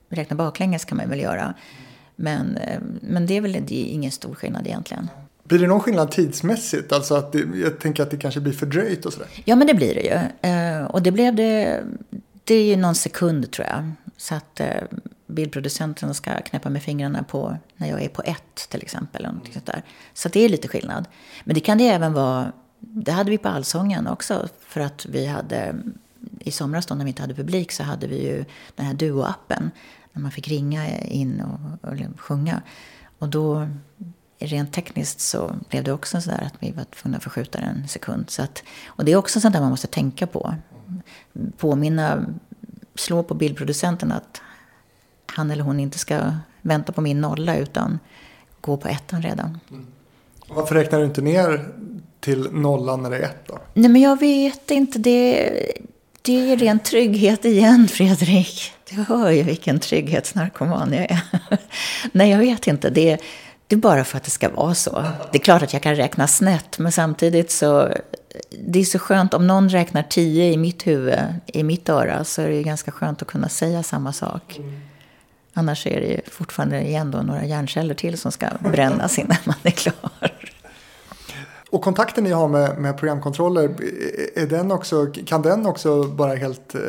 räkna 0.09 0.35
baklänges 0.35 0.85
kan 0.85 0.97
man 0.97 1.09
väl 1.09 1.19
göra. 1.19 1.53
Men, 2.15 2.57
eh, 2.57 2.79
men 3.01 3.27
det 3.27 3.37
är 3.37 3.41
väl 3.41 3.51
det 3.51 3.81
är 3.81 3.85
ingen 3.85 4.11
stor 4.11 4.35
skillnad 4.35 4.67
egentligen. 4.67 5.09
Blir 5.43 5.59
det 5.59 5.67
någon 5.67 5.79
skillnad 5.79 6.11
tidsmässigt? 6.11 6.91
Alltså 6.91 7.15
att 7.15 7.31
det, 7.31 7.43
jag 7.55 7.79
tänker 7.79 8.03
att 8.03 8.11
det 8.11 8.17
kanske 8.17 8.39
blir 8.39 8.53
fördröjt 8.53 9.05
och 9.05 9.13
sådär. 9.13 9.27
Ja, 9.45 9.55
men 9.55 9.67
det 9.67 9.73
blir 9.73 9.95
det 9.95 10.01
ju. 10.01 10.49
Eh, 10.49 10.85
och 10.85 11.01
det 11.01 11.11
blev 11.11 11.35
det, 11.35 11.83
det 12.43 12.55
är 12.55 12.63
ju 12.63 12.75
någon 12.75 12.95
sekund 12.95 13.51
tror 13.51 13.67
jag. 13.67 13.91
Så 14.17 14.35
att 14.35 14.59
eh, 14.59 14.67
bildproducenten 15.27 16.13
ska 16.13 16.41
knäppa 16.41 16.69
med 16.69 16.83
fingrarna 16.83 17.23
på 17.23 17.57
när 17.77 17.89
jag 17.89 18.01
är 18.01 18.09
på 18.09 18.21
ett 18.25 18.69
till 18.69 18.81
exempel. 18.81 19.25
Eller 19.25 19.39
sånt 19.53 19.65
där. 19.65 19.83
Så 20.13 20.29
det 20.29 20.39
är 20.39 20.49
lite 20.49 20.67
skillnad. 20.67 21.07
Men 21.43 21.53
det 21.53 21.59
kan 21.59 21.77
det 21.77 21.87
även 21.87 22.13
vara, 22.13 22.51
det 22.79 23.11
hade 23.11 23.31
vi 23.31 23.37
på 23.37 23.47
Allsången 23.47 24.07
också. 24.07 24.47
För 24.59 24.81
att 24.81 25.05
vi 25.05 25.25
hade, 25.25 25.75
i 26.39 26.51
somras 26.51 26.85
då 26.85 26.95
när 26.95 27.05
vi 27.05 27.09
inte 27.09 27.21
hade 27.21 27.33
publik 27.33 27.71
så 27.71 27.83
hade 27.83 28.07
vi 28.07 28.23
ju 28.23 28.45
den 28.75 28.85
här 28.85 28.93
Duo-appen 28.93 29.71
när 30.13 30.21
man 30.21 30.31
fick 30.31 30.47
ringa 30.47 30.99
in 30.99 31.41
och, 31.41 31.89
och 31.89 32.19
sjunga. 32.19 32.61
Och 33.19 33.29
då, 33.29 33.67
rent 34.39 34.73
tekniskt 34.73 35.19
så 35.19 35.55
blev 35.69 35.83
det 35.83 35.91
också 35.91 36.21
sådär 36.21 36.43
att 36.45 36.53
vi 36.59 36.71
var 36.71 36.83
tvungna 36.83 37.17
att 37.17 37.23
förskjuta 37.23 37.59
en 37.59 37.87
sekund. 37.87 38.29
Så 38.29 38.41
att, 38.41 38.63
och 38.87 39.05
det 39.05 39.11
är 39.11 39.15
också 39.15 39.39
sånt 39.39 39.53
där 39.53 39.61
man 39.61 39.69
måste 39.69 39.87
tänka 39.87 40.27
på. 40.27 40.55
Påminna, 41.57 42.25
slå 42.95 43.23
på 43.23 43.33
bildproducenten 43.33 44.11
att 44.11 44.41
han 45.25 45.51
eller 45.51 45.63
hon 45.63 45.79
inte 45.79 45.99
ska 45.99 46.33
vänta 46.61 46.91
på 46.91 47.01
min 47.01 47.21
nolla 47.21 47.57
utan 47.57 47.99
gå 48.61 48.77
på 48.77 48.87
ettan 48.87 49.21
redan. 49.21 49.59
Mm. 49.69 49.85
Varför 50.47 50.75
räknar 50.75 50.99
du 50.99 51.05
inte 51.05 51.21
ner 51.21 51.67
till 52.19 52.47
nollan 52.51 53.01
när 53.01 53.09
det 53.09 53.17
är 53.17 53.23
ett 53.23 53.47
då? 53.47 53.59
Nej 53.73 53.89
men 53.89 54.01
jag 54.01 54.19
vet 54.19 54.71
inte. 54.71 54.99
Det, 54.99 55.51
det 56.21 56.51
är 56.51 56.57
ren 56.57 56.79
trygghet 56.79 57.45
igen, 57.45 57.87
Fredrik. 57.87 58.71
Du 58.89 58.95
hör 58.95 59.31
ju 59.31 59.43
vilken 59.43 59.79
trygghetsnarkoman 59.79 60.93
jag 60.93 61.11
är. 61.11 61.21
Nej, 62.11 62.29
jag 62.31 62.39
vet 62.39 62.67
inte. 62.67 62.89
Det, 62.89 63.17
det 63.67 63.75
är 63.75 63.79
bara 63.79 64.03
för 64.03 64.17
att 64.17 64.23
det 64.23 64.29
ska 64.29 64.49
vara 64.49 64.75
så. 64.75 65.03
Det 65.31 65.37
är 65.37 65.43
klart 65.43 65.63
att 65.63 65.73
jag 65.73 65.81
kan 65.81 65.95
räkna 65.95 66.27
snett, 66.27 66.79
men 66.79 66.91
samtidigt 66.91 67.51
så... 67.51 67.89
Det 68.67 68.79
är 68.79 68.83
så 68.83 68.99
skönt, 68.99 69.33
om 69.33 69.47
någon 69.47 69.69
räknar 69.69 70.03
tio 70.03 70.51
i 70.53 70.57
mitt 70.57 70.87
huvud, 70.87 71.19
i 71.45 71.63
mitt 71.63 71.89
öra, 71.89 72.23
så 72.23 72.41
är 72.41 72.49
det 72.49 72.63
ganska 72.63 72.91
skönt 72.91 73.21
att 73.21 73.27
kunna 73.27 73.49
säga 73.49 73.83
samma 73.83 74.13
sak. 74.13 74.59
Annars 75.57 75.87
är 75.87 76.01
det 76.01 76.07
ju 76.07 76.21
fortfarande 76.31 76.81
igen 76.81 77.11
då 77.11 77.17
några 77.17 77.45
hjärnceller 77.45 77.93
till 77.93 78.17
som 78.17 78.31
ska 78.31 78.47
brännas 78.59 79.19
innan 79.19 79.37
man 79.45 79.55
är 79.63 79.71
klar. 79.71 80.31
Och 81.75 81.81
kontakten 81.81 82.23
ni 82.23 82.31
har 82.31 82.47
med, 82.47 82.77
med 82.77 82.97
programkontroller, 82.97 83.63
är 84.35 84.45
den 84.45 84.71
också, 84.71 85.07
kan 85.25 85.41
den 85.41 85.65
också 85.65 86.03
bara 86.03 86.35
helt 86.35 86.75
eh, 86.75 86.81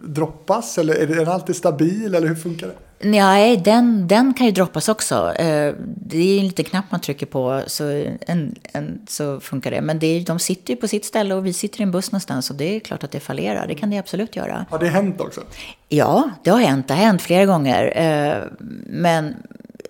droppas? 0.00 0.78
Eller 0.78 0.94
är 0.94 1.06
den 1.06 1.28
alltid 1.28 1.56
stabil? 1.56 2.14
Eller 2.14 2.28
hur 2.28 2.34
funkar 2.34 2.66
det? 2.66 2.74
Nej, 3.08 3.56
den, 3.56 4.08
den 4.08 4.34
kan 4.34 4.46
ju 4.46 4.52
droppas 4.52 4.88
också. 4.88 5.34
Eh, 5.34 5.74
det 5.96 6.18
är 6.18 6.38
en 6.38 6.46
liten 6.46 6.64
knapp 6.64 6.84
man 6.90 7.00
trycker 7.00 7.26
på 7.26 7.62
så, 7.66 7.84
en, 8.20 8.54
en, 8.72 9.00
så 9.08 9.40
funkar 9.40 9.70
det. 9.70 9.80
Men 9.80 9.98
det 9.98 10.06
är, 10.06 10.24
de 10.24 10.38
sitter 10.38 10.74
ju 10.74 10.80
på 10.80 10.88
sitt 10.88 11.04
ställe 11.04 11.34
och 11.34 11.46
vi 11.46 11.52
sitter 11.52 11.80
i 11.80 11.82
en 11.82 11.90
buss 11.90 12.12
någonstans 12.12 12.50
och 12.50 12.56
det 12.56 12.76
är 12.76 12.80
klart 12.80 13.04
att 13.04 13.10
det 13.10 13.20
fallerar. 13.20 13.66
Det 13.66 13.74
kan 13.74 13.90
det 13.90 13.98
absolut 13.98 14.36
göra. 14.36 14.66
Har 14.70 14.78
det 14.78 14.88
hänt 14.88 15.20
också? 15.20 15.40
Ja, 15.88 16.30
det 16.44 16.50
har 16.50 16.60
hänt. 16.60 16.88
Det 16.88 16.94
har 16.94 17.00
hänt 17.00 17.22
flera 17.22 17.46
gånger. 17.46 17.92
Eh, 17.96 18.42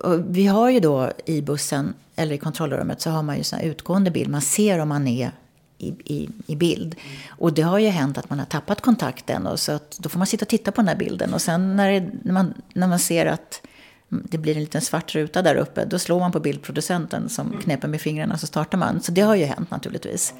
men 0.02 0.32
vi 0.32 0.46
har 0.46 0.70
ju 0.70 0.80
då 0.80 1.10
i 1.24 1.42
bussen 1.42 1.94
eller 2.16 2.34
i 2.34 2.38
kontrollrummet 2.38 3.00
så 3.00 3.10
har 3.10 3.22
man 3.22 3.36
ju 3.36 3.44
sån 3.44 3.60
utgående 3.60 4.10
bild. 4.10 4.30
Man 4.30 4.40
ser 4.40 4.78
om 4.78 4.88
man 4.88 5.08
är 5.08 5.32
i, 5.78 5.88
i, 6.04 6.28
i 6.46 6.56
bild. 6.56 6.94
Och 7.28 7.52
det 7.52 7.62
har 7.62 7.78
ju 7.78 7.88
hänt 7.88 8.18
att 8.18 8.30
man 8.30 8.38
har 8.38 8.46
tappat 8.46 8.80
kontakten 8.80 9.46
och 9.46 9.60
så 9.60 9.72
att 9.72 9.98
då 9.98 10.08
får 10.08 10.18
man 10.18 10.26
sitta 10.26 10.44
och 10.44 10.48
titta 10.48 10.72
på 10.72 10.80
den 10.80 10.88
här 10.88 10.96
bilden. 10.96 11.34
Och 11.34 11.42
sen 11.42 11.76
när, 11.76 11.92
det, 11.92 12.10
när, 12.22 12.32
man, 12.32 12.54
när 12.74 12.86
man 12.88 12.98
ser 12.98 13.26
att 13.26 13.62
det 14.08 14.38
blir 14.38 14.54
en 14.54 14.60
liten 14.60 14.80
svart 14.80 15.14
ruta 15.14 15.42
där 15.42 15.54
uppe, 15.54 15.84
då 15.84 15.98
slår 15.98 16.20
man 16.20 16.32
på 16.32 16.40
bildproducenten 16.40 17.28
som 17.28 17.56
knäpper 17.62 17.88
med 17.88 18.00
fingrarna 18.00 18.38
så 18.38 18.46
startar 18.46 18.78
man. 18.78 19.00
Så 19.00 19.12
det 19.12 19.20
har 19.20 19.34
ju 19.34 19.44
hänt 19.44 19.70
naturligtvis. 19.70 20.34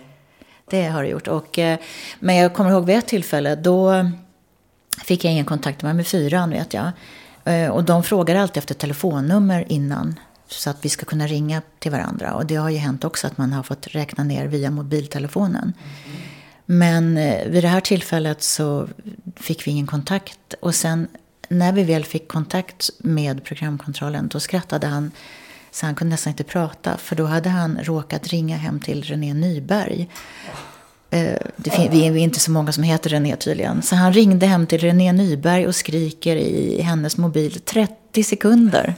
Det 0.71 0.85
har 0.85 1.03
det 1.03 1.09
gjort. 1.09 1.29
Och, 1.29 1.59
eh, 1.59 1.79
men 2.21 2.37
jag 2.37 2.55
kommer 2.55 2.71
ihåg 2.71 2.87
vid 2.87 2.97
ett 2.97 3.07
tillfälle, 3.07 3.55
då 3.55 4.11
fick 5.05 5.25
jag 5.25 5.33
ingen 5.33 5.45
kontakt 5.45 5.83
med, 5.83 5.97
med 5.97 6.07
fyran 6.07 6.51
vet 6.51 6.75
jag. 6.75 6.91
Eh, 7.45 7.69
och 7.69 7.85
de 7.85 8.03
frågar 8.03 8.35
alltid 8.35 8.57
efter 8.57 8.75
telefonnummer 8.75 9.65
innan 9.69 10.19
så 10.47 10.71
att 10.71 10.85
vi 10.85 10.89
ska 10.89 11.05
kunna 11.05 11.27
ringa 11.27 11.63
till 11.79 11.91
varandra. 11.91 12.35
Och 12.35 12.47
det 12.47 12.55
har 12.55 12.71
ju 12.71 12.79
hänt 12.79 13.05
också 13.05 13.27
att 13.27 13.39
man 13.39 13.53
har 13.53 13.63
fått 13.63 13.87
räkna 13.87 14.25
ner 14.25 14.47
via 14.47 14.71
mobiltelefonen. 14.71 15.73
Men 16.67 17.17
eh, 17.17 17.49
vid 17.49 17.65
det 17.65 17.69
här 17.69 17.81
tillfället 17.81 18.43
så 18.43 18.89
fick 19.37 19.67
vi 19.67 19.71
ingen 19.71 19.87
kontakt. 19.87 20.55
Och 20.61 20.75
sen 20.75 21.09
när 21.49 21.73
vi 21.73 21.85
väl 21.85 22.05
fick 22.05 22.29
kontakt 22.29 22.91
med 22.99 23.45
programkontrollen 23.45 24.29
då 24.29 24.41
skrattade 24.41 24.87
han 24.87 25.11
så 25.71 25.87
han 25.87 25.95
kunde 25.95 26.11
nästan 26.11 26.31
inte 26.31 26.45
prata. 26.45 26.97
För 26.97 27.17
då 27.17 27.25
hade 27.25 27.49
han 27.49 27.79
råkat 27.83 28.29
ringa 28.29 28.57
hem 28.57 28.81
till 28.81 29.03
René 29.03 29.35
Nyberg. 29.35 30.09
Eh, 31.13 31.37
det, 31.57 31.89
vi 31.91 32.07
är 32.07 32.17
inte 32.17 32.41
så 32.41 32.51
många 32.51 32.73
som 32.73 32.83
heter 32.83 33.11
René 33.11 33.37
tydligen. 33.37 33.83
Så 33.83 33.97
han 33.97 34.13
ringde 34.13 34.47
hem 34.47 34.67
till 34.67 34.79
René 34.79 35.13
Nyberg 35.13 35.67
och 35.67 35.75
skriker 35.75 36.37
i 36.37 36.83
hennes 36.83 37.17
mobil 37.17 37.61
30 37.61 38.23
sekunder. 38.23 38.95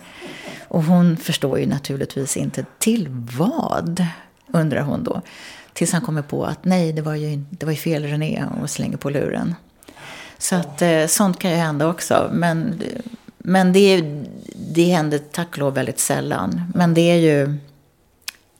Och 0.69 0.83
hon 0.83 1.17
förstår 1.17 1.59
ju 1.59 1.67
naturligtvis 1.67 2.37
inte 2.37 2.65
till 2.79 3.07
vad, 3.11 4.07
undrar 4.53 4.83
hon 4.83 5.05
då. 5.05 5.23
Tills 5.73 5.93
han 5.93 6.03
kommer 6.03 6.23
på 6.23 6.45
att 6.45 6.65
nej, 6.65 6.93
det 6.93 7.03
var 7.03 7.15
ju, 7.15 7.45
det 7.51 7.67
var 7.67 7.73
ju 7.73 7.79
fel 7.79 8.05
René 8.05 8.45
och 8.62 8.71
slänger 8.71 8.97
på 8.97 9.11
luren. 9.11 9.55
Så 10.39 10.57
att 10.57 10.83
eh, 10.83 11.07
sånt 11.07 11.39
kan 11.39 11.51
ju 11.51 11.57
hända 11.57 11.89
också. 11.89 12.31
Men, 12.33 12.83
men 13.39 13.73
det, 13.73 14.05
det 14.75 14.85
händer 14.85 15.19
tack 15.19 15.49
och 15.53 15.59
lov 15.59 15.75
väldigt 15.75 15.99
sällan. 15.99 16.73
Men 16.75 16.95
det 16.95 17.11
är 17.11 17.17
ju 17.17 17.59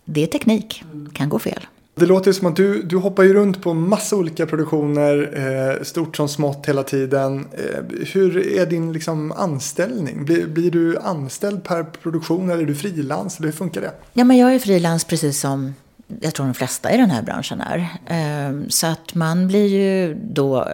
det 0.05 0.23
är 0.23 0.27
teknik, 0.27 0.85
kan 1.13 1.29
gå 1.29 1.39
fel. 1.39 1.67
Det 1.97 2.07
låter 2.07 2.33
som 2.33 2.47
att 2.47 2.57
du, 2.57 2.83
du 2.83 2.97
hoppar 2.97 3.23
ju 3.23 3.35
runt 3.35 3.63
på 3.63 3.75
massa 3.75 4.17
olika 4.17 4.47
produktioner, 4.47 5.33
eh, 5.77 5.83
stort 5.83 6.17
som 6.17 6.29
smått 6.29 6.69
hela 6.69 6.83
tiden. 6.83 7.49
Eh, 7.53 8.07
hur 8.13 8.59
är 8.59 8.67
din 8.67 8.93
liksom, 8.93 9.33
anställning? 9.33 10.25
Blir, 10.25 10.47
blir 10.47 10.71
du 10.71 10.99
anställd 10.99 11.65
per 11.65 11.83
produktion 11.83 12.51
eller 12.51 12.63
är 12.63 12.67
du 12.67 12.75
frilans? 12.75 13.41
Hur 13.41 13.53
funkar 13.53 13.81
det? 13.81 13.93
Ja, 14.13 14.25
men 14.25 14.37
jag 14.37 14.55
är 14.55 14.59
frilans 14.59 15.05
precis 15.05 15.41
som 15.41 15.75
jag 16.21 16.35
tror 16.35 16.47
de 16.47 16.55
flesta 16.55 16.93
i 16.93 16.97
den 16.97 17.11
här 17.11 17.23
branschen 17.23 17.61
är. 17.61 17.79
Eh, 18.07 18.69
så 18.69 18.87
att 18.87 19.15
man 19.15 19.49
blir 19.49 19.67
ju 19.67 20.15
då 20.15 20.61
eh, 20.61 20.67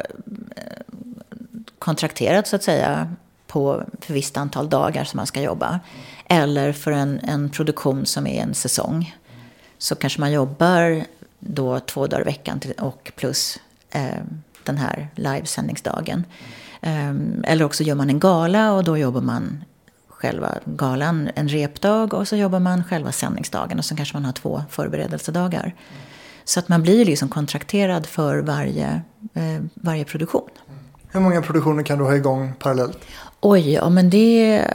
kontrakterad 1.78 2.46
så 2.46 2.56
att 2.56 2.62
säga 2.62 3.14
på 3.46 3.82
för 4.00 4.14
visst 4.14 4.36
antal 4.36 4.68
dagar 4.68 5.04
som 5.04 5.16
man 5.16 5.26
ska 5.26 5.40
jobba. 5.40 5.80
Eller 6.28 6.72
för 6.72 6.92
en, 6.92 7.20
en 7.22 7.50
produktion 7.50 8.06
som 8.06 8.26
är 8.26 8.42
en 8.42 8.54
säsong. 8.54 9.16
Så 9.81 9.95
kanske 9.95 10.20
man 10.20 10.33
jobbar 10.33 11.05
då 11.39 11.81
två 11.81 12.07
dagar 12.07 12.20
i 12.20 12.24
veckan 12.24 12.61
och 12.78 13.12
plus 13.16 13.59
eh, 13.91 14.22
den 14.64 14.76
här 14.76 15.09
livesändningsdagen. 15.14 16.24
Eh, 16.81 17.11
eller 17.45 17.64
också 17.64 17.83
gör 17.83 17.95
man 17.95 18.11
en 18.11 18.20
gala 18.20 18.72
och 18.72 18.85
då 18.85 18.99
jobbar 18.99 19.20
man 19.20 19.64
själva 20.09 20.55
galan 20.64 21.31
en 21.35 21.49
repdag 21.49 22.14
och 22.14 22.28
så 22.28 22.37
jobbar 22.37 22.61
man 22.61 22.85
själva 22.85 23.12
sändningsdagen 23.12 23.78
och 23.78 23.85
så 23.85 23.97
kanske 23.97 24.16
man 24.16 24.24
har 24.24 24.33
två 24.33 24.62
förberedelsedagar. 24.70 25.74
Så 26.45 26.61
att 26.61 26.68
man 26.68 26.83
blir 26.83 27.05
liksom 27.05 27.28
kontrakterad 27.28 28.07
för 28.07 28.39
varje, 28.39 29.03
eh, 29.35 29.62
varje 29.74 30.05
produktion. 30.05 30.49
Hur 31.09 31.20
många 31.20 31.43
produktioner 31.43 31.83
kan 31.83 31.99
du 31.99 32.05
ha 32.05 32.16
igång 32.16 32.53
parallellt? 32.59 32.99
Oj, 33.41 33.72
ja 33.72 33.89
men 33.89 34.11
det... 34.11 34.66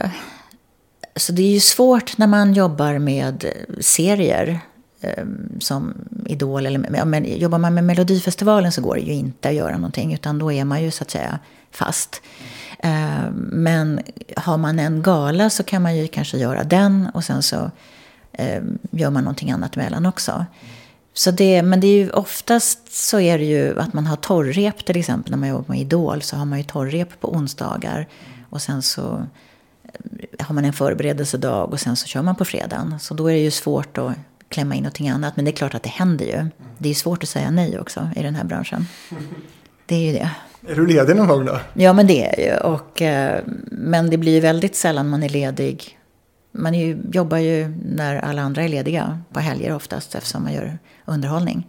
Så 1.16 1.32
det 1.32 1.42
är 1.42 1.52
ju 1.52 1.60
svårt 1.60 2.18
när 2.18 2.26
man 2.26 2.54
jobbar 2.54 2.98
med 2.98 3.44
serier 3.80 4.60
Ehm, 5.06 5.60
som 5.60 5.94
Idol. 6.26 6.66
Eller, 6.66 7.04
men 7.04 7.38
jobbar 7.38 7.58
man 7.58 7.74
med 7.74 7.84
Melodifestivalen 7.84 8.72
så 8.72 8.82
går 8.82 8.94
det 8.94 9.00
ju 9.00 9.12
inte 9.12 9.48
att 9.48 9.54
göra 9.54 9.76
någonting 9.76 10.14
utan 10.14 10.38
då 10.38 10.52
är 10.52 10.64
man 10.64 10.82
ju 10.82 10.90
så 10.90 11.02
att 11.02 11.10
säga 11.10 11.38
fast. 11.70 12.22
Ehm, 12.78 13.32
men 13.52 14.00
har 14.36 14.56
man 14.56 14.78
en 14.78 15.02
gala 15.02 15.50
så 15.50 15.62
kan 15.62 15.82
man 15.82 15.96
ju 15.96 16.08
kanske 16.08 16.38
göra 16.38 16.64
den 16.64 17.10
och 17.14 17.24
sen 17.24 17.42
så 17.42 17.70
ehm, 18.32 18.78
gör 18.90 19.10
man 19.10 19.24
någonting 19.24 19.50
annat 19.50 19.76
emellan 19.76 20.06
också. 20.06 20.46
Så 21.14 21.30
det, 21.30 21.62
men 21.62 21.80
det 21.80 21.86
är 21.86 21.96
ju 21.96 22.10
oftast 22.10 22.92
så 22.92 23.20
är 23.20 23.38
det 23.38 23.44
ju 23.44 23.80
att 23.80 23.92
man 23.92 24.06
har 24.06 24.16
torrrep 24.16 24.84
till 24.84 24.96
exempel 24.96 25.30
när 25.30 25.38
man 25.38 25.48
jobbar 25.48 25.64
med 25.68 25.80
Idol 25.80 26.22
så 26.22 26.36
har 26.36 26.44
man 26.44 26.58
ju 26.58 26.64
torrrep 26.64 27.20
på 27.20 27.32
onsdagar 27.32 28.08
och 28.50 28.62
sen 28.62 28.82
så 28.82 29.26
har 30.38 30.54
man 30.54 30.64
en 30.64 30.72
förberedelsedag 30.72 31.72
och 31.72 31.80
sen 31.80 31.96
så 31.96 32.06
kör 32.06 32.22
man 32.22 32.36
på 32.36 32.44
fredagen. 32.44 33.00
Så 33.00 33.14
då 33.14 33.26
är 33.30 33.34
det 33.34 33.40
ju 33.40 33.50
svårt 33.50 33.98
att 33.98 34.12
klämma 34.48 34.74
in 34.74 34.82
någonting 34.82 35.08
annat. 35.08 35.36
Men 35.36 35.44
det 35.44 35.50
är 35.50 35.56
klart 35.56 35.74
att 35.74 35.82
det 35.82 35.88
händer 35.88 36.24
ju. 36.24 36.46
Det 36.78 36.88
är 36.88 36.94
svårt 36.94 37.22
att 37.22 37.28
säga 37.28 37.50
nej 37.50 37.78
också 37.78 38.10
i 38.16 38.22
den 38.22 38.34
här 38.34 38.44
branschen. 38.44 38.86
Det 39.86 39.94
är 39.94 40.00
ju 40.00 40.12
det. 40.12 40.30
Är 40.68 40.74
du 40.74 40.86
ledig 40.86 41.16
någon 41.16 41.28
gång 41.28 41.44
då? 41.44 41.60
Ja, 41.74 41.92
men 41.92 42.06
det 42.06 42.24
är 42.24 42.52
ju. 42.52 42.60
Och, 42.60 43.02
eh, 43.02 43.40
men 43.70 44.10
det 44.10 44.16
blir 44.16 44.32
ju 44.32 44.40
väldigt 44.40 44.76
sällan 44.76 45.08
man 45.08 45.22
är 45.22 45.28
ledig. 45.28 45.98
Man 46.52 46.74
ju, 46.74 46.98
jobbar 47.12 47.38
ju 47.38 47.68
när 47.84 48.16
alla 48.16 48.42
andra 48.42 48.62
är 48.62 48.68
lediga, 48.68 49.20
på 49.32 49.40
helger 49.40 49.74
oftast, 49.74 50.14
eftersom 50.14 50.42
man 50.42 50.52
gör 50.52 50.78
underhållning. 51.04 51.66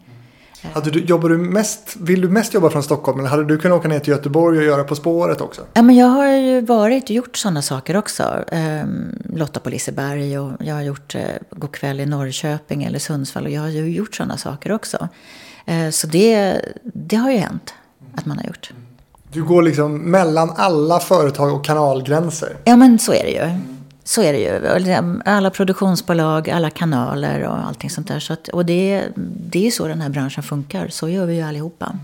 Hade 0.74 0.91
du, 0.91 0.99
jobbar 0.99 1.30
du 1.30 1.38
mest, 1.38 1.95
vill 1.99 2.22
du 2.22 2.30
mest 2.30 2.53
jobba 2.53 2.70
från 2.70 2.84
Stockholm 2.84 3.20
eller 3.20 3.30
hade 3.30 3.45
du 3.45 3.57
kunnat 3.57 3.78
åka 3.78 3.88
ner 3.88 3.99
till 3.99 4.09
Göteborg 4.09 4.57
och 4.57 4.63
göra 4.63 4.84
På 4.84 4.95
spåret 4.95 5.41
också? 5.41 5.61
Ja, 5.74 5.82
men 5.82 5.95
jag 5.95 6.07
har 6.07 6.28
ju 6.28 6.61
varit 6.61 7.03
och 7.03 7.11
gjort 7.11 7.38
sådana 7.38 7.61
saker 7.61 7.97
också. 7.97 8.43
Um, 8.51 9.20
Lotta 9.34 9.59
på 9.59 9.70
Liseberg 9.70 10.39
och 10.39 10.51
jag 10.59 10.76
har 10.76 10.82
gjort 10.82 11.15
uh, 11.15 11.22
God 11.51 11.72
kväll 11.72 11.99
i 11.99 12.05
Norrköping 12.05 12.84
eller 12.84 12.99
Sundsvall 12.99 13.45
och 13.45 13.51
jag 13.51 13.61
har 13.61 13.70
ju 13.70 13.89
gjort 13.89 14.15
sådana 14.15 14.38
saker 14.38 14.72
också. 14.72 15.07
Uh, 15.72 15.89
så 15.89 16.07
det, 16.07 16.61
det 16.84 17.15
har 17.15 17.32
ju 17.32 17.38
hänt 17.38 17.74
att 18.15 18.26
man 18.26 18.38
har 18.38 18.45
gjort. 18.45 18.72
Du 19.32 19.43
går 19.43 19.61
liksom 19.61 19.97
mellan 19.97 20.51
alla 20.55 20.99
företag 20.99 21.53
och 21.53 21.65
kanalgränser? 21.65 22.57
Ja, 22.63 22.76
men 22.76 22.99
så 22.99 23.13
är 23.13 23.24
det 23.24 23.32
ju. 23.32 23.76
Så 24.08 24.22
är 24.22 24.34
det 24.34 24.39
ju. 24.39 25.22
Alla 25.26 25.49
produktionsbolag, 25.49 26.49
alla 26.49 26.70
kanaler 26.70 27.47
och 27.47 27.58
allting 27.58 27.89
sånt 27.89 28.08
där. 28.08 28.20
Så 28.20 28.34
att, 28.34 28.47
och 28.47 28.66
det, 28.66 29.03
det 29.49 29.68
är 29.68 29.72
så 29.72 29.88
den 29.88 30.01
här 30.01 30.10
branschen 30.10 30.43
funkar. 30.43 30.88
Så 30.88 31.10
gör 31.10 31.26
vi 31.26 31.36
ju 31.36 31.41
allihopa. 31.41 31.99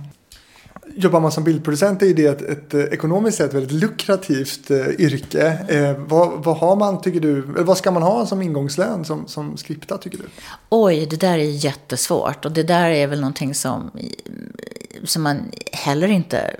Jobbar 0.95 1.19
man 1.19 1.31
som 1.31 1.43
bildproducent 1.43 2.01
är 2.01 2.13
det 2.13 2.25
ett, 2.25 2.41
ett, 2.41 2.73
ett 2.73 2.93
ekonomiskt 2.93 3.37
sett 3.37 3.53
väldigt 3.53 3.71
lukrativt 3.71 4.71
eh, 4.71 4.87
yrke. 4.97 5.65
Eh, 5.67 5.97
vad, 5.97 6.43
vad, 6.43 6.57
har 6.57 6.75
man, 6.75 7.01
tycker 7.01 7.19
du, 7.19 7.41
vad 7.41 7.77
ska 7.77 7.91
man 7.91 8.03
ha 8.03 8.25
som 8.25 8.41
ingångslön 8.41 9.05
som, 9.05 9.27
som 9.27 9.57
skripta 9.57 9.97
tycker 9.97 10.17
du? 10.17 10.23
Oj, 10.69 11.05
det 11.05 11.17
där 11.17 11.37
är 11.37 11.65
jättesvårt. 11.65 12.45
Och 12.45 12.51
det 12.51 12.63
där 12.63 12.89
är 12.89 13.07
väl 13.07 13.19
någonting 13.19 13.53
som, 13.53 13.91
som 15.03 15.23
man 15.23 15.51
heller 15.71 16.07
inte 16.07 16.55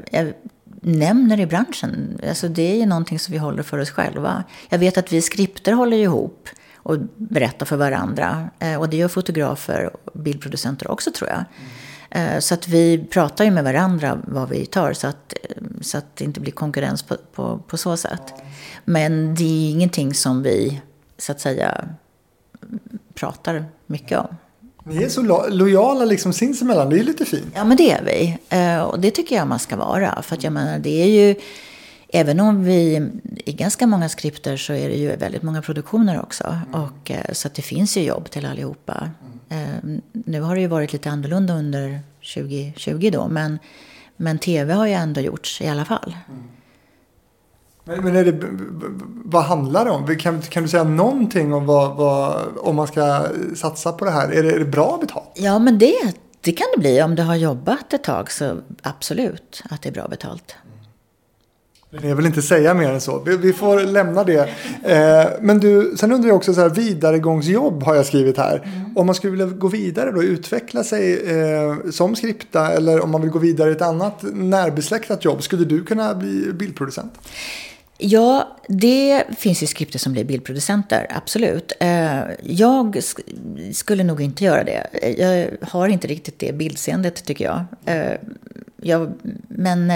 nämner 0.84 1.40
i 1.40 1.46
branschen. 1.46 2.20
Alltså 2.28 2.48
det 2.48 2.72
är 2.72 2.76
ju 2.76 2.86
någonting 2.86 3.20
som 3.20 3.32
vi 3.32 3.38
håller 3.38 3.64
för 3.64 3.78
oss 3.78 3.90
själva. 3.90 4.44
Jag 4.70 4.80
vet 4.80 4.98
att 4.98 5.14
vi 5.14 5.22
skripter 5.22 5.74
håller 5.74 5.98
ihop 5.98 6.50
och 6.76 6.98
berättar 7.16 7.66
för 7.66 7.78
varandra. 7.78 8.50
Eh, 8.60 8.80
och 8.80 8.90
det 8.90 8.98
gör 8.98 9.08
fotografer 9.08 9.96
och 10.04 10.20
bildproducenter 10.20 10.92
också 10.92 11.12
tror 11.12 11.30
jag. 11.30 11.44
Eh, 12.10 12.40
så 12.40 12.54
att 12.54 12.68
vi 12.68 13.06
pratar 13.12 13.46
ju 13.46 13.52
med 13.52 13.64
varandra 13.64 14.20
vad 14.28 14.50
vi 14.50 14.66
tar 14.66 14.94
så 14.94 15.08
att, 15.08 15.34
eh, 15.44 15.64
så 15.82 15.98
att 15.98 16.16
det 16.16 16.26
inte 16.26 16.40
blir 16.40 16.52
konkurrens 16.52 17.04
på, 17.04 17.16
på, 17.34 17.60
på 17.68 17.78
så 17.78 17.98
sätt. 17.98 18.34
Men 18.86 19.36
det 19.36 19.44
är 19.44 19.70
ingenting 19.70 20.14
som 20.14 20.44
vi 20.44 20.82
så 21.18 21.32
att 21.32 21.40
säga 21.40 21.86
pratar 23.14 23.66
mycket 23.86 24.20
om. 24.20 24.36
Ni 24.84 25.04
är 25.04 25.10
så 25.10 25.22
lo 25.22 25.46
lojala 25.50 26.06
liksom 26.06 26.34
sinsemellan, 26.34 26.90
det 26.90 27.00
är 27.00 27.04
lite 27.04 27.26
fint. 27.26 27.54
Ja, 27.56 27.64
men 27.64 27.78
det 27.78 27.92
är 27.92 28.04
vi. 28.04 28.38
Eh, 28.50 28.82
och 28.82 29.00
det 29.00 29.12
tycker 29.12 29.36
jag 29.36 29.48
man 29.48 29.60
ska 29.60 29.76
vara. 29.76 30.22
För 30.22 30.36
att 30.36 30.44
jag 30.44 30.54
menar, 30.54 30.80
det 30.80 31.04
är 31.04 31.08
ju... 31.08 31.36
Även 32.16 32.40
om 32.40 32.64
vi 32.64 33.10
i 33.46 33.54
ganska 33.54 33.88
många 33.88 34.10
skripter 34.10 34.58
så 34.58 34.74
är 34.74 34.90
det 34.90 34.96
ju 34.96 35.16
väldigt 35.16 35.44
många 35.44 35.62
produktioner 35.62 36.22
också. 36.22 36.44
Mm. 36.44 36.82
Och, 36.84 37.12
eh, 37.12 37.34
så 37.34 37.48
att 37.48 37.54
det 37.54 37.62
finns 37.62 37.98
ju 37.98 38.02
jobb 38.02 38.30
till 38.30 38.46
allihopa. 38.46 39.10
Mm. 39.50 40.02
Nu 40.12 40.42
har 40.42 40.56
det 40.56 40.62
ju 40.62 40.68
varit 40.68 40.94
lite 40.94 41.10
annorlunda 41.10 41.54
under 41.54 42.00
2020 42.36 43.10
då. 43.14 43.28
Men, 43.28 43.60
men 44.18 44.40
tv 44.40 44.74
har 44.74 44.88
ju 44.88 44.94
ändå 44.94 45.22
gjorts 45.22 45.62
i 45.62 45.68
alla 45.68 45.86
fall. 45.86 46.16
Men, 47.86 48.04
men 48.04 48.16
är 48.16 48.26
det, 48.26 48.46
vad 49.26 49.44
handlar 49.44 49.86
det 49.86 49.92
om? 49.92 50.16
Kan, 50.18 50.42
kan 50.42 50.64
du 50.64 50.70
säga 50.70 50.84
någonting 50.84 51.54
om 51.54 51.66
vad, 51.66 51.96
vad, 51.96 52.42
om 52.58 52.76
man 52.76 52.88
ska 52.88 53.26
satsa 53.56 53.92
på 53.92 54.06
det 54.06 54.12
här? 54.12 54.30
Är 54.30 54.44
det, 54.44 54.52
är 54.52 54.60
det 54.60 54.66
bra 54.66 54.98
betalt? 55.02 55.32
Ja, 55.34 55.60
men 55.60 55.80
det, 55.80 55.96
det 56.42 56.52
kan 56.52 56.68
det 56.76 56.80
bli. 56.80 57.02
Om 57.02 57.16
du 57.16 57.24
har 57.24 57.36
jobbat 57.36 57.94
ett 57.94 58.04
tag 58.04 58.32
så 58.32 58.58
absolut 58.82 59.64
att 59.70 59.82
det 59.82 59.90
är 59.90 59.94
bra 59.94 60.08
betalt. 60.08 60.56
Jag 62.02 62.16
vill 62.16 62.26
inte 62.26 62.42
säga 62.42 62.74
mer 62.74 62.90
än 62.90 63.02
så. 63.02 63.20
Vi 63.20 63.54
får 63.54 63.80
lämna 63.80 64.24
det. 64.24 64.50
Eh, 64.84 65.26
men 65.42 65.60
du, 65.60 65.94
sen 65.98 66.12
undrar 66.12 66.28
jag 66.28 66.36
också 66.36 66.54
så 66.54 66.62
här, 66.62 66.70
vidaregångsjobb 66.70 67.84
har 67.84 67.96
jag 67.96 68.06
skrivit 68.06 68.38
här. 68.38 68.58
Mm. 68.58 68.98
Om 68.98 69.06
man 69.06 69.16
skulle 69.16 69.32
vilja 69.32 69.46
gå 69.46 69.68
vidare 69.68 70.10
och 70.10 70.22
utveckla 70.22 70.84
sig 70.84 71.14
eh, 71.14 71.92
som 71.92 72.16
skripta 72.16 72.72
eller 72.72 73.04
om 73.04 73.12
man 73.12 73.22
vill 73.22 73.32
gå 73.32 73.40
vidare 73.40 73.70
i 73.70 73.74
ett 73.74 73.82
annat 73.82 74.24
närbesläktat 74.34 75.26
jobb. 75.26 75.44
Skulle 75.44 75.66
du 75.66 75.84
kunna 75.84 76.16
bli 76.16 76.54
bildproducent? 76.54 77.14
Ja, 78.06 78.58
det 78.68 79.24
finns 79.38 79.64
ju 79.64 79.68
skripter 79.68 80.00
som 80.00 80.14
blir 80.14 80.24
bildproducenter, 80.24 81.08
absolut. 81.10 81.72
Eh, 81.80 82.22
jag 82.44 83.04
skulle 83.74 84.04
nog 84.04 84.22
inte 84.22 84.44
göra 84.44 84.64
det. 84.64 84.88
Eh, 84.92 85.22
jag 85.22 85.50
har 85.62 85.88
inte 85.88 86.08
riktigt 86.08 86.40
det 86.40 86.54
bildseendet, 86.54 87.26
tycker 87.26 87.46
jag. 87.46 87.66
Eh, 87.86 88.18
jag 88.82 89.14
men, 89.48 89.92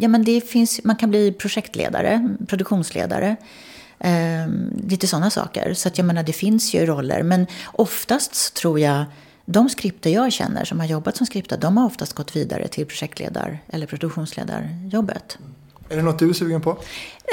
ja, 0.00 0.08
men 0.08 0.24
det 0.24 0.40
finns, 0.40 0.84
man 0.84 0.96
kan 0.96 1.10
bli 1.10 1.32
projektledare, 1.32 2.36
produktionsledare. 2.48 3.36
Lite 4.88 5.06
sådana 5.06 5.30
saker. 5.30 5.74
Så 5.74 5.88
att 5.88 5.98
jag 5.98 6.04
menar, 6.04 6.22
det 6.22 6.32
finns 6.32 6.74
ju 6.74 6.86
roller. 6.86 7.22
Men 7.22 7.46
oftast 7.72 8.54
tror 8.54 8.80
jag 8.80 9.04
de 9.44 9.68
skripter 9.68 10.10
jag 10.10 10.32
känner 10.32 10.64
som 10.64 10.80
har 10.80 10.86
jobbat 10.86 11.16
som 11.16 11.26
skripta, 11.26 11.56
de 11.56 11.76
har 11.76 11.86
oftast 11.86 12.12
gått 12.12 12.36
vidare 12.36 12.68
till 12.68 12.86
projektledar 12.86 13.58
eller 13.68 13.86
produktionsledarjobbet. 13.86 15.38
Är 15.88 15.96
det 15.96 16.02
något 16.02 16.18
du 16.18 16.28
är 16.28 16.32
sugen 16.32 16.60
på? 16.60 16.78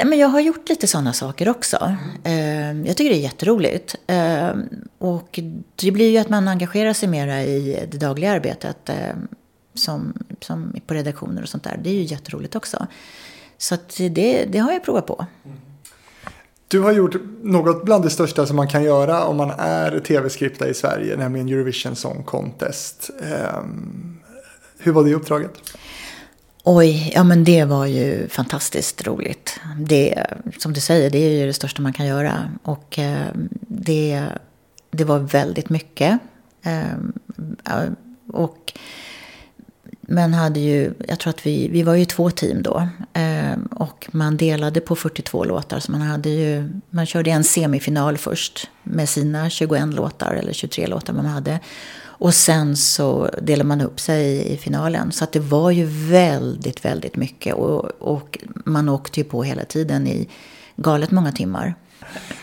Men 0.04 0.18
jag 0.18 0.28
har 0.28 0.40
gjort 0.40 0.68
lite 0.68 0.86
sådana 0.86 1.12
saker 1.12 1.48
också. 1.48 1.96
Mm. 2.24 2.86
Jag 2.86 2.96
tycker 2.96 3.10
det 3.10 3.16
är 3.16 3.22
jätteroligt. 3.22 3.96
Ehm, 4.06 4.62
och 4.98 5.40
det 5.76 5.90
blir 5.90 6.10
ju 6.10 6.18
att 6.18 6.28
man 6.28 6.48
engagerar 6.48 6.92
sig 6.92 7.08
mera 7.08 7.42
i 7.42 7.86
det 7.90 7.98
dagliga 7.98 8.32
arbetet. 8.32 8.88
Ehm, 8.88 9.28
som, 9.74 10.12
som 10.40 10.74
på 10.86 10.94
redaktioner 10.94 11.42
och 11.42 11.48
sånt 11.48 11.64
där. 11.64 11.80
Det 11.82 11.90
är 11.90 11.94
ju 11.94 12.02
jätteroligt 12.02 12.56
också. 12.56 12.86
Så 13.58 13.76
det, 13.96 14.44
det 14.44 14.58
har 14.58 14.72
jag 14.72 14.84
provat 14.84 15.06
på. 15.06 15.26
Du 16.68 16.80
har 16.80 16.92
gjort 16.92 17.16
något 17.42 17.84
bland 17.84 18.04
det 18.04 18.10
största 18.10 18.46
som 18.46 18.56
man 18.56 18.68
kan 18.68 18.84
göra 18.84 19.24
om 19.24 19.36
man 19.36 19.50
är 19.58 20.00
tv-skripta 20.00 20.68
i 20.68 20.74
Sverige, 20.74 21.16
nämligen 21.16 21.48
Eurovision 21.48 21.96
Song 21.96 22.22
Contest. 22.24 23.10
Hur 24.78 24.92
var 24.92 25.04
det 25.04 25.14
uppdraget? 25.14 25.50
Oj, 26.66 27.12
ja 27.14 27.24
men 27.24 27.44
det 27.44 27.64
var 27.64 27.86
ju 27.86 28.28
fantastiskt 28.28 29.06
roligt. 29.06 29.60
Det, 29.78 30.26
som 30.58 30.72
du 30.72 30.80
säger, 30.80 31.10
det 31.10 31.18
är 31.18 31.30
ju 31.30 31.46
det 31.46 31.52
största 31.52 31.82
man 31.82 31.92
kan 31.92 32.06
göra. 32.06 32.50
Och 32.62 32.98
eh, 32.98 33.26
det, 33.60 34.24
det 34.90 35.04
var 35.04 35.18
väldigt 35.18 35.70
mycket. 35.70 36.18
Eh, 36.62 36.92
eh 37.64 37.90
och, 38.32 38.72
men 40.00 40.34
hade 40.34 40.60
ju, 40.60 40.94
jag 41.08 41.18
tror 41.18 41.30
att 41.30 41.46
vi, 41.46 41.68
vi 41.68 41.82
var 41.82 41.94
ju 41.94 42.04
två 42.04 42.30
team 42.30 42.62
då. 42.62 42.88
Eh, 43.12 43.58
och 43.70 44.08
man 44.12 44.36
delade 44.36 44.80
på 44.80 44.96
42 44.96 45.44
låtar. 45.44 45.80
Så 45.80 45.92
man, 45.92 46.00
hade 46.00 46.28
ju, 46.28 46.70
man 46.90 47.06
körde 47.06 47.30
en 47.30 47.44
semifinal 47.44 48.18
först 48.18 48.70
med 48.82 49.08
sina 49.08 49.50
21 49.50 49.94
låtar 49.94 50.32
eller 50.34 50.52
23 50.52 50.86
låtar 50.86 51.12
man 51.12 51.26
hade. 51.26 51.60
Och 52.24 52.34
sen 52.34 52.76
så 52.76 53.30
delade 53.42 53.68
man 53.68 53.80
upp 53.80 54.00
sig 54.00 54.52
i 54.52 54.56
finalen. 54.56 55.12
Så 55.12 55.24
att 55.24 55.32
det 55.32 55.40
var 55.40 55.70
ju 55.70 55.84
väldigt, 56.10 56.84
väldigt 56.84 57.16
mycket. 57.16 57.54
Och, 57.54 57.84
och 57.98 58.38
man 58.64 58.88
åkte 58.88 59.20
ju 59.20 59.24
på 59.24 59.42
hela 59.42 59.64
tiden 59.64 60.06
i 60.06 60.28
galet 60.76 61.10
många 61.10 61.32
timmar. 61.32 61.74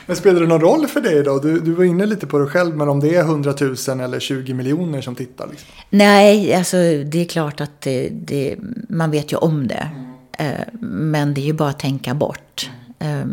Men 0.06 0.16
spelar 0.16 0.42
det 0.42 0.48
någon 0.48 0.62
roll 0.62 0.88
för 0.88 1.02
dig 1.02 1.24
då? 1.24 1.40
Du, 1.40 1.60
du 1.60 1.72
var 1.72 1.84
inne 1.84 2.06
lite 2.06 2.28
på 2.28 2.40
det 2.40 2.48
själv, 2.48 2.78
men 2.78 2.90
om 2.90 3.00
det 3.00 3.16
är 3.16 3.22
100 3.22 3.54
000 3.88 4.00
eller 4.00 4.20
20 4.20 4.54
miljoner 4.54 5.02
som 5.02 5.16
tittar? 5.16 5.48
Liksom. 5.48 5.68
Nej, 5.90 6.54
alltså 6.54 6.78
det 7.06 7.22
är 7.22 7.26
klart 7.26 7.62
att 7.62 7.82
det, 7.82 8.10
det, 8.10 8.56
man 8.90 9.12
vet 9.12 9.34
ju 9.34 9.38
om 9.38 9.68
det. 9.68 9.90
Eh, 10.38 10.52
Men 10.82 11.34
det 11.34 11.42
är 11.42 11.46
ju 11.46 11.54
bara 11.54 11.70
att 11.70 11.80
tänka 11.80 12.14
bort. 12.14 12.70
Eh, 13.00 13.26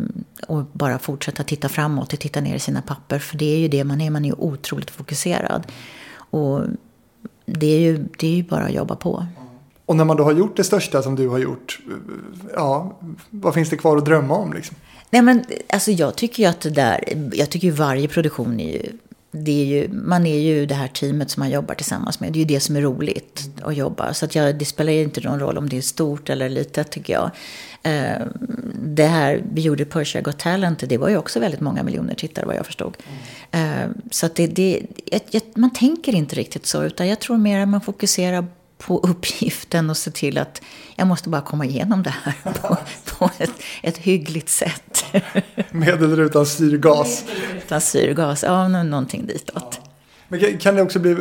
Och 0.47 0.65
bara 0.73 0.99
fortsätta 0.99 1.43
titta 1.43 1.69
framåt 1.69 2.13
och 2.13 2.19
titta 2.19 2.41
ner 2.41 2.57
i 2.57 2.59
sina 2.59 2.83
papper. 2.83 3.19
För 3.19 3.39
det 3.39 3.55
är 3.55 3.59
ju 3.59 3.69
det 3.69 3.85
man 3.85 4.01
är, 4.01 4.11
man 4.11 4.25
är 4.25 4.29
ju 4.29 4.35
otroligt 4.39 4.91
fokuserad. 4.91 5.67
Och 6.31 6.61
det 7.47 7.67
är 7.67 7.81
ju, 7.81 8.05
det 8.19 8.27
är 8.27 8.37
ju 8.37 8.43
bara 8.43 8.65
att 8.65 8.73
jobba 8.73 8.97
på. 8.97 9.27
Och 9.87 9.97
när 9.97 10.05
man 10.05 10.17
då 10.17 10.25
har 10.25 10.33
gjort 10.33 10.57
det 10.57 10.65
största 10.65 11.03
som 11.03 11.15
du 11.15 11.29
har 11.29 11.39
gjort, 11.39 11.81
ja, 12.55 12.97
vad 13.31 13.55
finns 13.55 13.71
det 13.71 13.77
kvar 13.77 13.97
att 13.97 14.05
drömma 14.05 14.35
om? 14.35 14.53
Liksom? 14.53 14.77
Nej 15.11 15.23
men 15.23 15.45
alltså 15.69 15.91
jag 15.91 16.17
tycker 16.17 16.43
ju 16.43 16.49
att 16.49 16.61
det 16.61 16.71
där, 16.71 17.29
jag 17.33 17.51
tycker 17.51 17.67
ju 17.67 17.73
varje 17.73 18.09
produktion 18.09 18.61
är 18.61 18.73
ju, 18.73 18.93
det 19.31 19.63
är 19.63 19.65
ju, 19.65 19.89
man 19.89 20.27
är 20.27 20.39
ju 20.39 20.67
det 20.67 20.75
här 20.75 20.89
teamet 20.89 21.31
som 21.31 21.41
man 21.41 21.51
jobbar 21.51 21.75
tillsammans 21.75 22.21
med. 22.21 22.33
Det 22.33 22.37
är 22.37 22.41
ju 22.41 22.47
det 22.47 22.61
som 22.61 22.77
är 22.77 22.81
roligt 22.81 23.51
att 23.63 23.77
jobba. 23.77 24.15
Så 24.15 24.25
att 24.25 24.35
jag, 24.35 24.59
det 24.59 24.65
spelar 24.65 24.93
ju 24.93 25.03
inte 25.03 25.21
någon 25.21 25.41
roll 25.41 25.59
om 25.59 25.69
det 25.69 25.77
är 25.77 25.81
stort 25.81 26.31
eller 26.31 26.49
litet 26.49 26.91
tycker 26.91 27.13
jag. 27.13 27.31
Eh, 27.83 28.27
det 28.83 29.07
här 29.07 29.43
vi 29.53 29.61
gjorde 29.61 29.85
Persia 29.85 30.21
Got 30.21 30.39
Talent, 30.39 30.85
det 30.89 30.99
var 30.99 31.09
ju 31.09 31.17
också 31.17 31.41
väldigt 31.41 31.61
många 31.61 31.83
miljoner 31.83 32.15
tittare 32.15 32.47
vad 32.47 32.57
jag 32.57 32.67
förstod. 32.67 32.97
Eh, 33.51 33.87
så 34.11 34.27
att 34.27 34.35
det, 34.35 34.47
det, 34.47 34.83
ett, 35.07 35.35
ett, 35.35 35.57
man 35.57 35.73
tänker 35.73 36.15
inte 36.15 36.37
riktigt 36.37 36.67
så, 36.67 36.85
utan 36.85 37.09
jag 37.09 37.21
tror 37.21 37.37
mer 37.37 37.61
att 37.61 37.69
man 37.69 37.81
fokuserar 37.81 38.47
på 38.79 38.99
uppgiften 38.99 39.91
och 39.91 39.97
se 39.97 40.11
till 40.11 40.39
att 40.39 40.63
jag 40.97 41.07
måste 41.07 41.29
bara 41.29 41.41
komma 41.43 41.65
igenom 41.65 42.03
det 42.03 42.15
här 42.23 42.35
på, 42.63 42.77
på 43.19 43.31
ett, 43.39 43.51
ett 43.83 43.99
hyggligt 43.99 44.49
sätt. 44.49 45.05
Med 45.71 46.03
eller 46.03 46.21
utan 46.21 46.47
syrgas? 46.47 47.25
Utan 47.65 47.81
syrgas, 47.81 48.43
ja, 48.43 48.69
nå- 48.69 48.83
någonting 48.83 49.27
ditåt. 49.27 49.81
Men 50.29 50.59
kan- 50.59 50.75
det 50.75 50.83
också 50.83 50.99
bli 50.99 51.17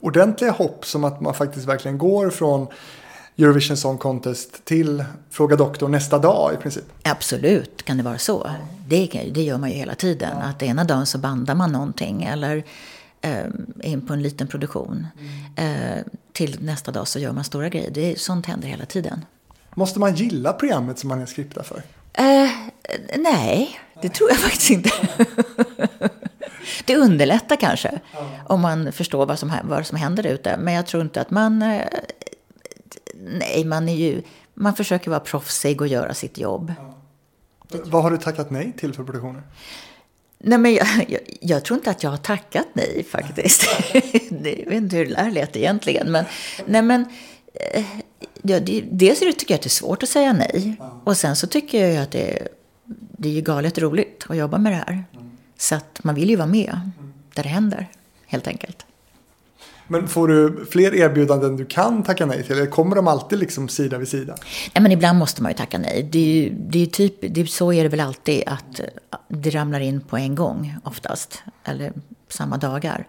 ordentliga 0.00 0.50
hopp 0.50 0.86
som 0.86 1.04
att 1.04 1.20
man 1.20 1.34
faktiskt 1.34 1.66
verkligen 1.66 1.98
går 1.98 2.30
från 2.30 2.66
Eurovision 3.38 3.76
Song 3.76 3.98
Contest 3.98 4.64
till 4.64 5.04
Fråga 5.30 5.56
Doktor 5.56 5.88
nästa 5.88 6.18
dag 6.18 6.54
i 6.54 6.56
princip? 6.62 6.84
Absolut 7.02 7.82
kan 7.84 7.96
det 7.96 8.02
vara 8.02 8.18
så. 8.18 8.50
Det, 8.86 9.30
det 9.34 9.42
gör 9.42 9.58
man 9.58 9.70
ju 9.70 9.76
hela 9.76 9.94
tiden. 9.94 10.36
Att 10.38 10.62
ena 10.62 10.84
dagen 10.84 11.06
så 11.06 11.18
bandar 11.18 11.54
man 11.54 11.72
någonting 11.72 12.22
eller 12.24 12.64
eh, 13.20 13.44
in 13.82 14.06
på 14.06 14.12
en 14.12 14.22
liten 14.22 14.46
produktion. 14.46 15.06
Eh, 15.56 16.04
till 16.32 16.58
nästa 16.60 16.90
dag 16.90 17.08
så 17.08 17.18
gör 17.18 17.32
man 17.32 17.44
stora 17.44 17.68
grejer. 17.68 17.90
Det, 17.90 18.20
sånt 18.20 18.46
händer 18.46 18.68
hela 18.68 18.84
tiden. 18.84 19.24
Måste 19.74 20.00
man 20.00 20.14
gilla 20.14 20.52
programmet 20.52 20.98
som 20.98 21.08
man 21.08 21.20
är 21.20 21.26
skriptad 21.26 21.62
för? 21.62 21.82
Eh, 22.12 22.50
nej, 23.16 23.80
det 24.02 24.08
tror 24.08 24.30
jag 24.30 24.38
faktiskt 24.38 24.70
inte. 24.70 24.90
det 26.84 26.96
underlättar 26.96 27.56
kanske 27.56 28.00
om 28.46 28.60
man 28.60 28.92
förstår 28.92 29.26
vad 29.26 29.38
som, 29.38 29.52
vad 29.64 29.86
som 29.86 29.98
händer 29.98 30.26
ute. 30.26 30.56
Men 30.56 30.74
jag 30.74 30.86
tror 30.86 31.02
inte 31.02 31.20
att 31.20 31.30
man... 31.30 31.62
Eh, 31.62 31.84
nej, 33.14 33.64
man 33.64 33.88
är 33.88 33.96
ju... 33.96 34.22
Man 34.54 34.74
försöker 34.74 35.10
vara 35.10 35.20
proffsig 35.20 35.80
och 35.80 35.86
göra 35.86 36.14
sitt 36.14 36.38
jobb. 36.38 36.72
Vad 37.84 38.02
har 38.02 38.10
du 38.10 38.18
tackat 38.18 38.50
nej 38.50 38.72
till 38.78 38.94
för 38.94 39.04
produktioner? 39.04 39.42
Nej, 40.38 40.58
men 40.58 40.74
jag, 40.74 40.86
jag, 41.08 41.20
jag 41.40 41.64
tror 41.64 41.78
inte 41.78 41.90
att 41.90 42.02
jag 42.02 42.10
har 42.10 42.16
tackat 42.16 42.66
nej 42.72 43.06
faktiskt. 43.10 43.68
det, 44.30 44.54
jag 44.58 44.70
vet 44.70 44.74
inte 44.74 44.96
hur 44.96 45.06
det 45.06 45.14
där 45.14 45.30
lät 45.30 45.56
egentligen. 45.56 46.12
Men, 46.12 46.24
nej, 46.66 46.82
men, 46.82 47.04
eh, 47.54 47.84
ja, 48.42 48.60
det, 48.60 48.84
dels 48.90 49.18
tycker 49.18 49.44
jag 49.48 49.54
att 49.54 49.62
det 49.62 49.66
är 49.66 49.68
svårt 49.68 50.02
att 50.02 50.08
säga 50.08 50.32
nej. 50.32 50.76
Och 51.04 51.16
sen 51.16 51.36
så 51.36 51.46
tycker 51.46 51.86
jag 51.86 52.02
att 52.02 52.10
det, 52.10 52.48
det 53.18 53.38
är 53.38 53.42
galet 53.42 53.78
roligt 53.78 54.26
att 54.28 54.36
jobba 54.36 54.58
med 54.58 54.72
det 54.72 54.76
här. 54.76 55.04
Så 55.58 55.74
att 55.74 56.04
man 56.04 56.14
vill 56.14 56.30
ju 56.30 56.36
vara 56.36 56.48
med 56.48 56.80
där 57.34 57.42
det 57.42 57.48
händer, 57.48 57.88
helt 58.26 58.46
enkelt. 58.46 58.84
Men 59.90 60.08
får 60.08 60.28
du 60.28 60.66
fler 60.70 60.94
erbjudanden 60.94 61.56
du 61.56 61.64
kan 61.64 62.02
tacka 62.02 62.26
nej 62.26 62.42
till? 62.42 62.52
Eller 62.52 62.66
kommer 62.66 62.96
de 62.96 63.08
alltid 63.08 63.38
liksom 63.38 63.68
sida 63.68 63.98
vid 63.98 64.08
sida? 64.08 64.34
Nej, 64.74 64.82
men 64.82 64.92
ibland 64.92 65.18
måste 65.18 65.42
man 65.42 65.52
ju 65.52 65.56
tacka 65.56 65.78
nej. 65.78 66.08
Det 66.12 66.18
är 66.18 66.42
ju, 66.42 66.50
det 66.50 66.82
är 66.82 66.86
typ, 66.86 67.14
det 67.20 67.40
är, 67.40 67.44
så 67.44 67.72
är 67.72 67.82
det 67.82 67.88
väl 67.88 68.00
alltid 68.00 68.42
att 68.46 68.80
det 69.42 69.50
ramlar 69.50 69.80
in 69.80 70.00
på 70.00 70.16
en 70.16 70.34
gång 70.34 70.76
oftast. 70.84 71.42
Eller 71.64 71.92
samma 72.28 72.56
dagar. 72.56 73.06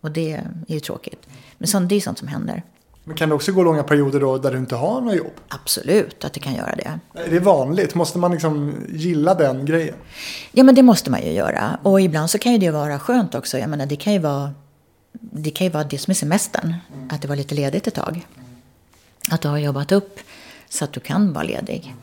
Och 0.00 0.10
det 0.10 0.32
är 0.32 0.74
ju 0.74 0.80
tråkigt. 0.80 1.26
Men 1.58 1.68
sånt, 1.68 1.88
det 1.88 1.94
är 1.94 2.00
sånt 2.00 2.18
som 2.18 2.28
händer. 2.28 2.62
Men 3.04 3.16
kan 3.16 3.28
det 3.28 3.34
också 3.34 3.52
gå 3.52 3.62
långa 3.62 3.82
perioder 3.82 4.20
då 4.20 4.38
där 4.38 4.52
du 4.52 4.58
inte 4.58 4.76
har 4.76 5.00
något 5.00 5.16
jobb? 5.16 5.32
Absolut 5.48 6.24
att 6.24 6.32
det 6.32 6.40
kan 6.40 6.54
göra 6.54 6.76
det. 6.76 6.98
Är 7.14 7.30
det 7.30 7.40
vanligt? 7.40 7.94
Måste 7.94 8.18
man 8.18 8.32
liksom 8.32 8.74
gilla 8.88 9.34
den 9.34 9.66
grejen? 9.66 9.94
Ja, 10.52 10.64
men 10.64 10.74
det 10.74 10.82
måste 10.82 11.10
man 11.10 11.22
ju 11.22 11.32
göra. 11.32 11.78
Och 11.82 12.00
ibland 12.00 12.30
så 12.30 12.38
kan 12.38 12.52
ju 12.52 12.58
det 12.58 12.70
vara 12.70 12.98
skönt 12.98 13.34
också. 13.34 13.58
Jag 13.58 13.70
menar, 13.70 13.86
det 13.86 13.96
kan 13.96 14.12
ju 14.12 14.18
vara 14.18 14.54
det, 15.12 15.50
kan 15.50 15.66
ju 15.66 15.70
vara 15.70 15.84
det 15.84 15.98
som 15.98 16.10
är 16.10 16.14
semestern. 16.14 16.74
Att 17.10 17.22
det 17.22 17.28
var 17.28 17.36
lite 17.36 17.54
ledigt 17.54 17.86
ett 17.86 17.94
tag. 17.94 18.26
Att 19.30 19.40
du 19.40 19.48
har 19.48 19.58
jobbat 19.58 19.92
upp 19.92 20.20
så 20.68 20.84
att 20.84 20.92
du 20.92 21.00
kan 21.00 21.32
vara 21.32 21.44
ledig. 21.44 21.94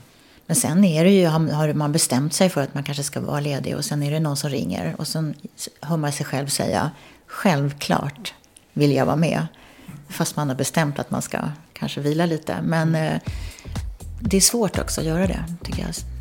Men 0.47 0.55
sen 0.55 0.83
är 0.83 1.03
det 1.03 1.11
ju, 1.11 1.27
har 1.27 1.73
man 1.73 1.91
bestämt 1.91 2.33
sig 2.33 2.49
för 2.49 2.61
att 2.61 2.73
man 2.73 2.83
kanske 2.83 3.03
ska 3.03 3.19
vara 3.19 3.39
ledig 3.39 3.75
och 3.75 3.85
sen 3.85 4.03
är 4.03 4.11
det 4.11 4.19
någon 4.19 4.37
som 4.37 4.49
ringer 4.49 4.95
och 4.97 5.07
sen 5.07 5.35
hör 5.81 5.97
man 5.97 6.11
sig 6.11 6.25
själv 6.25 6.47
säga 6.47 6.91
självklart 7.27 8.33
vill 8.73 8.91
jag 8.91 9.05
vara 9.05 9.15
med. 9.15 9.47
Fast 10.09 10.35
man 10.35 10.49
har 10.49 10.55
bestämt 10.55 10.99
att 10.99 11.11
man 11.11 11.21
ska 11.21 11.39
kanske 11.73 12.01
vila 12.01 12.25
lite. 12.25 12.61
Men 12.63 12.95
eh, 12.95 13.19
det 14.19 14.37
är 14.37 14.41
svårt 14.41 14.79
också 14.79 15.01
att 15.01 15.07
göra 15.07 15.27
det, 15.27 15.43
tycker 15.63 15.81
jag. 15.81 16.16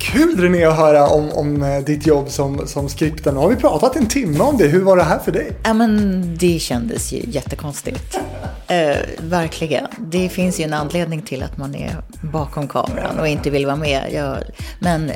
Kul 0.00 0.40
René 0.40 0.64
att 0.64 0.76
höra 0.76 1.06
om, 1.06 1.32
om 1.32 1.62
eh, 1.62 1.78
ditt 1.78 2.06
jobb 2.06 2.28
som, 2.28 2.66
som 2.66 2.88
skripten. 2.88 3.34
Nu 3.34 3.40
har 3.40 3.48
vi 3.48 3.56
pratat 3.56 3.96
en 3.96 4.06
timme 4.06 4.40
om 4.40 4.56
det. 4.56 4.66
Hur 4.66 4.82
var 4.82 4.96
det 4.96 5.02
här 5.02 5.18
för 5.18 5.32
dig? 5.32 5.52
Ja, 5.64 5.74
men 5.74 6.22
det 6.36 6.58
kändes 6.58 7.12
ju 7.12 7.22
jättekonstigt. 7.26 8.18
Eh, 8.68 8.96
verkligen. 9.18 9.86
Det 9.98 10.28
finns 10.28 10.60
ju 10.60 10.64
en 10.64 10.72
anledning 10.72 11.22
till 11.22 11.42
att 11.42 11.56
man 11.56 11.74
är 11.74 11.96
bakom 12.20 12.68
kameran 12.68 13.18
och 13.18 13.28
inte 13.28 13.50
vill 13.50 13.66
vara 13.66 13.76
med. 13.76 14.12
Jag, 14.12 14.36
men, 14.80 15.06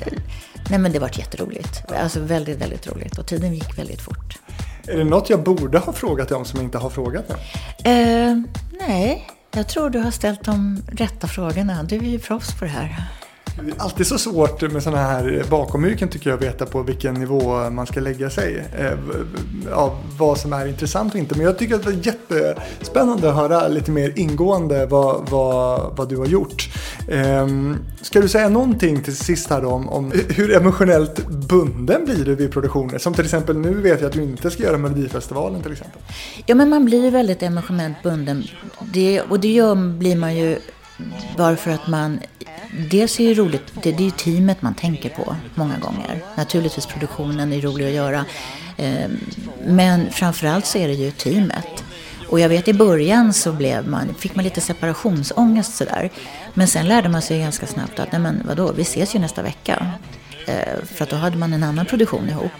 nej, 0.70 0.78
men 0.78 0.92
det 0.92 0.98
var 0.98 1.10
jätteroligt. 1.18 1.82
Alltså 2.02 2.20
väldigt, 2.20 2.58
väldigt 2.58 2.86
roligt. 2.86 3.18
Och 3.18 3.26
tiden 3.26 3.54
gick 3.54 3.78
väldigt 3.78 4.00
fort. 4.00 4.38
Är 4.86 4.98
det 4.98 5.04
något 5.04 5.30
jag 5.30 5.42
borde 5.42 5.78
ha 5.78 5.92
frågat 5.92 6.28
dig 6.28 6.36
om 6.36 6.44
som 6.44 6.58
jag 6.58 6.66
inte 6.66 6.78
har 6.78 6.90
frågat 6.90 7.24
än? 7.30 7.36
Eh, 7.84 8.42
nej, 8.88 9.26
jag 9.54 9.68
tror 9.68 9.90
du 9.90 9.98
har 9.98 10.10
ställt 10.10 10.44
de 10.44 10.82
rätta 10.92 11.26
frågorna. 11.26 11.82
Du 11.82 11.96
är 11.96 12.00
ju 12.00 12.18
proffs 12.18 12.58
på 12.58 12.64
det 12.64 12.70
här. 12.70 13.04
Det 13.64 13.70
är 13.70 13.82
alltid 13.82 14.06
så 14.06 14.18
svårt 14.18 14.72
med 14.72 14.82
sådana 14.82 15.02
här 15.02 15.44
bakomyrken 15.50 16.08
tycker 16.08 16.30
jag 16.30 16.36
att 16.36 16.42
veta 16.42 16.66
på 16.66 16.82
vilken 16.82 17.14
nivå 17.14 17.70
man 17.70 17.86
ska 17.86 18.00
lägga 18.00 18.30
sig. 18.30 18.64
Eh, 18.78 18.98
ja, 19.70 19.98
vad 20.18 20.38
som 20.38 20.52
är 20.52 20.66
intressant 20.66 21.14
och 21.14 21.18
inte. 21.18 21.36
Men 21.36 21.46
jag 21.46 21.58
tycker 21.58 21.74
att 21.74 21.82
det 21.82 21.90
är 21.90 22.06
jättespännande 22.06 23.30
att 23.30 23.36
höra 23.36 23.68
lite 23.68 23.90
mer 23.90 24.12
ingående 24.16 24.86
vad, 24.86 25.28
vad, 25.30 25.96
vad 25.96 26.08
du 26.08 26.16
har 26.16 26.26
gjort. 26.26 26.68
Ehm, 27.08 27.76
ska 28.02 28.20
du 28.20 28.28
säga 28.28 28.48
någonting 28.48 29.02
till 29.02 29.16
sist 29.16 29.50
här 29.50 29.62
då 29.62 29.68
om, 29.68 29.88
om 29.88 30.12
hur 30.28 30.56
emotionellt 30.56 31.28
bunden 31.28 32.04
blir 32.04 32.24
du 32.24 32.34
vid 32.34 32.52
produktioner? 32.52 32.98
Som 32.98 33.14
till 33.14 33.24
exempel 33.24 33.58
nu 33.58 33.74
vet 33.74 34.00
jag 34.00 34.08
att 34.08 34.14
du 34.14 34.22
inte 34.22 34.50
ska 34.50 34.62
göra 34.62 34.78
Melodifestivalen 34.78 35.62
till 35.62 35.72
exempel. 35.72 36.02
Ja, 36.46 36.54
men 36.54 36.68
man 36.68 36.84
blir 36.84 37.10
väldigt 37.10 37.42
emotionellt 37.42 38.02
bunden. 38.02 38.44
Det, 38.92 39.20
och 39.20 39.40
det 39.40 39.52
gör, 39.52 39.74
blir 39.74 40.16
man 40.16 40.36
ju 40.36 40.58
bara 41.36 41.56
för 41.56 41.70
att 41.70 41.86
man... 41.86 42.20
Dels 42.90 43.20
är 43.20 43.28
det 43.28 43.34
roligt, 43.34 43.62
det, 43.82 43.92
det 43.92 44.02
är 44.02 44.04
ju 44.04 44.10
teamet 44.10 44.62
man 44.62 44.74
tänker 44.74 45.08
på 45.08 45.36
många 45.54 45.78
gånger. 45.78 46.22
Naturligtvis 46.34 46.86
produktionen 46.86 47.52
är 47.52 47.60
rolig 47.60 47.86
att 47.86 47.92
göra. 47.92 48.24
Ehm, 48.76 49.20
men 49.66 50.10
framförallt 50.10 50.66
så 50.66 50.78
är 50.78 50.88
det 50.88 50.94
ju 50.94 51.10
teamet. 51.10 51.84
Och 52.28 52.40
jag 52.40 52.48
vet 52.48 52.68
i 52.68 52.72
början 52.72 53.32
så 53.32 53.52
blev 53.52 53.88
man, 53.88 54.14
fick 54.18 54.34
man 54.34 54.44
lite 54.44 54.60
separationsångest 54.60 55.76
sådär. 55.76 56.10
Men 56.54 56.68
sen 56.68 56.88
lärde 56.88 57.08
man 57.08 57.22
sig 57.22 57.40
ganska 57.40 57.66
snabbt 57.66 57.98
att, 57.98 58.12
nej 58.12 58.20
men 58.20 58.42
vadå, 58.46 58.72
vi 58.72 58.82
ses 58.82 59.14
ju 59.14 59.18
nästa 59.18 59.42
vecka. 59.42 59.86
Ehm, 60.46 60.86
för 60.86 61.04
att 61.04 61.10
då 61.10 61.16
hade 61.16 61.36
man 61.36 61.52
en 61.52 61.62
annan 61.62 61.86
produktion 61.86 62.28
ihop. 62.28 62.52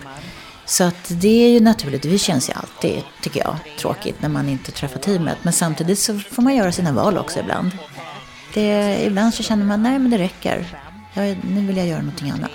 Så 0.70 0.84
att 0.84 1.09
det 1.09 1.45
är 1.45 1.49
ju 1.49 1.61
naturligt, 1.61 2.03
det 2.03 2.18
känns 2.18 2.49
ju 2.49 2.53
alltid, 2.53 3.03
tycker 3.22 3.41
jag, 3.41 3.57
tråkigt 3.78 4.22
när 4.22 4.28
man 4.28 4.49
inte 4.49 4.72
träffar 4.72 4.99
teamet. 5.01 5.36
Men 5.43 5.53
samtidigt 5.53 5.99
så 5.99 6.18
får 6.18 6.43
man 6.43 6.57
göra 6.57 6.72
sina 6.72 6.93
val 6.93 7.18
också 7.18 7.41
ibland. 7.41 7.70
Det, 8.55 8.98
ibland 9.05 9.34
så 9.34 9.42
känner 9.42 9.64
man, 9.64 9.82
nej 9.82 9.98
men 9.98 10.11
det 10.11 10.18
räcker. 10.18 10.66
Jag, 11.14 11.36
nu 11.55 11.66
vill 11.66 11.76
jag 11.76 11.86
göra 11.86 12.01
någonting 12.01 12.30
annat. 12.30 12.51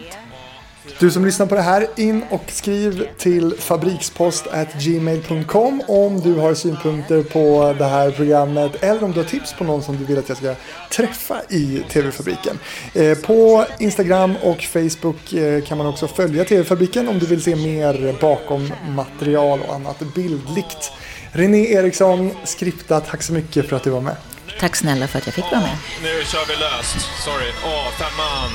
Du 1.00 1.12
som 1.12 1.26
lyssnar 1.26 1.46
på 1.46 1.56
det 1.56 1.62
här, 1.62 1.88
in 1.96 2.24
och 2.30 2.44
skriv 2.48 3.08
till 3.18 3.54
fabrikspost@gmail.com 3.60 5.82
om 5.88 6.22
du 6.22 6.34
har 6.34 6.54
synpunkter 6.54 7.24
på 7.24 7.76
det 7.78 7.86
här 7.86 8.12
programmet 8.12 8.84
eller 8.84 9.04
om 9.04 9.12
du 9.12 9.20
har 9.20 9.28
tips 9.28 9.54
på 9.54 9.64
någon 9.64 9.84
som 9.84 9.98
du 9.98 10.06
vill 10.06 10.18
att 10.18 10.30
jag 10.30 10.38
ska 10.38 10.56
träffa 10.92 11.42
i 11.50 11.84
TV-fabriken. 11.90 12.60
Eh, 12.94 13.18
på 13.18 13.66
Instagram 13.80 14.36
och 14.44 14.62
Facebook 14.62 15.34
eh, 15.34 15.64
kan 15.64 15.78
man 15.78 15.88
också 15.88 16.08
följa 16.08 16.46
TV-fabriken 16.46 17.10
om 17.10 17.20
du 17.20 17.26
vill 17.26 17.44
se 17.44 17.56
mer 17.56 18.16
bakom 18.22 18.74
material 18.90 19.60
och 19.68 19.76
annat 19.76 20.00
bildligt. 20.16 20.92
René 21.32 21.74
Eriksson, 21.74 22.32
skripta, 22.44 23.00
tack 23.00 23.24
så 23.24 23.34
mycket 23.34 23.70
för 23.70 23.76
att 23.76 23.84
du 23.84 23.90
var 23.90 24.02
med. 24.02 24.16
Tack 24.60 24.76
snälla 24.76 25.08
för 25.08 25.18
att 25.20 25.26
jag 25.26 25.36
fick 25.36 25.46
vara 25.46 25.62
med. 25.62 25.78
Nu 26.02 26.24
kör 26.26 26.46
vi 26.46 26.56
löst. 26.56 27.10
Sorry. 27.24 27.52
Åh, 27.66 27.90
femman. 27.92 28.52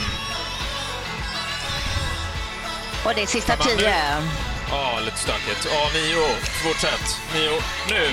Och 3.04 3.12
det 3.14 3.22
är 3.22 3.26
sista 3.26 3.56
Femman 3.56 3.78
tio. 3.78 3.94
Ja, 4.70 4.98
lite 5.04 5.16
stökigt. 5.18 5.66
Ja, 5.72 5.88
nio. 5.94 6.26
Fortsätt. 6.64 7.18
Nio. 7.34 7.50
Nu. 7.88 8.10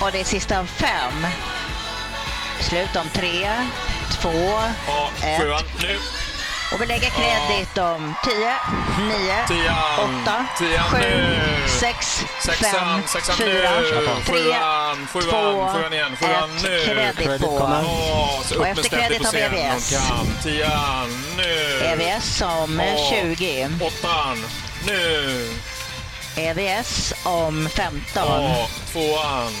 Och 0.00 0.12
det 0.12 0.20
är 0.20 0.24
sista 0.24 0.66
fem. 0.66 1.26
Slut 2.60 2.96
om 2.96 3.08
tre, 3.12 3.50
två, 4.20 4.60
Ja, 4.86 5.10
ett. 5.22 5.40
sjuan. 5.42 5.62
Nu. 5.82 5.98
Och 6.72 6.82
vi 6.82 6.86
lägger 6.86 7.10
kredit 7.10 7.78
om 7.78 8.14
tio, 8.24 8.54
nio, 9.08 9.46
Tian. 9.48 9.76
åtta, 9.98 10.46
Tian 10.58 10.84
sju, 10.84 10.98
nu. 11.00 11.68
sex, 11.80 12.24
Sexan. 12.44 12.70
fem, 12.70 13.02
Sexan 13.06 13.36
fyra, 13.36 13.70
nu. 13.80 13.86
tre, 14.26 14.38
Sjuan. 14.42 15.06
Sjuan. 15.12 15.22
två, 15.30 15.68
Sjuan 15.74 15.92
igen. 15.92 16.16
Sjuan 16.20 16.56
ett. 16.56 16.62
nu. 16.62 16.84
Kredit 16.84 17.16
Credit 17.16 17.40
på 17.40 17.58
Och 18.58 18.66
efter 18.66 18.88
kredit 18.88 19.24
har 19.24 19.32
vi. 19.32 19.38
EVS. 19.38 19.94
Nu. 21.36 21.80
EVS 21.84 22.36
som 22.36 22.80
Åh, 22.80 23.10
20. 23.10 23.68
Åttan. 23.80 24.44
Nu. 24.86 25.48
EVS 26.36 27.14
om 27.24 27.68
15. 27.74 28.00
Ja, 28.14 28.66
tvåan. 28.92 29.52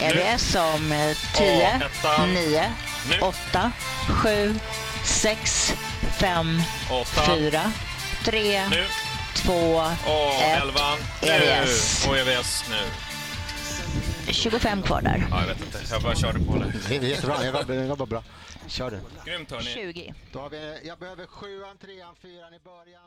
EVS 0.00 0.54
om 0.54 0.92
eh, 0.92 1.08
Ja, 1.08 1.14
10, 1.34 1.66
ettan. 1.66 2.34
9, 2.34 2.72
Nu. 3.10 3.18
8, 3.20 3.72
7, 4.22 4.54
6, 5.06 5.72
5, 6.20 6.62
Åttan. 6.90 7.26
4, 7.38 7.72
3, 8.24 8.68
Nu. 8.68 8.84
2, 9.34 9.52
Och 9.52 10.42
1. 10.42 10.62
elvan. 10.62 10.98
Nu. 11.22 11.28
EVS. 11.28 12.06
Och 12.08 12.18
EVS 12.18 12.64
nu. 12.70 14.32
25 14.32 14.82
kvar 14.82 15.02
där. 15.02 15.26
Ja, 15.30 15.40
jag 15.40 15.46
vet 15.46 15.60
inte. 15.60 15.80
Jag 15.90 16.02
bara 16.02 16.14
körde 16.14 16.38
på 16.38 16.56
det. 16.58 16.72
Det 16.88 16.96
är 16.96 17.00
jättebra, 17.02 17.36
jag 17.44 17.86
jobbar 17.88 18.06
bra. 18.06 18.22
Kör 18.66 18.90
du. 18.90 19.00
Grymt 19.30 19.50
hörni. 19.50 19.64
20. 19.64 20.14
Då 20.32 20.38
har 20.40 20.50
vi, 20.50 20.78
jag 20.84 20.98
behöver 20.98 21.26
sjuan, 21.26 21.76
trean, 21.78 22.14
fyran 22.22 22.54
i 22.54 22.58
början 22.58 23.02